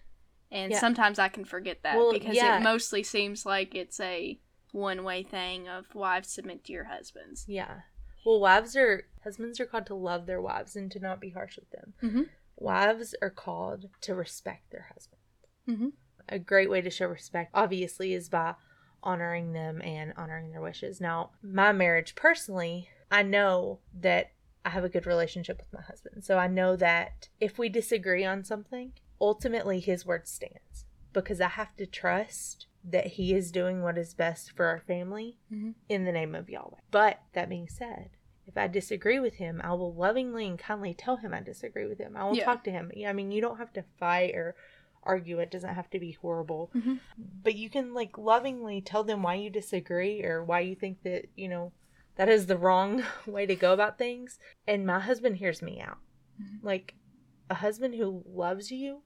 And 0.49 0.71
Yeah. 0.71 0.79
sometimes 0.79 1.19
I 1.19 1.27
can 1.27 1.43
forget 1.43 1.83
that 1.83 1.97
Well, 1.97 2.13
because 2.13 2.35
yeah. 2.35 2.59
it 2.59 2.63
mostly 2.63 3.03
seems 3.03 3.45
like 3.45 3.75
it's 3.75 3.99
a 3.99 4.39
one 4.71 5.03
way 5.03 5.23
thing 5.23 5.67
of 5.67 5.93
wives 5.95 6.29
submit 6.29 6.63
to 6.65 6.71
your 6.73 6.85
husbands. 6.85 7.45
yeah 7.47 7.81
well 8.25 8.39
wives 8.39 8.75
are 8.75 9.07
husbands 9.23 9.59
are 9.59 9.65
called 9.65 9.85
to 9.85 9.95
love 9.95 10.25
their 10.25 10.41
wives 10.41 10.75
and 10.75 10.91
to 10.91 10.99
not 10.99 11.19
be 11.21 11.29
harsh 11.29 11.55
with 11.57 11.69
them 11.71 11.93
Mhm. 12.03 12.29
wives 12.57 13.15
are 13.21 13.29
called 13.29 13.89
to 14.01 14.13
respect 14.13 14.69
their 14.69 14.87
husband 14.93 15.21
Mhm. 15.67 15.93
a 16.27 16.37
great 16.37 16.69
way 16.69 16.81
to 16.81 16.89
show 16.89 17.07
respect 17.07 17.49
obviously 17.53 18.13
is 18.13 18.27
by 18.29 18.55
honoring 19.03 19.53
them 19.53 19.81
and 19.81 20.13
honoring 20.17 20.51
their 20.51 20.62
wishes 20.62 20.99
now 21.01 21.31
my 21.41 21.71
marriage 21.71 22.15
personally 22.15 22.89
i 23.12 23.21
know 23.23 23.79
that 23.93 24.31
i 24.65 24.69
have 24.69 24.83
a 24.83 24.89
good 24.89 25.05
relationship 25.05 25.57
with 25.60 25.71
my 25.73 25.81
husband 25.81 26.23
so 26.23 26.38
i 26.38 26.47
know 26.47 26.75
that 26.75 27.29
if 27.39 27.57
we 27.57 27.69
disagree 27.69 28.25
on 28.25 28.43
something 28.43 28.91
ultimately 29.21 29.79
his 29.79 30.05
word 30.05 30.27
stands 30.27 30.86
because 31.13 31.39
i 31.41 31.47
have 31.47 31.75
to 31.75 31.86
trust 31.86 32.67
that 32.83 33.07
he 33.07 33.33
is 33.33 33.51
doing 33.51 33.81
what 33.81 33.97
is 33.97 34.13
best 34.13 34.51
for 34.55 34.65
our 34.65 34.79
family 34.79 35.38
Mhm. 35.51 35.75
in 35.89 36.05
the 36.05 36.12
name 36.12 36.33
of 36.36 36.49
yahweh 36.49 36.79
but 36.91 37.19
that 37.33 37.49
being 37.49 37.67
said 37.67 38.10
if 38.49 38.55
I 38.55 38.67
disagree 38.69 39.19
with 39.19 39.33
him, 39.33 39.60
I 39.62 39.73
will 39.73 39.93
lovingly 39.93 40.47
and 40.47 40.57
kindly 40.57 40.93
tell 40.93 41.17
him 41.17 41.33
I 41.33 41.41
disagree 41.41 41.86
with 41.86 41.97
him. 41.97 42.15
I 42.15 42.23
will 42.23 42.38
Yeah. 42.38 42.45
talk 42.45 42.63
to 42.63 42.71
him. 42.71 42.93
I 43.05 43.12
mean, 43.12 43.29
you 43.29 43.41
don't 43.41 43.57
have 43.57 43.73
to 43.73 43.83
fight 43.99 44.36
or 44.36 44.55
argue. 45.08 45.39
It 45.39 45.50
doesn't 45.52 45.74
have 45.76 45.89
to 45.91 46.00
be 46.00 46.12
horrible. 46.12 46.70
Mhm. 46.76 47.00
But 47.43 47.56
you 47.56 47.70
can, 47.70 47.93
like, 47.93 48.17
lovingly 48.17 48.82
tell 48.82 49.04
them 49.04 49.24
why 49.24 49.36
you 49.36 49.50
disagree 49.50 50.24
or 50.24 50.43
why 50.43 50.60
you 50.60 50.76
think 50.76 51.02
that, 51.04 51.26
you 51.36 51.48
know, 51.48 51.72
that 52.15 52.30
is 52.30 52.46
the 52.48 52.58
wrong 52.58 53.04
way 53.26 53.46
to 53.46 53.56
go 53.56 53.74
about 53.74 53.98
things. 53.98 54.38
And 54.67 54.86
my 54.86 55.00
husband 55.00 55.38
hears 55.38 55.62
me 55.62 55.80
out. 55.82 55.98
Mhm. 56.41 56.63
Like, 56.63 56.93
a 57.50 57.56
husband 57.56 57.96
who 57.96 58.24
loves 58.28 58.72
you 58.72 59.02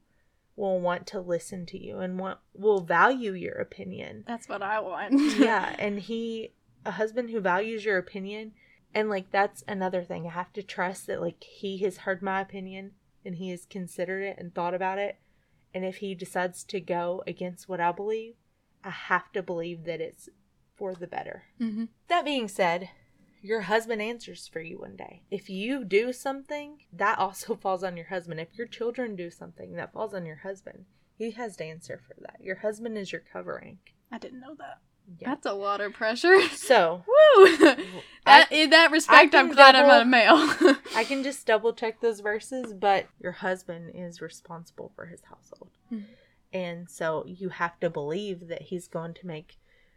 will 0.56 0.80
want 0.80 1.06
to 1.06 1.20
listen 1.20 1.64
to 1.66 1.78
you 1.78 1.98
and 2.00 2.18
want, 2.18 2.38
will 2.52 2.80
value 2.80 3.32
your 3.32 3.54
opinion 3.54 4.24
That's 4.26 4.48
what 4.48 4.62
I 4.62 4.80
want. 4.80 5.12
yeah 5.38 5.74
and 5.78 5.98
he 6.00 6.52
a 6.84 6.90
husband 6.90 7.30
who 7.30 7.40
values 7.40 7.84
your 7.84 7.96
opinion 7.96 8.52
and 8.92 9.08
like 9.08 9.30
that's 9.30 9.62
another 9.68 10.02
thing 10.02 10.26
i 10.26 10.30
have 10.30 10.52
to 10.52 10.62
trust 10.62 11.06
that 11.06 11.20
like 11.22 11.42
he 11.44 11.78
has 11.78 11.98
heard 11.98 12.20
my 12.20 12.40
opinion 12.40 12.90
and 13.24 13.36
he 13.36 13.48
has 13.50 13.64
considered 13.64 14.22
it 14.22 14.36
and 14.38 14.52
thought 14.54 14.74
about 14.74 14.98
it 14.98 15.16
and 15.74 15.84
if 15.84 15.96
he 15.96 16.14
decides 16.14 16.64
to 16.64 16.80
go 16.80 17.22
against 17.26 17.68
what 17.68 17.80
i 17.80 17.92
believe 17.92 18.34
i 18.84 18.90
have 18.90 19.30
to 19.32 19.42
believe 19.42 19.84
that 19.84 20.00
it's 20.00 20.28
for 20.74 20.94
the 20.94 21.06
better. 21.06 21.44
Hmm 21.58 21.84
that 22.08 22.24
being 22.24 22.48
said 22.48 22.90
your 23.42 23.62
husband 23.62 24.00
answers 24.00 24.46
for 24.46 24.60
you 24.60 24.78
one 24.78 24.94
day. 24.94 25.22
If 25.30 25.50
you 25.50 25.84
do 25.84 26.12
something 26.12 26.78
that 26.92 27.18
also 27.18 27.56
falls 27.62 27.82
on 27.82 27.96
your 27.96 28.06
husband. 28.06 28.40
If 28.40 28.56
your 28.56 28.68
children 28.68 29.16
do 29.16 29.30
something 29.30 29.72
that 29.74 29.92
falls 29.92 30.14
on 30.14 30.24
your 30.24 30.36
husband. 30.36 30.84
He 31.18 31.32
has 31.32 31.56
to 31.56 31.64
answer 31.64 32.00
for 32.04 32.14
that. 32.20 32.38
Your 32.40 32.56
husband 32.56 32.96
is 32.96 33.12
your 33.12 33.22
covering 33.32 33.78
I 34.10 34.18
didn't 34.18 34.40
know 34.40 34.54
that. 34.58 34.78
Yeah. 35.18 35.28
That's 35.30 35.46
a 35.46 35.52
lot 35.52 35.80
of 35.80 35.92
pressure. 35.92 36.40
so 36.50 37.04
Woo! 37.36 37.46
I- 38.26 38.46
in 38.50 38.70
that 38.70 38.90
respect, 38.90 39.34
I'm 39.34 39.52
glad 39.52 39.74
I'm 39.74 39.86
not 39.88 40.02
a 40.02 40.04
male. 40.04 40.36
I 40.96 41.04
can 41.04 41.22
just 41.22 41.46
double 41.46 41.72
check 41.72 42.00
those 42.00 42.20
verses, 42.20 42.72
but 42.72 43.06
your 43.20 43.32
husband 43.32 43.92
is 43.94 44.20
responsible 44.20 44.92
for 44.94 45.06
his 45.06 45.20
household. 45.28 45.70
Mhm. 45.92 46.04
And 46.52 46.90
so 46.90 47.24
you 47.26 47.48
have 47.48 47.80
to 47.80 47.88
believe 47.90 48.48
that 48.48 48.62
he's 48.62 48.86
going 48.88 49.14
to 49.14 49.26
make 49.26 49.56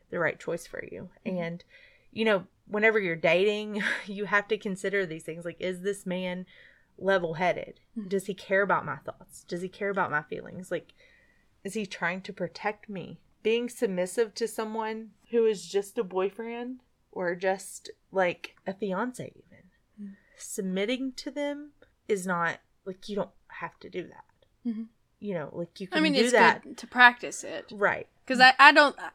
the 0.10 0.20
right 0.20 0.40
choice 0.40 0.66
for 0.66 0.84
you. 0.92 1.10
Mhm. 1.26 1.40
And, 1.40 1.64
you 2.12 2.26
know, 2.26 2.48
whenever 2.68 3.00
you're 3.00 3.16
dating, 3.16 3.84
you 4.08 4.26
have 4.26 4.48
to 4.48 4.58
consider 4.58 5.06
these 5.06 5.24
things 5.24 5.46
like, 5.46 5.58
is 5.60 5.82
this 5.82 6.06
man 6.06 6.46
level 6.98 7.34
headed? 7.36 7.80
Mhm. 7.98 8.10
Does 8.10 8.26
he 8.28 8.34
care 8.34 8.62
about 8.62 8.86
my 8.86 8.96
thoughts? 8.98 9.44
Does 9.44 9.62
he 9.62 9.70
care 9.70 9.90
about 9.90 10.10
my 10.12 10.22
feelings? 10.24 10.72
Like, 10.72 10.94
is 11.64 11.74
he 11.74 11.86
trying 11.86 12.22
to 12.22 12.34
protect 12.34 12.88
me? 12.90 13.20
Being 13.46 13.70
submissive 13.70 14.34
to 14.36 14.48
someone 14.48 15.12
who 15.30 15.46
is 15.46 15.68
just 15.68 16.00
a 16.00 16.04
boyfriend 16.04 16.80
or 17.12 17.36
just 17.36 17.92
like 18.12 18.56
a 18.66 18.74
fiance, 18.74 19.32
even 19.36 19.64
Mhm. 20.02 20.16
submitting 20.36 21.12
to 21.18 21.30
them 21.30 21.74
is 22.08 22.26
not 22.26 22.60
like 22.86 23.08
you 23.08 23.16
don't 23.16 23.30
have 23.48 23.80
to 23.82 23.90
do 23.90 24.08
that. 24.08 24.26
Mhm. 24.70 24.88
you 25.20 25.34
know, 25.36 25.50
like 25.54 25.80
you 25.80 25.88
can 25.88 25.98
I 25.98 26.02
mean, 26.02 26.14
do 26.14 26.20
it's 26.22 26.32
that. 26.32 26.64
good 26.64 26.78
to 26.80 26.88
practice 26.88 27.44
it 27.44 27.66
Right. 27.72 28.08
because 28.26 28.40
I, 28.40 28.54
I 28.60 28.72
don't. 28.72 28.96
I- 29.00 29.12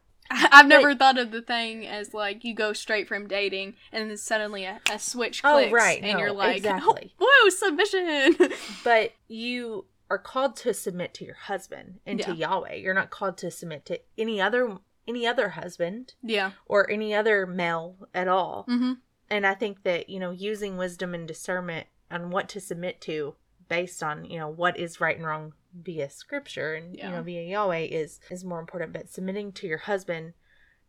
I've 0.53 0.67
never 0.69 0.95
thought 0.95 1.19
of 1.19 1.33
the 1.33 1.43
thing 1.43 1.85
as 1.87 2.15
like 2.15 2.45
you 2.45 2.55
go 2.55 2.73
straight 2.73 3.09
from 3.09 3.27
dating 3.27 3.75
and 3.91 4.09
then 4.09 4.17
suddenly 4.17 4.65
a, 4.65 4.81
a 4.91 4.99
switch 5.01 5.41
Oh, 5.43 5.69
right. 5.71 6.01
and 6.03 6.13
No, 6.13 6.19
you're 6.21 6.33
like, 6.33 6.57
exactly. 6.59 7.15
"Whoa, 7.21 7.49
submission!" 7.51 8.37
But 8.85 9.13
you 9.27 9.87
are 10.11 10.19
called 10.19 10.57
to 10.57 10.75
submit 10.75 11.15
to 11.15 11.25
your 11.25 11.35
husband 11.37 12.01
and 12.05 12.21
to 12.21 12.35
Yahweh. 12.35 12.75
You're 12.75 12.95
not 12.95 13.11
called 13.11 13.39
to 13.39 13.51
submit 13.51 13.87
to 13.87 14.01
any 14.19 14.41
other 14.41 14.79
any 15.09 15.27
other 15.27 15.51
husband 15.51 16.15
yeah. 16.23 16.53
or 16.67 16.89
any 16.91 17.15
other 17.15 17.47
male 17.47 17.97
at 18.15 18.29
all. 18.29 18.67
Mm-hmm. 18.69 18.93
And 19.31 19.47
I 19.47 19.55
think 19.55 19.83
that, 19.85 20.11
you 20.11 20.21
know, 20.21 20.31
using 20.31 20.77
wisdom 20.77 21.15
and 21.15 21.27
discernment 21.27 21.87
on 22.11 22.31
what 22.31 22.49
to 22.51 22.61
submit 22.61 23.01
to 23.03 23.35
based 23.69 24.03
on, 24.03 24.25
you 24.25 24.39
know, 24.39 24.49
what 24.49 24.79
is 24.79 25.01
right 25.01 25.17
and 25.17 25.25
wrong 25.25 25.55
via 25.73 26.11
scripture 26.11 26.75
and 26.75 26.97
you 26.97 27.05
know 27.05 27.23
via 27.23 27.43
Yahweh 27.43 27.87
is 27.91 28.21
is 28.31 28.45
more 28.45 28.59
important. 28.61 28.93
But 28.93 29.09
submitting 29.09 29.53
to 29.53 29.67
your 29.67 29.79
husband 29.79 30.35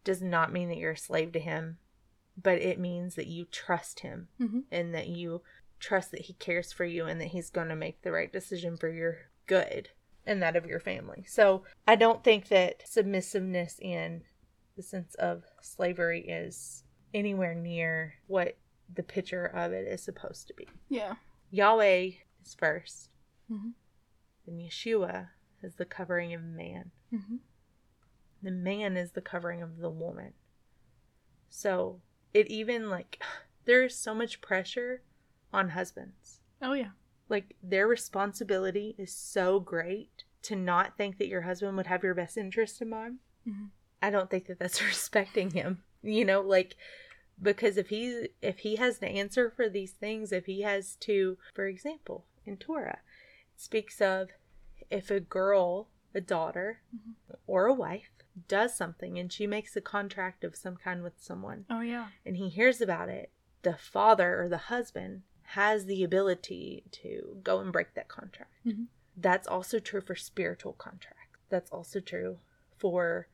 does 0.03 0.21
not 0.21 0.51
mean 0.51 0.69
that 0.69 0.77
you're 0.77 0.91
a 0.91 0.97
slave 0.97 1.31
to 1.33 1.39
him, 1.39 1.77
but 2.41 2.59
it 2.59 2.79
means 2.79 3.15
that 3.15 3.27
you 3.27 3.45
trust 3.45 3.99
him 3.99 4.29
Mhm. 4.39 4.63
and 4.71 4.93
that 4.95 5.07
you 5.07 5.43
trust 5.81 6.11
that 6.11 6.21
he 6.21 6.33
cares 6.33 6.71
for 6.71 6.85
you 6.85 7.05
and 7.05 7.19
that 7.19 7.29
he's 7.29 7.49
going 7.49 7.67
to 7.69 7.75
make 7.75 8.01
the 8.03 8.11
right 8.11 8.31
decision 8.31 8.77
for 8.77 8.87
your 8.89 9.17
good 9.47 9.89
and 10.25 10.41
that 10.41 10.55
of 10.55 10.65
your 10.65 10.79
family. 10.79 11.25
So 11.27 11.63
I 11.87 11.95
don't 11.95 12.23
think 12.23 12.47
that 12.49 12.83
submissiveness 12.87 13.79
in 13.79 14.21
the 14.77 14.83
sense 14.83 15.15
of 15.15 15.43
slavery 15.61 16.21
is 16.21 16.83
anywhere 17.13 17.55
near 17.55 18.13
what 18.27 18.57
the 18.93 19.03
picture 19.03 19.45
of 19.45 19.71
it 19.73 19.87
is 19.87 20.01
supposed 20.01 20.47
to 20.47 20.53
be. 20.53 20.67
Yeah. 20.87 21.15
Yahweh 21.49 22.11
is 22.45 22.55
1st 22.55 23.09
Mhm. 23.51 23.73
and 24.47 24.61
Yeshua 24.61 25.29
is 25.61 25.75
the 25.75 25.85
covering 25.85 26.33
of 26.33 26.41
man. 26.43 26.91
Mm-hmm. 27.11 27.37
The 28.43 28.51
man 28.51 28.95
is 28.95 29.11
the 29.11 29.21
covering 29.21 29.61
of 29.61 29.77
the 29.77 29.89
woman. 29.89 30.33
So 31.49 32.01
it 32.33 32.47
even 32.47 32.89
like 32.89 33.21
there's 33.65 33.95
so 33.97 34.13
much 34.15 34.41
pressure 34.41 35.01
on 35.53 35.69
husbands. 35.69 36.39
Oh 36.61 36.73
yeah. 36.73 36.91
Like 37.29 37.55
their 37.63 37.87
responsibility 37.87 38.95
is 38.97 39.13
so 39.13 39.59
great 39.59 40.23
to 40.43 40.55
not 40.55 40.97
think 40.97 41.17
that 41.17 41.27
your 41.27 41.41
husband 41.41 41.77
would 41.77 41.87
have 41.87 42.03
your 42.03 42.13
best 42.15 42.37
interest 42.37 42.81
in 42.81 42.89
mind. 42.89 43.19
Mhm. 43.47 43.69
I 44.01 44.09
don't 44.09 44.29
think 44.29 44.47
that 44.47 44.59
that's 44.59 44.81
respecting 44.85 45.51
him. 45.51 45.83
You 46.03 46.25
know, 46.25 46.41
like 46.41 46.75
because 47.41 47.77
if 47.77 47.89
he's 47.89 48.27
if 48.41 48.59
he 48.59 48.75
has 48.77 48.99
to 48.99 49.07
answer 49.07 49.49
for 49.49 49.69
these 49.69 49.91
things, 49.91 50.31
if 50.31 50.45
he 50.45 50.61
has 50.61 50.95
to, 51.01 51.37
for 51.53 51.65
example, 51.65 52.25
in 52.45 52.57
Torah, 52.57 52.99
it 53.53 53.61
speaks 53.61 54.01
of 54.01 54.29
if 54.89 55.09
a 55.11 55.19
girl, 55.19 55.87
a 56.13 56.21
daughter, 56.21 56.81
or 57.47 57.65
a 57.67 57.73
wife 57.73 58.09
does 58.47 58.75
something 58.75 59.17
and 59.19 59.31
she 59.31 59.45
makes 59.47 59.75
a 59.75 59.81
contract 59.81 60.43
of 60.43 60.55
some 60.55 60.75
kind 60.77 61.03
with 61.03 61.13
someone 61.19 61.65
Oh 61.69 61.81
yeah. 61.81 62.07
and 62.25 62.37
he 62.37 62.47
hears 62.49 62.79
about 62.81 63.09
it, 63.09 63.29
the 63.61 63.75
father 63.75 64.41
or 64.41 64.47
the 64.49 64.57
husband 64.57 65.23
has 65.55 65.85
the 65.85 66.03
ability 66.03 66.83
to 66.91 67.37
go 67.43 67.59
and 67.59 67.71
break 67.73 67.93
that 67.93 68.07
contract. 68.07 68.51
Mhm. 68.65 68.87
That's 69.17 69.47
also 69.47 69.79
true 69.79 70.01
for 70.01 70.15
spiritual 70.15 70.73
contracts. 70.73 71.39
That's 71.49 71.69
also 71.71 71.99
true 71.99 72.39
for, 72.77 73.27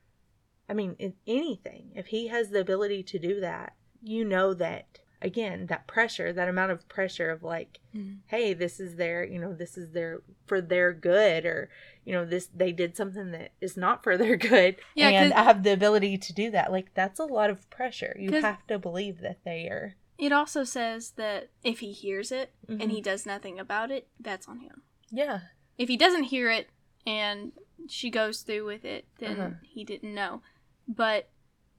I 0.68 0.74
mean, 0.74 0.96
in 0.98 1.14
anything. 1.28 1.92
If 1.96 2.08
he 2.08 2.28
has 2.28 2.50
the 2.50 2.60
ability 2.60 3.04
to 3.04 3.20
do 3.20 3.40
that, 3.42 3.74
you 4.02 4.26
know 4.26 4.54
that, 4.56 5.00
again, 5.22 5.68
that 5.68 5.86
pressure, 5.88 6.34
that 6.34 6.50
amount 6.50 6.72
of 6.72 6.88
pressure 6.90 7.30
of 7.30 7.44
like, 7.44 7.80
Mhm. 7.96 8.20
hey, 8.28 8.54
this 8.54 8.80
is 8.80 8.96
their, 8.96 9.24
you 9.24 9.38
know, 9.40 9.54
this 9.54 9.78
is 9.78 9.92
their, 9.92 10.22
for 10.48 10.60
their 10.60 10.94
good, 10.94 11.46
or, 11.46 11.70
you 12.04 12.14
know, 12.14 12.26
this, 12.26 12.48
they 12.48 12.72
did 12.72 12.96
something 12.98 13.32
that 13.32 13.52
is 13.62 13.78
not 13.78 14.04
for 14.04 14.18
their 14.18 14.36
good. 14.38 14.78
Yeah, 14.96 15.10
and 15.10 15.34
I 15.34 15.44
have 15.44 15.62
the 15.64 15.74
ability 15.74 16.18
to 16.18 16.34
do 16.34 16.50
that. 16.52 16.72
Like, 16.72 16.94
that's 16.96 17.20
a 17.20 17.26
lot 17.26 17.50
of 17.52 17.70
pressure. 17.70 18.16
You 18.20 18.32
have 18.42 18.66
to 18.68 18.80
believe 18.80 19.22
that 19.22 19.44
they 19.44 19.68
are. 19.70 19.96
It 20.18 20.32
also 20.32 20.64
says 20.64 21.12
that 21.12 21.50
if 21.64 21.80
he 21.80 21.92
hears 21.92 22.32
it 22.32 22.54
Mhm. 22.68 22.82
and 22.82 22.92
he 22.92 23.02
does 23.02 23.26
nothing 23.26 23.60
about 23.60 23.92
it, 23.92 24.08
that's 24.20 24.48
on 24.48 24.60
him. 24.60 24.82
Yeah. 25.12 25.42
If 25.78 25.90
he 25.90 25.98
doesn't 25.98 26.24
hear 26.26 26.50
it 26.50 26.70
and 27.06 27.52
she 27.88 28.10
goes 28.10 28.42
through 28.42 28.66
with 28.66 28.84
it, 28.84 29.08
then 29.20 29.40
Uh-huh. 29.40 29.56
he 29.64 29.84
didn't 29.84 30.14
know. 30.14 30.42
But 30.88 31.30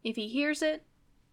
if 0.04 0.16
he 0.16 0.28
hears 0.28 0.62
it 0.62 0.86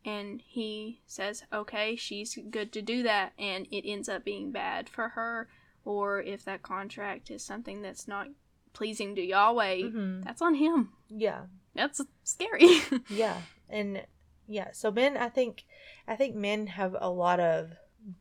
and 0.03 0.41
he 0.41 1.01
says, 1.05 1.43
okay, 1.53 1.95
she's 1.95 2.35
good 2.49 2.71
to 2.73 2.81
do 2.81 3.03
that, 3.03 3.33
and 3.39 3.67
it 3.71 3.87
ends 3.89 4.09
up 4.09 4.23
being 4.23 4.51
bad 4.51 4.89
for 4.89 5.09
her, 5.09 5.47
or 5.83 6.21
if 6.21 6.43
that 6.45 6.61
contract 6.63 7.29
is 7.31 7.43
something 7.43 7.81
that's 7.81 8.07
not 8.07 8.27
pleasing 8.73 9.15
to 9.15 9.21
Yahweh, 9.21 9.77
Mhm. 9.83 10.23
that's 10.23 10.41
on 10.41 10.55
him. 10.55 10.93
Yeah. 11.09 11.45
That's 11.75 12.01
scary. 12.23 12.67
Yeah. 13.09 13.41
And 13.69 14.05
yeah, 14.47 14.71
so 14.71 14.91
men 14.91 15.17
I 15.17 15.29
think 15.29 15.65
I 16.07 16.15
think 16.15 16.35
men 16.35 16.67
have 16.67 16.95
a 16.99 17.09
lot 17.09 17.39
of 17.39 17.71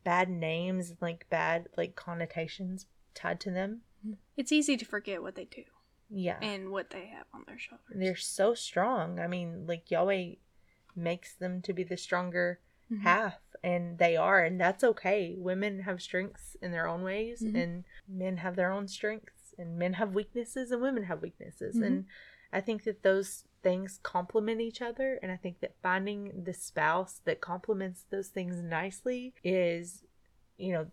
bad 0.05 0.29
names, 0.31 0.95
like 1.01 1.27
bad 1.31 1.69
like 1.77 1.95
connotations 1.97 2.87
tied 3.15 3.41
to 3.41 3.51
them. 3.51 3.83
it's 4.37 4.53
easy 4.53 4.77
to 4.77 4.85
forget 4.85 5.23
what 5.23 5.35
they 5.35 5.45
do 5.47 5.65
Yeah. 6.11 6.39
and 6.43 6.71
what 6.71 6.91
they 6.91 7.07
have 7.07 7.27
on 7.33 7.45
their 7.47 7.59
shoulders. 7.59 7.87
They're 7.95 8.17
so 8.17 8.53
strong. 8.55 9.19
I 9.19 9.27
mean, 9.27 9.67
like 9.67 9.91
Yahweh 9.91 10.35
makes 10.97 11.35
them 11.35 11.63
to 11.63 11.73
be 11.73 11.85
the 11.85 11.97
stronger 11.97 12.61
Mhm. 12.91 13.01
half 13.01 13.41
and 13.63 13.99
they 13.99 14.15
are 14.17 14.45
and 14.45 14.61
that's 14.61 14.85
okay. 14.85 15.35
Women 15.39 15.81
have 15.81 16.03
strengths 16.03 16.55
in 16.61 16.71
their 16.71 16.87
own 16.87 17.03
ways 17.03 17.43
Mhm. 17.43 17.55
and 17.63 17.85
men 18.07 18.37
have 18.39 18.57
their 18.57 18.71
own 18.71 18.89
strengths 18.89 19.55
and 19.59 19.79
men 19.79 19.95
have 19.95 20.15
weaknesses 20.15 20.71
and 20.71 20.83
women 20.83 21.05
have 21.05 21.23
weaknesses 21.23 21.77
Mhm. 21.77 21.87
and 21.87 22.07
I 22.53 22.61
think 22.61 22.85
that 22.85 23.03
those 23.03 23.47
things 23.65 23.99
complement 24.05 24.61
each 24.61 24.81
other 24.81 25.19
and 25.23 25.33
I 25.33 25.37
think 25.37 25.59
that 25.61 25.75
finding 25.83 26.45
the 26.45 26.55
spouse 26.55 27.21
that 27.25 27.41
complements 27.41 28.05
those 28.11 28.29
things 28.29 28.63
nicely 28.63 29.35
is 29.43 30.05
you 30.57 30.73
know 30.73 30.87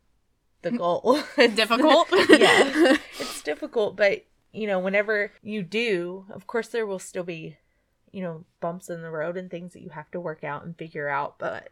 the 0.63 0.72
goal. 0.72 1.17
It's- 1.38 1.55
Difficult. 1.55 2.07
yeah. 2.30 2.97
It's 3.19 3.41
difficult, 3.43 3.95
but 3.95 4.26
you 4.51 4.65
know, 4.67 4.80
whenever 4.80 5.32
you 5.43 5.63
do, 5.63 6.26
of 6.32 6.45
course 6.47 6.69
there 6.69 6.86
will 6.88 6.99
still 6.99 7.24
be 7.24 7.57
you 8.11 8.22
know, 8.22 8.43
bumps 8.59 8.89
in 8.89 9.01
the 9.01 9.09
road 9.09 9.38
and 9.38 9.49
things 9.49 9.72
that 9.74 9.82
you 9.82 9.89
have 9.89 10.11
to 10.11 10.19
work 10.19 10.43
out 10.43 10.65
and 10.65 10.78
figure 10.78 11.07
out, 11.07 11.39
but 11.39 11.69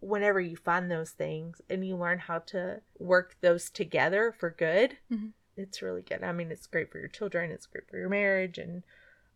whenever 0.00 0.38
you 0.40 0.54
find 0.54 0.90
those 0.90 1.10
things 1.12 1.60
and 1.70 1.86
you 1.86 1.96
learn 1.96 2.18
how 2.18 2.38
to 2.38 2.80
work 2.98 3.36
those 3.40 3.70
together 3.70 4.30
for 4.38 4.50
good, 4.50 4.98
Mhm. 5.10 5.32
it's 5.56 5.80
really 5.80 6.02
good. 6.02 6.22
I 6.22 6.32
mean, 6.32 6.52
it's 6.52 6.66
great 6.66 6.92
for 6.92 6.98
your 6.98 7.08
children, 7.08 7.50
it's 7.50 7.64
great 7.66 7.88
for 7.90 7.96
your 7.96 8.10
marriage, 8.10 8.58
and 8.58 8.82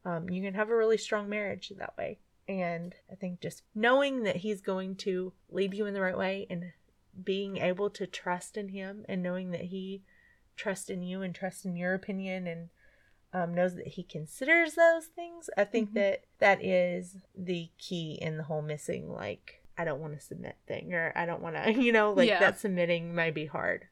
um, 0.05 0.29
you 0.31 0.43
can 0.43 0.55
have 0.55 0.71
a 0.71 0.77
really 0.77 0.99
strong 0.99 1.29
marriage 1.29 1.73
that 1.79 1.97
way. 1.97 2.19
And 2.49 2.95
I 3.11 3.15
think 3.15 3.41
just 3.41 3.63
knowing 3.75 4.25
that 4.25 4.37
he's 4.37 4.61
going 4.61 4.97
to 4.97 5.33
lead 5.51 5.75
you 5.75 5.87
in 5.87 5.95
the 5.95 6.01
right 6.01 6.17
way 6.19 6.47
and 6.51 6.73
being 7.25 7.59
able 7.59 7.89
to 7.91 8.07
trust 8.07 8.57
in 8.57 8.69
him 8.69 9.05
and 9.09 9.23
knowing 9.23 9.51
that 9.53 9.63
he 9.67 10.03
trusts 10.57 10.91
in 10.91 11.03
you 11.03 11.23
and 11.23 11.35
trusts 11.35 11.65
in 11.65 11.77
your 11.77 11.95
opinion 11.95 12.47
and 12.47 12.69
um, 13.35 13.55
knows 13.55 13.77
that 13.77 13.87
he 13.87 14.03
considers 14.03 14.75
those 14.75 15.07
things, 15.07 15.49
I 15.57 15.65
think 15.65 15.91
Mhm. 15.91 15.95
that 15.95 16.25
that 16.39 16.63
is 16.63 17.17
the 17.35 17.71
key 17.79 18.19
in 18.21 18.37
the 18.37 18.43
whole 18.43 18.61
missing, 18.61 19.11
like, 19.11 19.63
I 19.79 19.85
don't 19.87 20.01
want 20.01 20.13
to 20.13 20.21
submit 20.21 20.57
thing 20.67 20.93
or 20.93 21.13
I 21.17 21.25
don't 21.25 21.41
want 21.41 21.57
to, 21.57 21.73
you 21.83 21.93
know, 21.93 22.13
like 22.13 22.29
Yeah. 22.29 22.41
that 22.41 22.59
submitting 22.61 23.15
might 23.15 23.35
be 23.35 23.47
hard. 23.47 23.87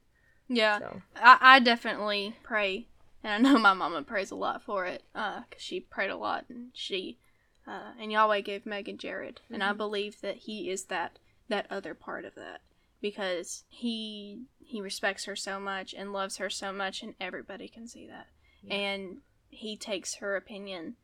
yeah. 0.48 0.78
So, 0.80 1.02
I, 1.16 1.38
I 1.40 1.60
definitely 1.60 2.34
pray, 2.42 2.88
and 3.22 3.46
I 3.46 3.50
know 3.50 3.58
my 3.58 3.72
mama 3.72 4.02
prays 4.02 4.30
a 4.30 4.36
lot 4.36 4.62
for 4.62 4.86
it, 4.86 5.02
uh, 5.14 5.40
cause 5.50 5.60
she 5.60 5.80
prayed 5.80 6.10
a 6.10 6.16
lot, 6.16 6.46
and 6.48 6.70
she, 6.72 7.18
uh, 7.66 7.92
and 7.98 8.10
Yahweh 8.12 8.40
gave 8.40 8.66
Megan 8.66 8.98
Jared, 8.98 9.40
and 9.50 9.62
I 9.62 9.72
Mhm. 9.72 9.76
believe 9.76 10.20
that 10.20 10.36
he 10.36 10.70
is 10.70 10.84
that 10.86 11.18
that 11.48 11.66
other 11.70 11.94
part 11.94 12.24
of 12.24 12.34
that, 12.36 12.60
because 13.00 13.64
he 13.68 14.44
he 14.60 14.80
respects 14.80 15.24
her 15.24 15.34
so 15.34 15.58
much 15.58 15.92
and 15.92 16.12
loves 16.12 16.36
her 16.36 16.48
so 16.48 16.72
much, 16.72 17.02
and 17.02 17.14
everybody 17.20 17.66
can 17.68 17.88
see 17.88 18.06
that, 18.06 18.28
Yeah. 18.62 18.74
and 18.74 19.22
he 19.48 19.76
takes 19.76 20.14
her 20.16 20.36
opinion, 20.36 20.96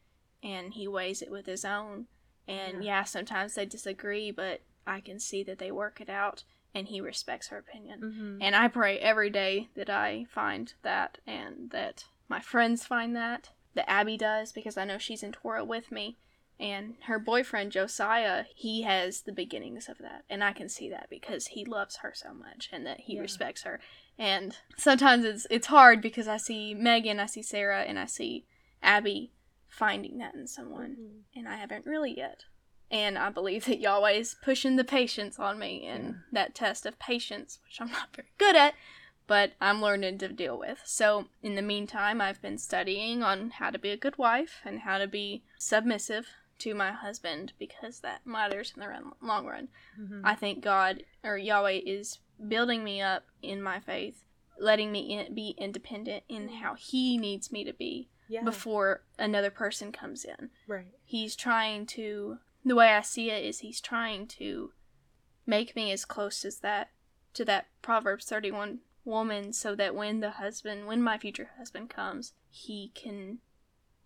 and 0.43 0.75
he 0.75 0.87
weighs 0.87 1.21
it 1.21 1.31
with 1.33 1.47
his 1.47 1.65
own, 1.65 2.07
and 2.47 2.85
Yeah. 2.85 3.01
yeah, 3.01 3.05
sometimes 3.05 3.55
they 3.55 3.67
disagree, 3.67 4.31
but 4.31 4.63
I 4.87 5.01
can 5.01 5.19
see 5.19 5.43
that 5.43 5.59
they 5.59 5.73
work 5.73 6.01
it 6.01 6.09
out, 6.09 6.45
and 6.77 6.89
he 6.89 7.01
respects 7.01 7.49
her 7.49 7.59
opinion. 7.59 8.01
Mhm. 8.01 8.39
And 8.45 8.55
I 8.55 8.69
pray 8.69 8.99
every 8.99 9.31
day 9.31 9.69
that 9.75 9.89
I 9.89 10.27
find 10.29 10.73
that 10.83 11.19
and 11.27 11.71
that 11.71 12.05
my 12.29 12.41
friends 12.41 12.85
find 12.87 13.17
that, 13.17 13.51
that 13.75 13.89
Abby 13.91 14.17
does, 14.17 14.53
because 14.53 14.77
I 14.77 14.85
know 14.85 14.99
she's 14.99 15.23
in 15.23 15.33
Torah 15.33 15.65
with 15.65 15.91
me. 15.91 16.19
And 16.59 16.97
her 17.05 17.19
boyfriend, 17.19 17.73
Josiah, 17.73 18.45
he 18.55 18.83
has 18.83 19.23
the 19.23 19.33
beginnings 19.33 19.89
of 19.91 19.99
that. 19.99 20.25
And 20.31 20.43
I 20.43 20.53
can 20.53 20.69
see 20.71 20.89
that 20.91 21.09
because 21.11 21.49
he 21.49 21.65
loves 21.67 21.97
her 21.99 22.13
so 22.15 22.33
much 22.33 22.69
and 22.73 22.87
that 22.87 23.01
he 23.01 23.15
Yeah. 23.17 23.21
respects 23.23 23.63
her. 23.65 23.79
And 24.19 24.57
sometimes 24.79 25.25
it's 25.25 25.47
it's 25.51 25.67
hard 25.67 26.01
because 26.01 26.29
I 26.29 26.39
see 26.39 26.73
Megan, 26.75 27.21
I 27.21 27.27
see 27.27 27.43
Sarah, 27.43 27.83
and 27.83 27.99
I 27.99 28.07
see 28.07 28.47
Abby 28.83 29.33
finding 29.69 30.17
that 30.19 30.35
in 30.35 30.47
someone. 30.47 30.97
Mhm. 30.99 31.39
And 31.39 31.49
I 31.49 31.57
haven't 31.57 31.85
really 31.85 32.17
yet. 32.17 32.45
And 32.91 33.19
I 33.19 33.31
believe 33.31 33.65
that 33.67 33.81
Yahweh 33.81 34.13
is 34.13 34.37
pushing 34.43 34.77
the 34.77 34.85
patience 34.85 35.39
on 35.39 35.59
me 35.59 35.87
and 35.87 36.05
Yeah. 36.05 36.13
that 36.33 36.55
test 36.55 36.87
of 36.87 36.99
patience, 36.99 37.59
which 37.65 37.81
I'm 37.81 37.91
not 37.91 38.15
very 38.15 38.29
good 38.39 38.55
at, 38.57 38.75
but 39.27 39.55
I'm 39.61 39.83
learning 39.83 40.19
to 40.19 40.29
deal 40.29 40.57
with. 40.57 40.81
So, 40.85 41.27
in 41.43 41.57
the 41.57 41.63
meantime, 41.63 42.21
I've 42.21 42.41
been 42.41 42.59
studying 42.59 43.23
on 43.25 43.51
how 43.51 43.71
to 43.71 43.79
be 43.79 43.91
a 43.91 43.97
good 43.97 44.19
wife 44.19 44.61
and 44.65 44.81
how 44.81 44.99
to 44.99 45.09
be 45.09 45.43
submissive 45.59 46.29
to 46.61 46.75
my 46.75 46.93
husband 46.93 47.53
because 47.59 48.01
that 48.01 48.25
matters 48.25 48.73
in 48.75 48.81
the 48.81 48.89
run, 48.89 49.13
long 49.21 49.47
run. 49.47 49.69
Mhm. 49.99 50.21
I 50.25 50.35
think 50.37 50.63
God 50.63 51.03
or 51.25 51.37
Yahweh 51.37 51.81
is 51.85 52.21
building 52.49 52.85
me 52.85 53.03
up 53.03 53.25
in 53.43 53.61
my 53.61 53.81
faith, 53.81 54.23
letting 54.59 54.93
me 54.93 55.01
in, 55.19 55.35
be 55.35 55.51
independent 55.59 56.23
in 56.29 56.49
how 56.49 56.75
He 56.75 57.19
needs 57.19 57.51
me 57.53 57.65
to 57.65 57.73
be 57.75 58.09
yeah. 58.29 58.43
before 58.43 59.03
another 59.19 59.51
person 59.51 59.91
comes 59.93 60.25
in. 60.25 60.51
right. 60.67 60.87
He's 61.05 61.37
trying 61.37 61.85
to, 61.87 62.39
the 62.67 62.75
way 62.75 62.91
I 62.91 63.01
see 63.01 63.31
it 63.31 63.45
is, 63.45 63.61
He's 63.61 63.81
trying 63.81 64.27
to 64.27 64.73
make 65.47 65.77
me 65.77 65.93
as 65.93 66.05
close 66.05 66.45
as 66.45 66.59
that 66.59 66.91
to 67.35 67.45
that 67.45 67.69
Proverbs 67.81 68.27
31 68.27 68.81
woman 69.05 69.53
so 69.53 69.75
that 69.77 69.95
when 69.95 70.21
the 70.21 70.33
husband, 70.33 70.87
when 70.87 71.01
my 71.01 71.17
future 71.17 71.51
husband 71.57 71.89
comes, 71.89 72.33
he 72.51 72.91
can 72.95 73.39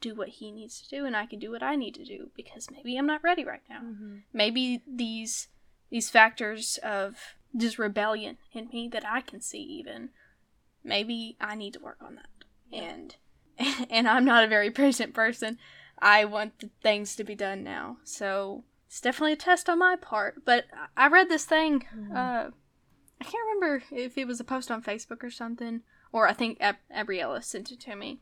do 0.00 0.14
what 0.14 0.28
he 0.28 0.50
needs 0.50 0.80
to 0.80 0.88
do 0.88 1.04
and 1.04 1.16
I 1.16 1.26
can 1.26 1.38
do 1.38 1.50
what 1.50 1.62
I 1.62 1.76
need 1.76 1.94
to 1.94 2.04
do 2.04 2.30
because 2.34 2.70
maybe 2.70 2.96
I'm 2.96 3.06
not 3.06 3.22
ready 3.22 3.44
right 3.44 3.62
now. 3.68 3.80
Mm-hmm. 3.80 4.16
maybe 4.32 4.82
these 4.86 5.48
these 5.90 6.08
factors 6.08 6.78
of 6.82 7.16
just 7.56 7.78
rebellion 7.78 8.38
in 8.52 8.68
me 8.72 8.88
that 8.92 9.04
I 9.06 9.20
can 9.20 9.40
see 9.40 9.61
even 9.61 10.11
maybe 10.84 11.36
I 11.40 11.54
need 11.54 11.74
to 11.74 11.80
work 11.80 11.98
on 12.00 12.16
that. 12.16 12.28
And 12.72 13.16
and 13.90 14.08
I'm 14.08 14.24
not 14.24 14.44
a 14.44 14.48
very 14.48 14.70
patient 14.70 15.14
person 15.14 15.58
I 16.01 16.24
want 16.24 16.59
the 16.61 16.70
things 16.82 17.14
to 17.16 17.24
be 17.24 17.34
done 17.34 17.62
now 17.62 17.98
so 18.05 18.64
it's 18.86 19.01
definitely 19.01 19.34
a 19.34 19.36
test 19.36 19.68
on 19.68 19.78
my 19.78 19.96
part 19.96 20.44
but 20.44 20.64
I 20.96 21.09
read 21.09 21.28
this 21.28 21.44
thing 21.44 21.84
Mhm. 21.94 22.11
uh 22.16 22.51
I 23.20 23.24
can't 23.24 23.44
remember 23.55 23.84
if 23.92 24.16
it 24.16 24.26
was 24.26 24.40
a 24.40 24.44
post 24.44 24.70
on 24.70 24.82
Facebook 24.82 25.22
or 25.22 25.30
something 25.30 25.82
or 26.12 26.26
I 26.26 26.32
think 26.32 26.59
Ab- 26.61 26.76
Abriella 26.94 27.42
sent 27.44 27.70
it 27.70 27.80
to 27.80 27.94
me 27.96 28.20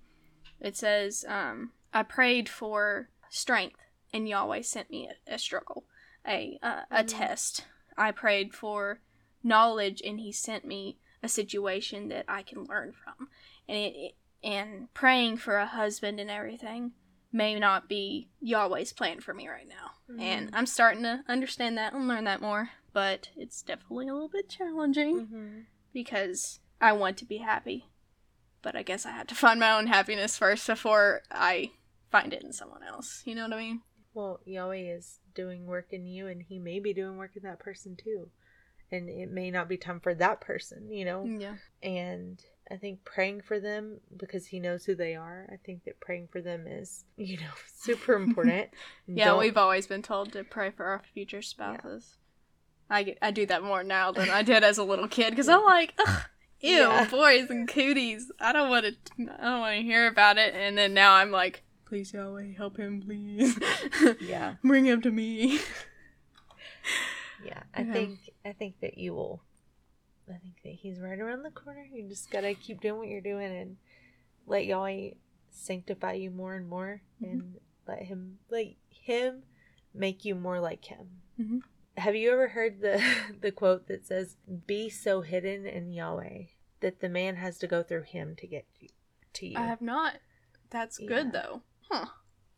it 0.61 0.77
says 0.77 1.25
um 1.29 1.73
I 1.95 2.03
prayed 2.03 2.49
for 2.49 3.09
strength 3.31 3.81
and 4.13 4.29
Yahweh 4.29 4.63
sent 4.63 4.91
me 4.91 5.09
a, 5.09 5.35
a 5.35 5.39
struggle 5.39 5.85
a 6.27 6.59
uh, 6.63 6.83
a 6.91 7.05
Mhm. 7.05 7.09
test. 7.09 7.65
I 7.97 8.11
prayed 8.13 8.55
for 8.55 9.01
knowledge, 9.43 10.03
and 10.05 10.21
He 10.21 10.31
sent 10.33 10.65
me 10.65 10.99
a 11.23 11.29
situation 11.29 12.09
that 12.09 12.25
I 12.29 12.43
can 12.43 12.65
learn 12.65 12.93
from. 12.93 13.29
And 13.69 13.77
it, 13.79 13.95
it 13.97 14.15
and 14.43 14.93
praying 14.95 15.39
for 15.39 15.57
a 15.57 15.67
husband 15.67 16.21
and 16.21 16.31
everything 16.31 16.93
may 17.33 17.59
not 17.59 17.89
be 17.89 18.29
Yahweh's 18.41 18.93
plan 18.93 19.21
for 19.21 19.35
me 19.35 19.49
right 19.49 19.69
now. 19.69 19.93
And 20.19 20.49
I'm 20.55 20.67
starting 20.67 21.03
to 21.03 21.23
understand 21.29 21.77
that 21.77 21.93
and 21.93 22.09
learn 22.09 22.25
that 22.25 22.41
more. 22.41 22.71
But 22.95 23.29
it's 23.37 23.61
definitely 23.63 24.09
a 24.09 24.13
little 24.15 24.29
bit 24.31 24.49
challenging 24.49 25.21
Mm-hmm. 25.27 25.59
because 25.93 26.61
I 26.81 26.93
want 26.93 27.19
to 27.19 27.25
be 27.27 27.39
happy. 27.39 27.87
But 28.63 28.75
I 28.75 28.83
guess 28.83 29.05
I 29.07 29.11
have 29.11 29.27
to 29.29 29.35
find 29.45 29.61
my 29.61 29.73
own 29.73 29.87
happiness 29.89 30.39
first 30.39 30.67
before 30.67 31.21
I 31.31 31.73
find 32.11 32.33
it 32.33 32.43
in 32.43 32.53
someone 32.53 32.83
else. 32.83 33.23
You 33.27 33.35
know 33.35 33.43
what 33.45 33.53
I 33.53 33.59
mean? 33.59 33.83
Well, 34.15 34.41
Yahweh 34.47 34.97
is 34.97 35.21
doing 35.35 35.67
work 35.67 35.89
in 35.93 36.07
you, 36.07 36.27
and 36.27 36.43
He 36.43 36.59
may 36.59 36.81
be 36.81 36.93
doing 36.95 37.19
work 37.19 37.33
in 37.37 37.43
that 37.43 37.61
person 37.61 37.95
too. 37.97 38.31
And 38.91 39.11
it 39.11 39.31
may 39.31 39.51
not 39.51 39.69
be 39.69 39.77
time 39.77 40.01
for 40.01 40.15
that 40.15 40.41
person, 40.41 40.91
you 40.91 41.05
know? 41.05 41.23
Yeah. 41.25 41.57
And 41.83 42.43
I 42.71 42.77
think 42.77 43.05
praying 43.05 43.41
for 43.43 43.59
them 43.61 44.01
because 44.17 44.47
He 44.47 44.61
knows 44.61 44.85
who 44.85 44.95
they 44.95 45.15
are, 45.17 45.47
I 45.53 45.57
think 45.57 45.85
that 45.85 46.01
praying 46.01 46.29
for 46.31 46.41
them 46.43 46.67
is, 46.67 47.05
you 47.17 47.39
know, 47.39 47.51
super 47.79 48.15
important. 48.15 48.69
Yeah, 49.07 49.27
Don't- 49.27 49.39
we've 49.41 49.57
always 49.57 49.87
been 49.87 50.03
told 50.03 50.33
to 50.33 50.45
pray 50.45 50.71
for 50.71 50.85
our 50.87 51.03
future 51.15 51.41
spouses. 51.43 52.17
I, 52.91 53.03
get- 53.05 53.19
I 53.23 53.31
do 53.31 53.47
that 53.47 53.63
more 53.63 53.83
now 53.83 54.13
than 54.13 54.29
I 54.31 54.43
did 54.43 54.63
as 54.65 54.77
a 54.79 54.85
little 54.85 55.09
kid 55.09 55.31
because 55.31 55.49
I'm 55.49 55.65
like, 55.65 55.95
Ugh, 56.07 56.23
ew, 56.61 56.71
Yeah. 56.77 57.09
boys 57.11 57.49
and 57.51 57.67
cooties. 57.69 58.31
I 58.41 58.53
don't 58.53 58.69
want 58.71 58.85
to. 58.87 58.93
I 59.41 59.45
don't 59.45 59.61
want 59.61 59.77
to 59.77 59.83
hear 59.83 60.07
about 60.07 60.37
it. 60.39 60.55
And 60.55 60.77
then 60.77 60.93
now 60.95 61.15
I'm 61.15 61.31
like, 61.31 61.63
please 61.87 62.13
Yahweh, 62.13 62.53
help 62.57 62.77
him, 62.77 63.01
please. 63.01 63.59
Yeah. 64.21 64.55
bring 64.63 64.85
him 64.87 65.01
to 65.03 65.11
me. 65.11 65.61
Yeah, 67.45 67.63
I 67.75 67.83
Okay. 67.83 67.93
think 67.93 68.19
I 68.45 68.53
think 68.53 68.81
that 68.81 68.99
you 68.99 69.15
will. 69.15 69.43
I 70.31 70.39
think 70.39 70.63
that 70.63 70.73
he's 70.75 71.01
right 71.01 71.19
around 71.19 71.43
the 71.43 71.51
corner. 71.51 71.85
You 71.91 72.09
just 72.09 72.31
gotta 72.31 72.55
keep 72.55 72.81
doing 72.81 72.99
what 72.99 73.09
you're 73.09 73.21
doing 73.21 73.51
and 73.57 73.77
let 74.47 74.67
Yahweh 74.67 75.11
sanctify 75.51 76.13
you 76.15 76.31
more 76.31 76.55
and 76.55 76.69
more, 76.69 77.03
Mhm. 77.23 77.31
and 77.33 77.61
let 77.87 78.03
him 78.03 78.39
let 78.49 78.67
him 78.91 79.43
make 79.95 80.25
you 80.25 80.35
more 80.35 80.61
like 80.61 80.85
him. 80.85 81.23
Mhm. 81.39 81.61
Have 81.97 82.15
you 82.15 82.31
ever 82.33 82.49
heard 82.49 82.81
the 82.81 82.99
the 83.41 83.51
quote 83.53 83.87
that 83.89 84.07
says, 84.07 84.37
"Be 84.67 84.89
so 84.91 85.23
hidden 85.23 85.67
in 85.67 85.93
Yahweh 85.93 86.45
that 86.81 87.01
the 87.01 87.09
man 87.09 87.37
has 87.37 87.59
to 87.59 87.67
go 87.67 87.83
through 87.83 88.03
him 88.03 88.37
to 88.37 88.47
get 88.47 88.67
you, 88.79 88.89
to 89.35 89.47
you"? 89.47 89.59
I 89.59 89.63
have 89.67 89.81
not. 89.83 90.21
That's 90.71 91.01
Yeah. 91.01 91.09
good 91.09 91.33
though. 91.33 91.63
Huh. 91.91 92.07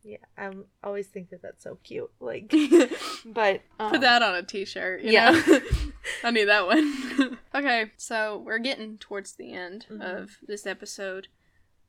Yeah, 0.03 0.17
I 0.37 0.45
am 0.45 0.65
always 0.83 1.07
think 1.07 1.29
that 1.29 1.41
that's 1.41 1.63
so 1.63 1.77
cute. 1.83 2.11
Like, 2.19 2.53
but 3.25 3.61
um, 3.79 3.99
that 4.01 4.21
on 4.21 4.35
a 4.35 4.43
t-shirt. 4.43 5.01
You 5.01 5.11
yeah. 5.11 5.31
know? 5.31 5.59
I 6.23 6.31
need 6.31 6.45
that 6.45 6.65
one. 6.67 7.37
okay, 7.55 7.91
so 7.97 8.41
we're 8.45 8.59
getting 8.59 8.97
towards 8.97 9.33
the 9.33 9.53
end 9.53 9.85
Mhm. 9.89 10.01
of 10.01 10.37
this 10.47 10.65
episode. 10.65 11.27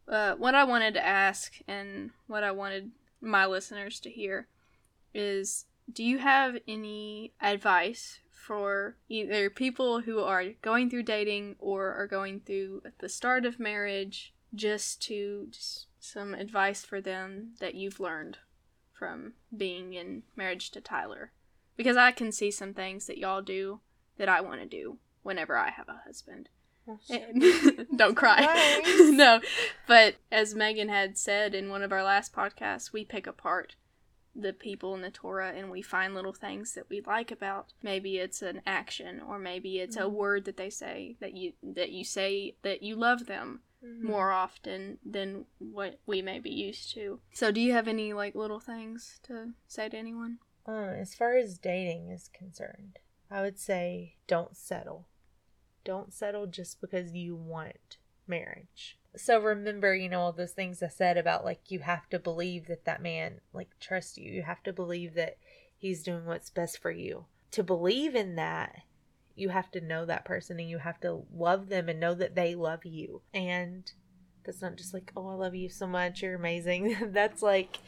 Uh, 0.09 0.35
what 0.35 0.55
I 0.55 0.65
wanted 0.65 0.95
to 0.95 1.07
ask 1.07 1.55
and 1.69 2.11
what 2.27 2.45
I 2.45 2.51
wanted 2.51 2.91
my 3.21 3.47
listeners 3.47 4.01
to 4.01 4.11
hear 4.11 4.49
is 5.15 5.67
do 5.93 6.03
you 6.05 6.19
have 6.19 6.57
any 6.67 7.33
advice 7.41 8.19
for 8.31 8.97
either 9.09 9.49
people 9.49 10.01
who 10.01 10.19
are 10.21 10.45
going 10.61 10.91
through 10.91 11.05
dating 11.05 11.55
or 11.61 11.93
are 11.93 12.07
going 12.09 12.41
through 12.41 12.83
the 12.99 13.09
start 13.09 13.45
of 13.47 13.61
marriage 13.61 14.35
just 14.55 15.01
to 15.03 15.47
just 15.51 15.87
some 16.03 16.35
advice 16.35 16.85
for 16.85 17.01
them 17.01 17.53
that 17.61 17.75
you've 17.77 18.01
learned 18.01 18.39
from 18.93 19.35
being 19.57 19.95
in 19.95 20.23
marriage 20.37 20.71
to 20.73 20.81
Tyler 20.81 21.31
because 21.77 21.97
I 21.97 22.11
can 22.13 22.33
see 22.33 22.51
some 22.51 22.75
things 22.75 23.07
that 23.07 23.19
y'all 23.19 23.41
do 23.43 23.81
that 24.19 24.29
I 24.29 24.41
want 24.41 24.61
to 24.61 24.67
do 24.67 24.99
whenever 25.23 25.57
I 25.57 25.71
have 25.71 25.89
a 25.89 26.03
husband. 26.05 26.49
And- 27.09 27.87
Don't 27.97 28.17
cry. 28.17 28.81
No, 29.13 29.41
but 29.87 30.17
as 30.33 30.55
Megan 30.55 30.89
had 30.89 31.17
said 31.17 31.55
in 31.55 31.71
one 31.71 31.83
of 31.83 31.93
our 31.93 32.03
last 32.03 32.33
podcasts, 32.35 32.93
we 32.93 33.05
pick 33.05 33.27
apart 33.29 33.77
the 34.35 34.53
people 34.53 34.95
in 34.95 35.03
the 35.03 35.11
Torah 35.11 35.53
and 35.55 35.71
we 35.71 35.83
find 35.83 36.15
little 36.15 36.33
things 36.33 36.73
that 36.75 36.89
we 36.89 37.01
like 37.03 37.31
about. 37.31 37.73
Maybe 37.83 38.17
it's 38.19 38.43
an 38.43 38.63
action 38.67 39.21
or 39.21 39.39
maybe 39.39 39.79
it's 39.79 39.97
a 39.97 40.03
Mhm. 40.03 40.11
word 40.13 40.45
that 40.47 40.57
they 40.57 40.71
say 40.71 41.17
that 41.21 41.35
you 41.35 41.53
that 41.63 41.91
you 41.93 42.03
say 42.05 42.57
that 42.63 42.83
you 42.83 42.97
love 42.97 43.27
them 43.27 43.61
Mhm. 43.83 44.01
more 44.03 44.31
often 44.31 44.99
than 45.05 45.47
what 45.59 45.99
we 46.07 46.23
may 46.23 46.39
be 46.39 46.51
used 46.51 46.93
to. 46.93 47.21
So 47.33 47.51
do 47.51 47.61
you 47.61 47.73
have 47.73 47.89
any 47.89 48.13
like 48.13 48.35
little 48.35 48.61
things 48.61 49.19
to 49.25 49.55
say 49.67 49.89
to 49.89 49.97
anyone? 49.97 50.39
Um, 50.67 50.91
as 50.91 51.15
far 51.15 51.37
as 51.37 51.59
dating 51.59 52.09
is 52.09 52.29
concerned, 52.29 53.01
I 53.31 53.43
would 53.43 53.59
say 53.59 54.17
don't 54.27 54.57
settle. 54.57 55.09
Don't 55.85 56.13
settle 56.13 56.47
just 56.47 56.81
because 56.81 57.13
you 57.13 57.35
want 57.35 57.97
marriage. 58.27 58.99
So 59.17 59.41
remember, 59.41 59.95
you 59.95 60.09
know, 60.09 60.21
all 60.21 60.33
those 60.33 60.53
things 60.53 60.83
I 60.83 60.89
said 60.89 61.19
about 61.19 61.45
like 61.45 61.71
you 61.71 61.81
have 61.81 62.09
to 62.11 62.19
believe 62.19 62.67
that 62.69 62.85
that 62.85 63.03
man 63.03 63.41
like 63.53 63.79
trusts 63.81 64.17
you. 64.17 64.31
You 64.31 64.43
have 64.43 64.63
to 64.63 64.73
believe 64.73 65.15
that 65.15 65.39
he's 65.77 66.03
doing 66.03 66.25
what's 66.25 66.51
best 66.51 66.79
for 66.79 66.91
you. 66.93 67.27
To 67.51 67.63
believe 67.63 68.15
in 68.15 68.37
that, 68.37 68.83
you 69.35 69.49
have 69.49 69.71
to 69.73 69.81
know 69.81 70.05
that 70.07 70.25
person 70.25 70.61
and 70.61 70.69
you 70.69 70.79
have 70.79 71.01
to 71.01 71.23
love 71.35 71.69
them 71.69 71.89
and 71.89 72.01
know 72.01 72.15
that 72.15 72.35
they 72.35 72.55
love 72.55 72.85
you. 72.85 73.23
And 73.33 73.91
that's 74.45 74.63
not 74.63 74.77
just 74.77 74.93
like, 74.93 75.13
oh, 75.17 75.29
I 75.29 75.35
love 75.35 75.55
you 75.55 75.69
so 75.69 75.87
much, 75.87 76.23
you're 76.23 76.35
amazing. 76.35 76.97
that's 77.13 77.43
like, 77.43 77.79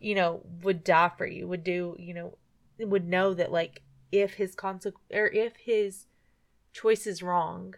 you 0.00 0.14
know, 0.14 0.42
would 0.62 0.84
die 0.84 1.12
for 1.16 1.26
you, 1.26 1.46
would 1.48 1.64
do, 1.64 1.96
you 1.98 2.14
know, 2.14 2.38
would 2.78 3.08
know 3.08 3.34
that 3.34 3.52
like 3.52 3.82
if 4.10 4.34
his 4.34 4.54
consequence 4.54 5.04
or 5.12 5.26
if 5.26 5.54
his 5.56 6.06
choice 6.72 7.06
is 7.06 7.22
wrong 7.22 7.74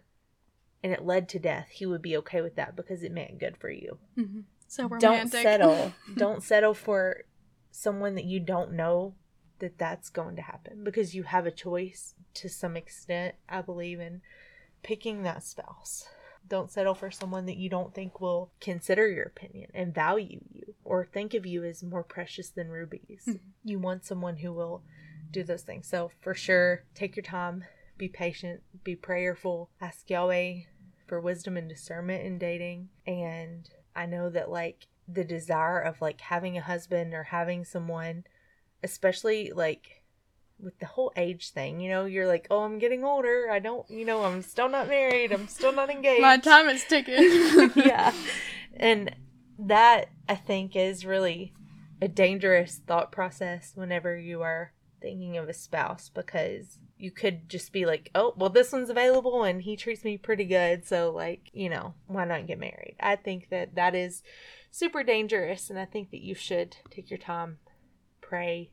and 0.83 0.93
it 0.93 1.05
led 1.05 1.29
to 1.31 1.39
death, 1.39 1.69
he 1.71 1.87
would 1.87 2.03
be 2.03 2.17
okay 2.17 2.41
with 2.41 2.57
that 2.57 2.77
because 2.77 3.03
it 3.03 3.13
meant 3.13 3.39
good 3.39 3.57
for 3.57 3.71
you. 3.71 3.99
Mm-hmm. 4.19 4.41
So 4.69 4.89
Don't 4.89 5.31
settle. 5.31 5.93
don't 6.17 6.43
settle 6.43 6.75
for 6.75 7.25
someone 7.71 8.15
that 8.15 8.25
you 8.25 8.41
don't 8.41 8.73
know 8.73 9.15
that 9.59 9.79
that's 9.79 10.11
going 10.11 10.37
to 10.37 10.43
happen 10.43 10.85
because 10.85 11.15
you 11.15 11.25
have 11.25 11.47
a 11.47 11.51
choice 11.51 12.15
to 12.35 12.49
some 12.49 12.77
extent, 12.77 13.35
I 13.49 13.63
believe 13.63 14.01
in 14.01 14.23
picking 14.83 15.23
that 15.23 15.43
spouse. 15.43 16.09
Don't 16.49 16.71
settle 16.71 16.95
for 16.95 17.11
someone 17.11 17.47
that 17.47 17.57
you 17.57 17.69
don't 17.69 17.93
think 17.95 18.21
will 18.21 18.53
consider 18.61 19.09
your 19.09 19.25
opinion 19.25 19.71
and 19.75 19.95
value 19.95 20.41
you 20.53 20.75
or 20.85 21.05
think 21.05 21.35
of 21.35 21.45
you 21.45 21.65
as 21.65 21.83
more 21.83 22.05
precious 22.05 22.51
than 22.51 22.69
rubies. 22.69 23.25
Mhm. 23.27 23.41
You 23.65 23.79
want 23.81 24.05
someone 24.05 24.37
who 24.37 24.53
will 24.53 24.85
do 25.33 25.43
those 25.43 25.63
things. 25.63 25.89
So, 25.89 26.13
for 26.21 26.35
sure, 26.35 26.85
take 26.95 27.17
your 27.17 27.25
time, 27.25 27.65
be 27.97 28.09
patient, 28.09 28.63
be 28.85 28.95
prayerful, 28.95 29.71
ask 29.81 30.09
Yahweh 30.09 30.61
for 31.07 31.21
wisdom 31.21 31.57
and 31.57 31.69
discernment 31.69 32.25
in 32.25 32.39
dating. 32.39 32.91
And 33.07 33.69
I 33.97 34.07
know 34.07 34.31
that, 34.31 34.51
like, 34.51 34.87
the 35.09 35.25
desire 35.25 35.81
of 35.81 36.01
like 36.01 36.21
having 36.21 36.57
a 36.57 36.63
husband 36.63 37.15
or 37.15 37.25
having 37.25 37.65
someone, 37.65 38.25
especially 38.87 39.53
like 39.53 40.03
with 40.59 40.79
the 40.79 40.87
whole 40.87 41.13
age 41.17 41.51
thing. 41.51 41.81
You 41.81 41.91
know, 41.91 42.05
you're 42.05 42.27
like, 42.27 42.47
oh, 42.51 42.63
I'm 42.63 42.79
getting 42.79 43.05
older. 43.05 43.49
I 43.51 43.59
don't, 43.59 43.89
you 43.91 44.05
know, 44.05 44.25
I'm 44.25 44.43
still 44.43 44.69
not 44.69 44.89
married. 44.89 45.33
I'm 45.33 45.49
still 45.49 45.73
not 45.73 45.91
engaged. 45.91 46.23
My 46.23 46.39
time 46.39 46.69
is 46.69 46.85
ticking. 46.85 47.73
yeah. 47.77 48.13
And 48.79 49.17
that, 49.59 50.11
I 50.29 50.35
think, 50.35 50.77
is 50.77 51.07
really 51.07 51.55
a 52.03 52.09
dangerous 52.09 52.79
thought 52.87 53.11
process 53.11 53.73
whenever 53.75 54.19
you 54.19 54.43
are 54.43 54.75
thinking 55.01 55.39
of 55.39 55.49
a 55.49 55.55
spouse 55.55 56.11
because 56.15 56.79
you 56.99 57.11
could 57.11 57.49
just 57.49 57.73
be 57.73 57.87
like, 57.87 58.11
oh, 58.15 58.35
well, 58.37 58.51
this 58.51 58.73
one's 58.73 58.91
available 58.91 59.45
and 59.45 59.63
he 59.63 59.77
treats 59.77 60.05
me 60.05 60.19
pretty 60.19 60.45
good. 60.45 60.87
So, 60.87 61.11
like, 61.11 61.49
you 61.55 61.71
know, 61.71 61.95
why 62.07 62.27
not 62.27 62.47
get 62.47 62.59
married? 62.59 62.97
I 63.01 63.17
think 63.17 63.49
that 63.49 63.77
that 63.77 63.95
is 63.95 64.23
super 64.71 65.03
dangerous. 65.03 65.71
And 65.71 65.79
I 65.79 65.87
think 65.87 66.11
that 66.11 66.23
you 66.23 66.35
should 66.35 66.77
take 66.91 67.09
your 67.09 67.19
time, 67.19 67.61
pray, 68.21 68.73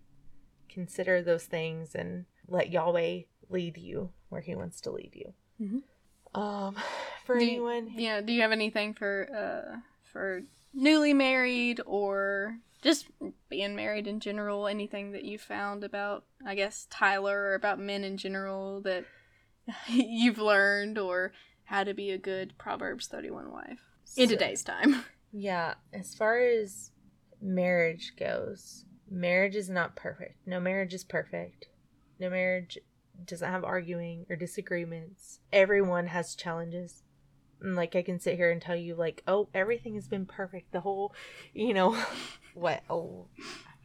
consider 0.70 1.22
those 1.22 1.45
things, 1.45 1.95
and 1.95 2.26
let 2.47 2.72
Yahweh 2.72 3.22
lead 3.49 3.78
you 3.78 4.09
where 4.30 4.41
he 4.41 4.55
wants 4.55 4.82
to 4.82 4.91
lead 4.91 5.11
you. 5.14 5.34
Mm-hmm. 5.61 6.39
Um, 6.39 6.76
for 7.26 7.38
do 7.38 7.45
anyone. 7.45 7.88
You, 7.89 8.01
yeah. 8.05 8.22
Do 8.22 8.34
you 8.34 8.41
have 8.41 8.51
anything 8.51 8.93
for, 8.93 9.28
uh, 9.32 9.78
for 10.11 10.41
newly 10.74 11.14
married 11.14 11.80
or 11.86 12.57
just 12.82 13.07
being 13.49 13.76
married 13.76 14.07
in 14.07 14.20
general, 14.20 14.68
anything 14.68 15.11
that 15.11 15.24
you 15.24 15.38
found 15.38 15.84
about, 15.84 16.26
I 16.45 16.55
guess, 16.55 16.88
Tyler 16.89 17.39
or 17.43 17.53
about 17.53 17.80
men 17.80 18.03
in 18.03 18.18
general 18.18 18.82
that 18.82 19.05
you've 19.88 20.39
learned 20.39 20.97
or 20.97 21.32
how 21.66 21.84
to 21.84 21.93
be 21.93 22.11
a 22.11 22.18
good 22.18 22.57
Proverbs 22.57 23.07
31 23.07 23.51
wife 23.51 23.80
in 24.18 24.28
So- 24.28 24.34
today's 24.36 24.64
time? 24.64 25.03
Yeah, 25.36 25.74
as 25.91 26.14
far 26.14 26.38
as 26.38 26.91
marriage 27.41 28.14
goes, 28.20 28.86
marriage 29.14 29.55
is 29.55 29.70
not 29.70 29.95
perfect. 29.95 30.36
No 30.45 30.59
marriage 30.59 30.93
is 30.93 31.03
perfect. 31.03 31.68
No 32.20 32.30
marriage 32.30 32.78
doesn't 33.26 33.49
have 33.49 33.64
arguing 33.64 34.26
or 34.30 34.36
disagreements. 34.36 35.39
Everyone 35.51 36.07
has 36.07 36.36
challenges. 36.36 37.03
And 37.61 37.76
like 37.76 37.95
I 37.95 38.01
can 38.01 38.20
sit 38.20 38.36
here 38.36 38.51
and 38.51 38.61
tell 38.61 38.76
you 38.76 38.95
like, 38.95 39.24
"Oh, 39.28 39.47
everything 39.53 39.95
has 39.95 40.07
been 40.07 40.26
perfect. 40.26 40.74
The 40.74 40.82
whole, 40.82 41.14
you 41.53 41.74
know, 41.74 41.95
what? 42.53 42.84
Oh, 42.89 43.28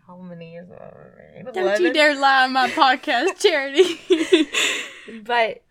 how 0.07 0.19
many 0.19 0.53
years? 0.53 0.69
have 0.71 0.81
I 0.81 1.43
been 1.43 1.45
married? 1.45 1.55
Don't 1.55 1.81
you 1.83 1.93
dare 1.93 2.19
lie 2.19 2.45
on 2.45 2.53
my 2.53 2.69
podcast, 2.71 3.39
Charity. 3.43 4.49
but 5.23 5.63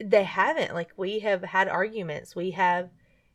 they 0.00 0.24
haven't 0.24 0.74
like 0.74 0.90
we 0.96 1.20
have 1.20 1.42
had 1.44 1.68
arguments 1.68 2.34
we 2.34 2.50
have 2.50 2.90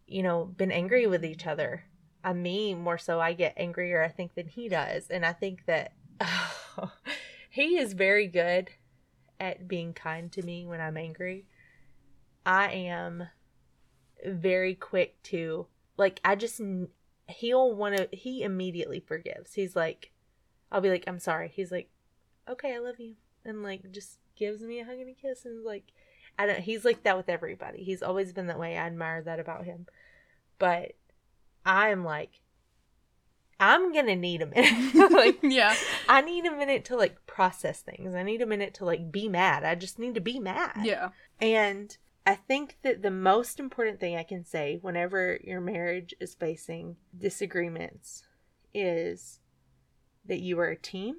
you 0.05 0.21
know 0.21 0.45
been 0.45 0.71
angry 0.71 1.07
with 1.07 1.23
each 1.23 1.47
other 1.47 1.85
i 2.23 2.33
me 2.33 2.73
more 2.73 2.97
so 2.97 3.19
i 3.19 3.33
get 3.33 3.53
angrier 3.57 4.03
i 4.03 4.07
think 4.07 4.33
than 4.35 4.47
he 4.47 4.69
does 4.69 5.09
and 5.09 5.25
i 5.25 5.33
think 5.33 5.65
that 5.65 5.93
he 7.49 7.77
is 7.77 7.93
very 7.93 8.27
good 8.27 8.69
at 9.39 9.67
being 9.67 9.93
kind 9.93 10.31
to 10.31 10.41
me 10.41 10.65
when 10.65 10.81
i'm 10.81 10.97
angry 10.97 11.45
i 12.45 12.69
am 12.69 13.27
very 14.25 14.73
quick 14.73 15.21
to 15.23 15.67
like 15.97 16.19
i 16.23 16.35
just 16.35 16.61
he'll 17.27 17.75
want 17.75 17.95
to 17.95 18.07
he 18.11 18.41
immediately 18.41 18.99
forgives 18.99 19.53
he's 19.53 19.75
like 19.75 20.11
i'll 20.71 20.81
be 20.81 20.89
like 20.89 21.03
i'm 21.07 21.19
sorry 21.19 21.51
he's 21.53 21.71
like 21.71 21.89
okay 22.49 22.73
i 22.73 22.79
love 22.79 22.99
you 22.99 23.15
and 23.45 23.63
like 23.63 23.91
just 23.91 24.17
gives 24.35 24.61
me 24.61 24.79
a 24.79 24.85
hug 24.85 24.97
and 24.97 25.09
a 25.09 25.13
kiss 25.13 25.45
and 25.45 25.63
like 25.63 25.91
I 26.37 26.45
don't 26.45 26.59
he's 26.59 26.85
like 26.85 27.03
that 27.03 27.17
with 27.17 27.29
everybody. 27.29 27.83
He's 27.83 28.03
always 28.03 28.31
been 28.31 28.47
that 28.47 28.59
way. 28.59 28.77
I 28.77 28.85
admire 28.85 29.21
that 29.23 29.39
about 29.39 29.65
him. 29.65 29.87
But 30.59 30.93
I'm 31.67 32.03
like 32.03 32.39
I'm 33.59 33.91
gonna 33.91 34.15
need 34.15 34.41
a 34.41 34.45
minute. 34.45 35.11
like 35.11 35.39
yeah. 35.43 35.75
I 36.07 36.21
need 36.21 36.45
a 36.45 36.55
minute 36.55 36.85
to 36.85 36.95
like 36.95 37.25
process 37.25 37.81
things. 37.81 38.13
I 38.13 38.23
need 38.23 38.41
a 38.41 38.45
minute 38.45 38.75
to 38.75 38.85
like 38.85 39.11
be 39.11 39.27
mad. 39.27 39.63
I 39.63 39.75
just 39.75 39.99
need 39.99 40.15
to 40.15 40.21
be 40.21 40.39
mad. 40.39 40.81
Yeah. 40.83 41.09
And 41.41 41.95
I 42.25 42.35
think 42.35 42.77
that 42.83 43.01
the 43.01 43.11
most 43.11 43.59
important 43.59 43.99
thing 43.99 44.15
I 44.15 44.23
can 44.23 44.45
say 44.45 44.79
whenever 44.81 45.39
your 45.43 45.61
marriage 45.61 46.13
is 46.19 46.35
facing 46.35 46.97
disagreements 47.17 48.23
is 48.73 49.39
that 50.25 50.39
you 50.41 50.59
are 50.59 50.69
a 50.69 50.75
team 50.77 51.15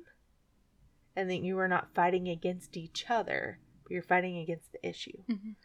and 1.16 1.28
that 1.30 1.42
you 1.42 1.58
are 1.58 1.68
not 1.68 1.94
fighting 1.94 2.28
against 2.28 2.76
each 2.76 3.06
other, 3.08 3.58
but 3.82 3.90
you're 3.90 4.02
fighting 4.02 4.38
against 4.38 4.70
the 4.70 4.86
issue. 4.86 5.24
Mhm. 5.28 5.56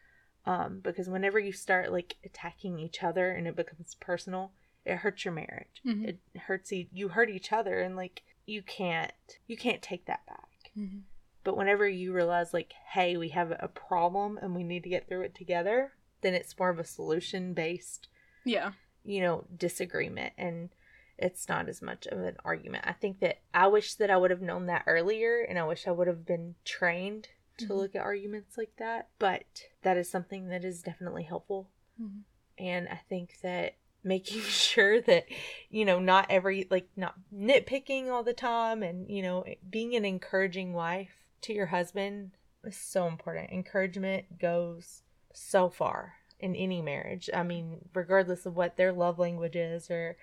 Um, 0.45 0.79
because 0.79 1.07
whenever 1.07 1.39
you 1.39 1.51
start 1.51 1.91
like 1.91 2.15
attacking 2.23 2.79
each 2.79 3.03
other 3.03 3.31
and 3.31 3.47
it 3.47 3.55
becomes 3.55 3.95
personal, 3.95 4.53
it 4.85 4.97
hurts 4.97 5.23
your 5.25 5.33
marriage. 5.33 5.81
Mhm. 5.85 6.07
It 6.07 6.19
hurts 6.41 6.71
you. 6.71 6.87
You 6.91 7.09
hurt 7.09 7.29
each 7.29 7.51
other, 7.51 7.79
and 7.79 7.95
like 7.95 8.23
you 8.45 8.61
can't 8.61 9.11
you 9.47 9.55
can't 9.57 9.81
take 9.81 10.05
that 10.05 10.25
back. 10.25 10.71
Mhm. 10.77 11.03
But 11.43 11.57
whenever 11.57 11.87
you 11.87 12.13
realize, 12.13 12.53
like, 12.53 12.73
hey, 12.91 13.17
we 13.17 13.29
have 13.29 13.51
a 13.51 13.67
problem 13.67 14.37
and 14.37 14.55
we 14.55 14.63
need 14.63 14.83
to 14.83 14.89
get 14.89 15.07
through 15.07 15.23
it 15.23 15.35
together, 15.35 15.93
then 16.21 16.33
it's 16.33 16.57
more 16.57 16.69
of 16.69 16.79
a 16.79 16.85
solution 16.85 17.53
based, 17.53 18.07
Yeah. 18.45 18.73
you 19.03 19.19
know, 19.21 19.45
disagreement. 19.55 20.33
And 20.37 20.69
it's 21.17 21.49
not 21.49 21.67
as 21.67 21.81
much 21.81 22.07
of 22.07 22.19
an 22.21 22.37
argument. 22.45 22.85
I 22.87 22.93
think 22.93 23.19
that 23.19 23.41
I 23.53 23.67
wish 23.67 23.95
that 23.95 24.09
I 24.09 24.15
would 24.17 24.31
have 24.31 24.41
known 24.41 24.67
that 24.67 24.83
earlier 24.87 25.41
and 25.41 25.59
I 25.59 25.63
wish 25.65 25.85
I 25.85 25.91
would 25.91 26.07
have 26.07 26.25
been 26.25 26.55
trained 26.63 27.27
to 27.57 27.67
Mhm. 27.67 27.75
look 27.75 27.95
at 27.95 28.01
arguments 28.01 28.57
like 28.57 28.75
that. 28.77 29.09
But 29.19 29.69
that 29.81 29.97
is 29.97 30.09
something 30.09 30.47
that 30.47 30.63
is 30.63 30.81
definitely 30.81 31.23
helpful. 31.23 31.69
Mhm. 32.01 32.23
And 32.57 32.87
I 32.87 32.97
think 33.09 33.39
that 33.41 33.75
making 34.03 34.41
sure 34.47 35.01
that, 35.01 35.25
you 35.69 35.85
know, 35.85 35.99
not 35.99 36.27
every, 36.29 36.67
like, 36.69 36.87
not 36.95 37.15
nitpicking 37.33 38.09
all 38.09 38.23
the 38.23 38.33
time 38.33 38.83
and, 38.83 39.09
you 39.09 39.21
know, 39.21 39.45
being 39.69 39.95
an 39.95 40.05
encouraging 40.05 40.73
wife 40.73 41.11
to 41.41 41.53
your 41.53 41.67
husband 41.67 42.31
is 42.63 42.77
so 42.77 43.07
important. 43.07 43.51
Encouragement 43.51 44.39
goes 44.39 45.01
so 45.33 45.69
far 45.69 46.13
in 46.39 46.55
any 46.55 46.81
marriage. 46.81 47.29
I 47.33 47.43
mean, 47.43 47.89
regardless 47.93 48.45
of 48.45 48.55
what 48.55 48.77
their 48.77 48.91
love 48.91 49.19
language 49.19 49.55
is 49.55 49.89
or 49.89 50.17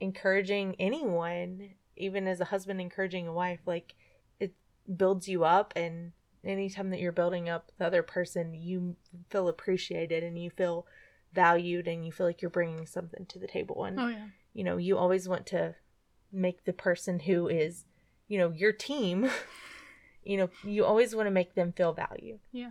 encouraging 0.00 0.76
anyone, 0.78 1.70
even 1.96 2.26
as 2.26 2.40
a 2.40 2.46
husband 2.46 2.80
encouraging 2.80 3.26
a 3.26 3.32
wife, 3.32 3.60
like, 3.66 3.94
it 4.40 4.54
builds 4.96 5.28
you 5.28 5.44
up 5.44 5.72
and 5.76 6.12
anytime 6.44 6.90
that 6.90 7.00
you're 7.00 7.12
building 7.12 7.48
up 7.48 7.70
the 7.78 7.86
other 7.86 8.02
person, 8.02 8.54
you 8.54 8.96
feel 9.30 9.48
appreciated 9.48 10.22
and 10.22 10.38
you 10.38 10.50
feel 10.50 10.86
valued 11.34 11.86
and 11.88 12.04
you 12.06 12.12
feel 12.12 12.26
like 12.26 12.40
you're 12.42 12.50
bringing 12.50 12.86
something 12.86 13.26
to 13.26 13.38
the 13.38 13.46
table. 13.46 13.84
And, 13.84 13.98
Oh 13.98 14.08
yeah. 14.08 14.26
you 14.52 14.64
know, 14.64 14.76
you 14.76 14.96
always 14.96 15.28
want 15.28 15.46
to 15.46 15.74
make 16.32 16.64
the 16.64 16.72
person 16.72 17.20
who 17.20 17.48
is, 17.48 17.84
you 18.28 18.38
know, 18.38 18.50
your 18.50 18.72
team, 18.72 19.30
you 20.24 20.36
know, 20.36 20.50
you 20.62 20.84
always 20.84 21.14
want 21.14 21.26
to 21.26 21.30
make 21.30 21.54
them 21.54 21.72
feel 21.72 21.92
valued. 21.92 22.40
Yeah. 22.52 22.70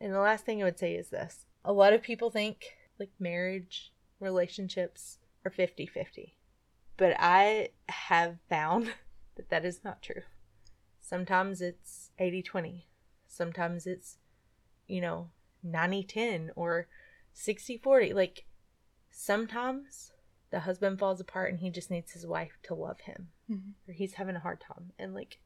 And 0.00 0.12
the 0.14 0.20
last 0.20 0.44
thing 0.46 0.62
I 0.62 0.64
would 0.64 0.78
say 0.78 0.94
is 0.94 1.10
this 1.10 1.44
a 1.64 1.72
lot 1.72 1.92
of 1.92 2.02
people 2.02 2.30
think 2.30 2.64
like 2.98 3.10
marriage, 3.18 3.92
relationships 4.18 5.18
are 5.44 5.50
50 5.50 5.86
50. 5.86 6.36
But 6.96 7.16
I 7.18 7.70
have 7.88 8.36
found 8.48 8.92
that 9.36 9.50
that 9.50 9.64
is 9.64 9.80
not 9.84 10.02
true. 10.02 10.22
Sometimes 11.00 11.60
it's 11.60 12.10
80 12.18 12.42
20. 12.42 12.86
Sometimes 13.26 13.86
it's, 13.86 14.18
you 14.86 15.00
know, 15.00 15.28
90 15.62 16.02
10 16.04 16.50
or 16.56 16.88
60 17.32 17.78
40. 17.78 18.12
Like 18.12 18.44
sometimes 19.10 20.12
the 20.50 20.60
husband 20.60 20.98
falls 20.98 21.20
apart 21.20 21.50
and 21.50 21.60
he 21.60 21.70
just 21.70 21.90
needs 21.90 22.12
his 22.12 22.26
wife 22.26 22.58
to 22.64 22.74
love 22.74 23.00
him 23.00 23.28
Mhm. 23.48 23.74
or 23.88 23.92
he's 23.94 24.14
having 24.14 24.36
a 24.36 24.40
hard 24.40 24.60
time. 24.60 24.92
And 24.98 25.14
like, 25.14 25.38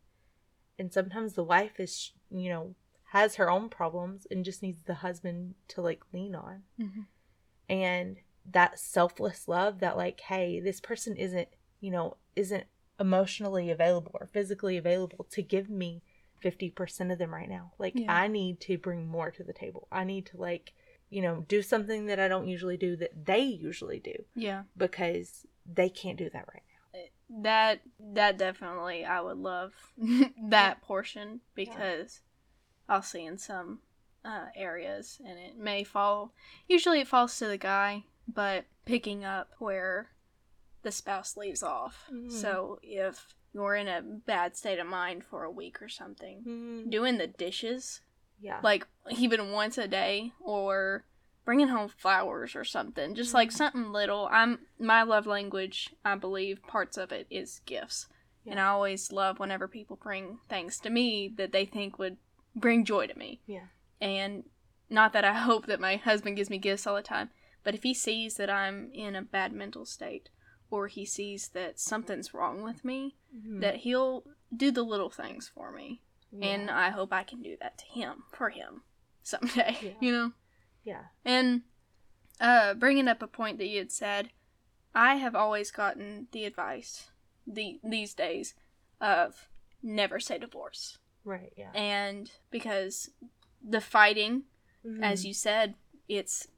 and 0.79 0.93
sometimes 0.93 1.35
the 1.35 1.45
wife 1.45 1.79
is, 1.79 2.13
you 2.31 2.49
know, 2.49 2.75
has 3.13 3.37
her 3.37 3.51
own 3.51 3.69
problems 3.69 4.27
and 4.31 4.45
just 4.45 4.63
needs 4.63 4.83
the 4.83 4.95
husband 4.95 5.55
to 5.69 5.81
like 5.83 6.03
lean 6.13 6.35
on. 6.35 6.65
Mhm. 6.79 7.07
And 7.69 8.17
that 8.47 8.79
selfless 8.79 9.47
love 9.49 9.81
that 9.81 9.97
like, 9.97 10.21
hey, 10.21 10.61
this 10.61 10.81
person 10.81 11.17
isn't, 11.17 11.49
you 11.81 11.91
know, 11.91 12.17
isn't 12.37 12.67
emotionally 13.01 13.71
available 13.71 14.13
or 14.21 14.27
physically 14.27 14.77
available 14.77 15.25
to 15.31 15.43
give 15.43 15.69
me 15.69 16.03
50% 16.41 17.11
of 17.11 17.19
them 17.19 17.33
right 17.33 17.49
now. 17.49 17.73
Like 17.79 17.95
Yeah. 17.97 18.13
I 18.15 18.29
need 18.29 18.61
to 18.63 18.79
bring 18.79 19.07
more 19.07 19.31
to 19.31 19.43
the 19.45 19.53
table. 19.53 19.89
I 19.91 20.05
need 20.05 20.27
to 20.27 20.37
like, 20.37 20.75
you 21.11 21.23
know, 21.23 21.45
do 21.49 21.63
something 21.63 22.07
that 22.07 22.19
I 22.19 22.29
don't 22.29 22.49
usually 22.49 22.77
do 22.77 22.97
that 22.97 23.27
they 23.27 23.41
usually 23.43 24.01
do 24.01 24.25
Yeah. 24.35 24.65
because 24.77 25.47
they 25.67 25.89
can't 25.89 26.19
do 26.19 26.29
that 26.31 26.49
right 26.53 26.63
now. 26.69 27.01
That 27.43 27.81
that 28.13 28.37
definitely 28.39 29.05
I 29.05 29.21
would 29.21 29.39
love 29.39 29.73
that 30.51 30.83
portion 30.83 31.41
because 31.55 32.21
I'll 32.89 33.03
see 33.03 33.25
in 33.25 33.39
some 33.39 33.81
uh, 34.25 34.47
areas 34.55 35.21
and 35.27 35.39
it 35.39 35.57
may 35.57 35.85
fall 35.85 36.33
usually 36.69 37.01
it 37.01 37.09
falls 37.09 37.37
to 37.39 37.47
the 37.47 37.59
guy, 37.59 38.05
but 38.29 38.67
picking 38.85 39.25
up 39.25 39.51
where 39.59 40.11
the 40.83 40.93
spouse 40.93 41.37
leaves 41.37 41.63
off. 41.63 42.09
Mhm. 42.13 42.31
So 42.31 42.79
if 42.83 43.35
you're 43.55 43.75
in 43.77 43.89
a 43.89 44.03
bad 44.03 44.57
state 44.57 44.79
of 44.79 44.87
mind 44.87 45.25
for 45.25 45.45
a 45.45 45.51
week 45.51 45.81
or 45.81 45.89
something, 45.89 46.43
Mm, 46.47 46.91
doing 46.91 47.17
the 47.19 47.27
dishes 47.27 48.01
yeah. 48.41 48.61
like 48.63 48.87
even 49.19 49.53
once 49.53 49.79
a 49.79 49.89
day 49.89 50.33
or 50.41 51.05
bringing 51.45 51.69
home 51.69 51.89
flowers 51.89 52.57
or 52.57 52.65
something 52.65 53.15
just 53.15 53.35
like 53.35 53.53
something 53.53 53.93
little 53.93 54.29
i'm 54.33 54.59
my 54.79 55.03
love 55.03 55.27
language 55.27 55.91
i 56.05 56.15
believe 56.15 56.63
parts 56.67 56.97
of 56.97 57.13
it 57.13 57.27
is 57.31 57.61
gifts 57.67 58.07
And 58.47 58.61
I 58.61 58.67
always 58.67 59.11
love 59.11 59.39
whenever 59.39 59.67
people 59.69 59.97
bring 59.97 60.39
things 60.51 60.79
to 60.81 60.91
me 60.91 61.33
that 61.39 61.53
they 61.53 61.65
think 61.65 61.99
would 61.99 62.19
bring 62.55 62.85
joy 62.85 63.07
to 63.07 63.19
me. 63.19 63.41
Yeah. 63.47 63.69
And 64.03 64.45
not 64.91 65.15
that 65.15 65.25
I 65.25 65.33
hope 65.49 65.65
that 65.67 65.81
my 65.81 65.97
husband 65.97 66.37
gives 66.37 66.51
me 66.51 66.59
gifts 66.59 66.87
all 66.87 66.95
the 66.95 67.01
time, 67.03 67.31
but 67.65 67.75
if 67.75 67.83
he 67.85 67.95
sees 67.95 68.35
that 68.37 68.51
I'm 68.51 68.91
in 68.93 69.17
a 69.17 69.23
bad 69.23 69.53
mental 69.55 69.87
state 69.87 70.29
or 70.71 70.89
he 70.89 71.07
sees 71.07 71.49
that 71.55 71.81
something's 71.81 72.35
wrong 72.35 72.63
with 72.63 72.85
me, 72.85 73.17
Mhm. 73.35 73.61
that 73.63 73.77
he'll 73.77 74.25
do 74.55 74.71
the 74.71 74.83
little 74.85 75.11
things 75.11 75.49
for 75.55 75.73
me. 75.73 76.03
And 76.43 76.71
I 76.71 76.91
hope 76.91 77.13
I 77.13 77.23
can 77.23 77.43
do 77.43 77.57
that 77.61 77.79
to 77.79 77.85
him, 77.87 78.25
for 78.33 78.51
him, 78.51 78.83
someday, 79.23 79.77
Yeah. 79.83 79.93
you 80.01 80.13
know? 80.13 80.33
yeah. 80.83 81.03
And 81.25 81.63
uh, 82.41 82.75
bringing 82.75 83.09
up 83.09 83.23
a 83.23 83.27
point 83.27 83.59
that 83.59 83.69
you 83.69 83.79
had 83.79 83.93
said, 83.93 84.31
I 84.95 85.17
have 85.17 85.35
always 85.35 85.71
gotten 85.71 86.29
the 86.33 86.45
advice 86.45 87.09
the 87.47 87.79
these 87.85 88.15
days 88.15 88.55
of 89.01 89.49
never 89.83 90.19
say 90.21 90.39
divorce, 90.39 90.99
Right. 91.25 91.53
Yeah. 91.57 91.73
and 91.75 92.31
because 92.51 93.11
the 93.63 93.81
fighting, 93.81 94.45
as 95.03 95.23
Mhm. 95.23 95.27
you 95.29 95.35
said, 95.35 95.75
it's 96.09 96.49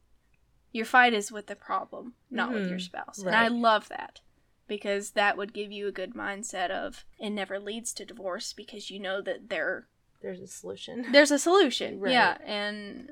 your 0.71 0.85
fight 0.85 1.13
is 1.13 1.31
with 1.31 1.47
the 1.47 1.55
problem, 1.55 2.13
not 2.29 2.53
with 2.53 2.67
your 2.67 2.77
Mhm. 2.79 2.83
spouse, 2.83 3.19
and 3.19 3.35
I 3.35 3.47
love 3.47 3.89
that 3.89 4.21
because 4.67 5.11
that 5.11 5.37
would 5.37 5.53
give 5.53 5.71
you 5.71 5.87
a 5.87 5.91
good 5.91 6.13
mindset 6.13 6.69
of 6.69 7.05
it 7.19 7.29
never 7.31 7.59
leads 7.59 7.93
to 7.93 8.05
divorce 8.05 8.53
because 8.53 8.89
you 8.91 8.99
know 8.99 9.21
that 9.21 9.49
there 9.49 9.87
there's 10.21 10.41
a 10.41 10.47
solution. 10.47 11.05
there's 11.11 11.31
a 11.31 11.39
solution. 11.39 11.99
Right. 11.99 12.11
Yeah, 12.13 12.37
and 12.43 13.11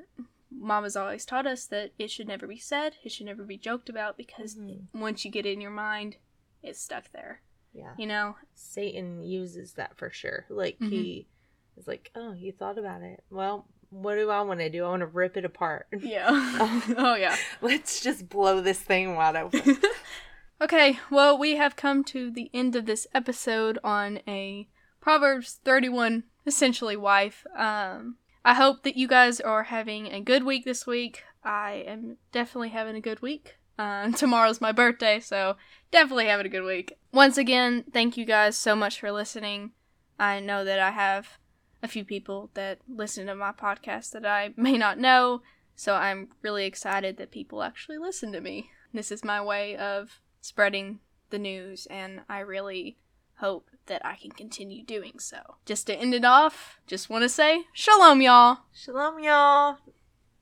Mama's 0.50 0.96
always 0.96 1.24
taught 1.24 1.46
us 1.46 1.64
that 1.66 1.92
it 1.98 2.10
should 2.10 2.26
never 2.28 2.46
be 2.46 2.58
said, 2.58 2.94
it 3.04 3.12
should 3.12 3.26
never 3.26 3.44
be 3.44 3.56
joked 3.58 3.88
about 3.88 4.16
because 4.16 4.54
Mhm. 4.56 4.86
once 4.94 5.24
you 5.24 5.30
get 5.30 5.46
it 5.46 5.52
in 5.52 5.60
your 5.60 5.70
mind, 5.70 6.16
it's 6.62 6.80
stuck 6.80 7.12
there. 7.12 7.42
Yeah. 7.72 7.94
You 7.98 8.06
know? 8.06 8.36
Satan 8.54 9.22
uses 9.22 9.74
that 9.74 9.96
for 9.96 10.10
sure. 10.10 10.46
Like 10.48 10.78
Mhm. 10.78 10.88
he 10.90 11.26
is 11.76 11.86
like, 11.86 12.10
"Oh, 12.14 12.32
you 12.32 12.52
thought 12.52 12.78
about 12.78 13.02
it. 13.02 13.22
Well, 13.30 13.68
what 13.90 14.14
do 14.16 14.30
I 14.30 14.40
want 14.40 14.60
to 14.60 14.70
do? 14.70 14.84
I 14.84 14.88
want 14.88 15.00
to 15.00 15.06
rip 15.06 15.36
it 15.36 15.44
apart. 15.44 15.86
Yeah. 15.96 16.26
oh 16.98 17.14
yeah. 17.14 17.36
Let's 17.60 18.00
just 18.00 18.28
blow 18.28 18.60
this 18.60 18.80
thing 18.80 19.14
wide 19.14 19.36
open." 19.36 19.76
Okay, 20.60 20.98
well, 21.10 21.36
we 21.38 21.56
have 21.56 21.76
come 21.76 22.04
to 22.04 22.30
the 22.30 22.50
end 22.54 22.76
of 22.76 22.86
this 22.86 23.06
episode 23.14 23.78
on 23.84 24.20
a 24.26 24.68
Proverbs 25.00 25.60
31 25.64 26.24
essentially 26.46 26.96
wife. 26.96 27.44
Um, 27.56 28.16
I 28.44 28.54
hope 28.54 28.82
that 28.84 28.96
you 28.96 29.08
guys 29.08 29.40
are 29.40 29.64
having 29.64 30.06
a 30.06 30.20
good 30.20 30.44
week 30.44 30.64
this 30.64 30.86
week. 30.86 31.24
I 31.44 31.84
am 31.86 32.16
definitely 32.32 32.70
having 32.70 32.96
a 32.96 33.00
good 33.00 33.20
week. 33.20 33.56
Um, 33.78 34.12
tomorrow's 34.14 34.60
my 34.60 34.72
birthday, 34.72 35.20
so 35.20 35.56
definitely 35.90 36.26
having 36.26 36.46
a 36.46 36.50
good 36.50 36.64
week. 36.64 36.94
Once 37.12 37.38
again, 37.38 37.84
thank 37.92 38.16
you 38.16 38.24
guys 38.24 38.56
so 38.56 38.74
much 38.74 39.00
for 39.00 39.12
listening. 39.12 39.72
I 40.18 40.40
know 40.40 40.64
that 40.64 40.78
I 40.78 40.90
have 40.90 41.38
a 41.82 41.88
few 41.88 42.04
people 42.04 42.50
that 42.54 42.78
listen 42.88 43.26
to 43.26 43.34
my 43.34 43.52
podcast 43.52 44.12
that 44.12 44.24
I 44.24 44.50
may 44.56 44.78
not 44.78 44.98
know, 44.98 45.42
so 45.74 45.94
I'm 45.94 46.28
really 46.42 46.64
excited 46.64 47.18
that 47.18 47.30
people 47.30 47.62
actually 47.62 47.98
listen 47.98 48.32
to 48.32 48.40
me. 48.40 48.70
This 48.94 49.12
is 49.12 49.24
my 49.24 49.42
way 49.42 49.76
of 49.76 50.20
spreading 50.40 51.00
the 51.30 51.38
news, 51.38 51.86
and 51.86 52.22
I 52.28 52.40
really 52.40 52.96
hope 53.36 53.70
that 53.86 54.04
I 54.04 54.16
can 54.16 54.30
continue 54.32 54.84
doing 54.84 55.18
so. 55.18 55.56
Just 55.64 55.86
to 55.86 55.94
end 55.94 56.14
it 56.14 56.24
off, 56.24 56.80
just 56.86 57.10
want 57.10 57.22
to 57.22 57.28
say, 57.28 57.64
Shalom, 57.72 58.20
y'all! 58.20 58.58
Shalom, 58.72 59.18
y'all. 59.18 59.78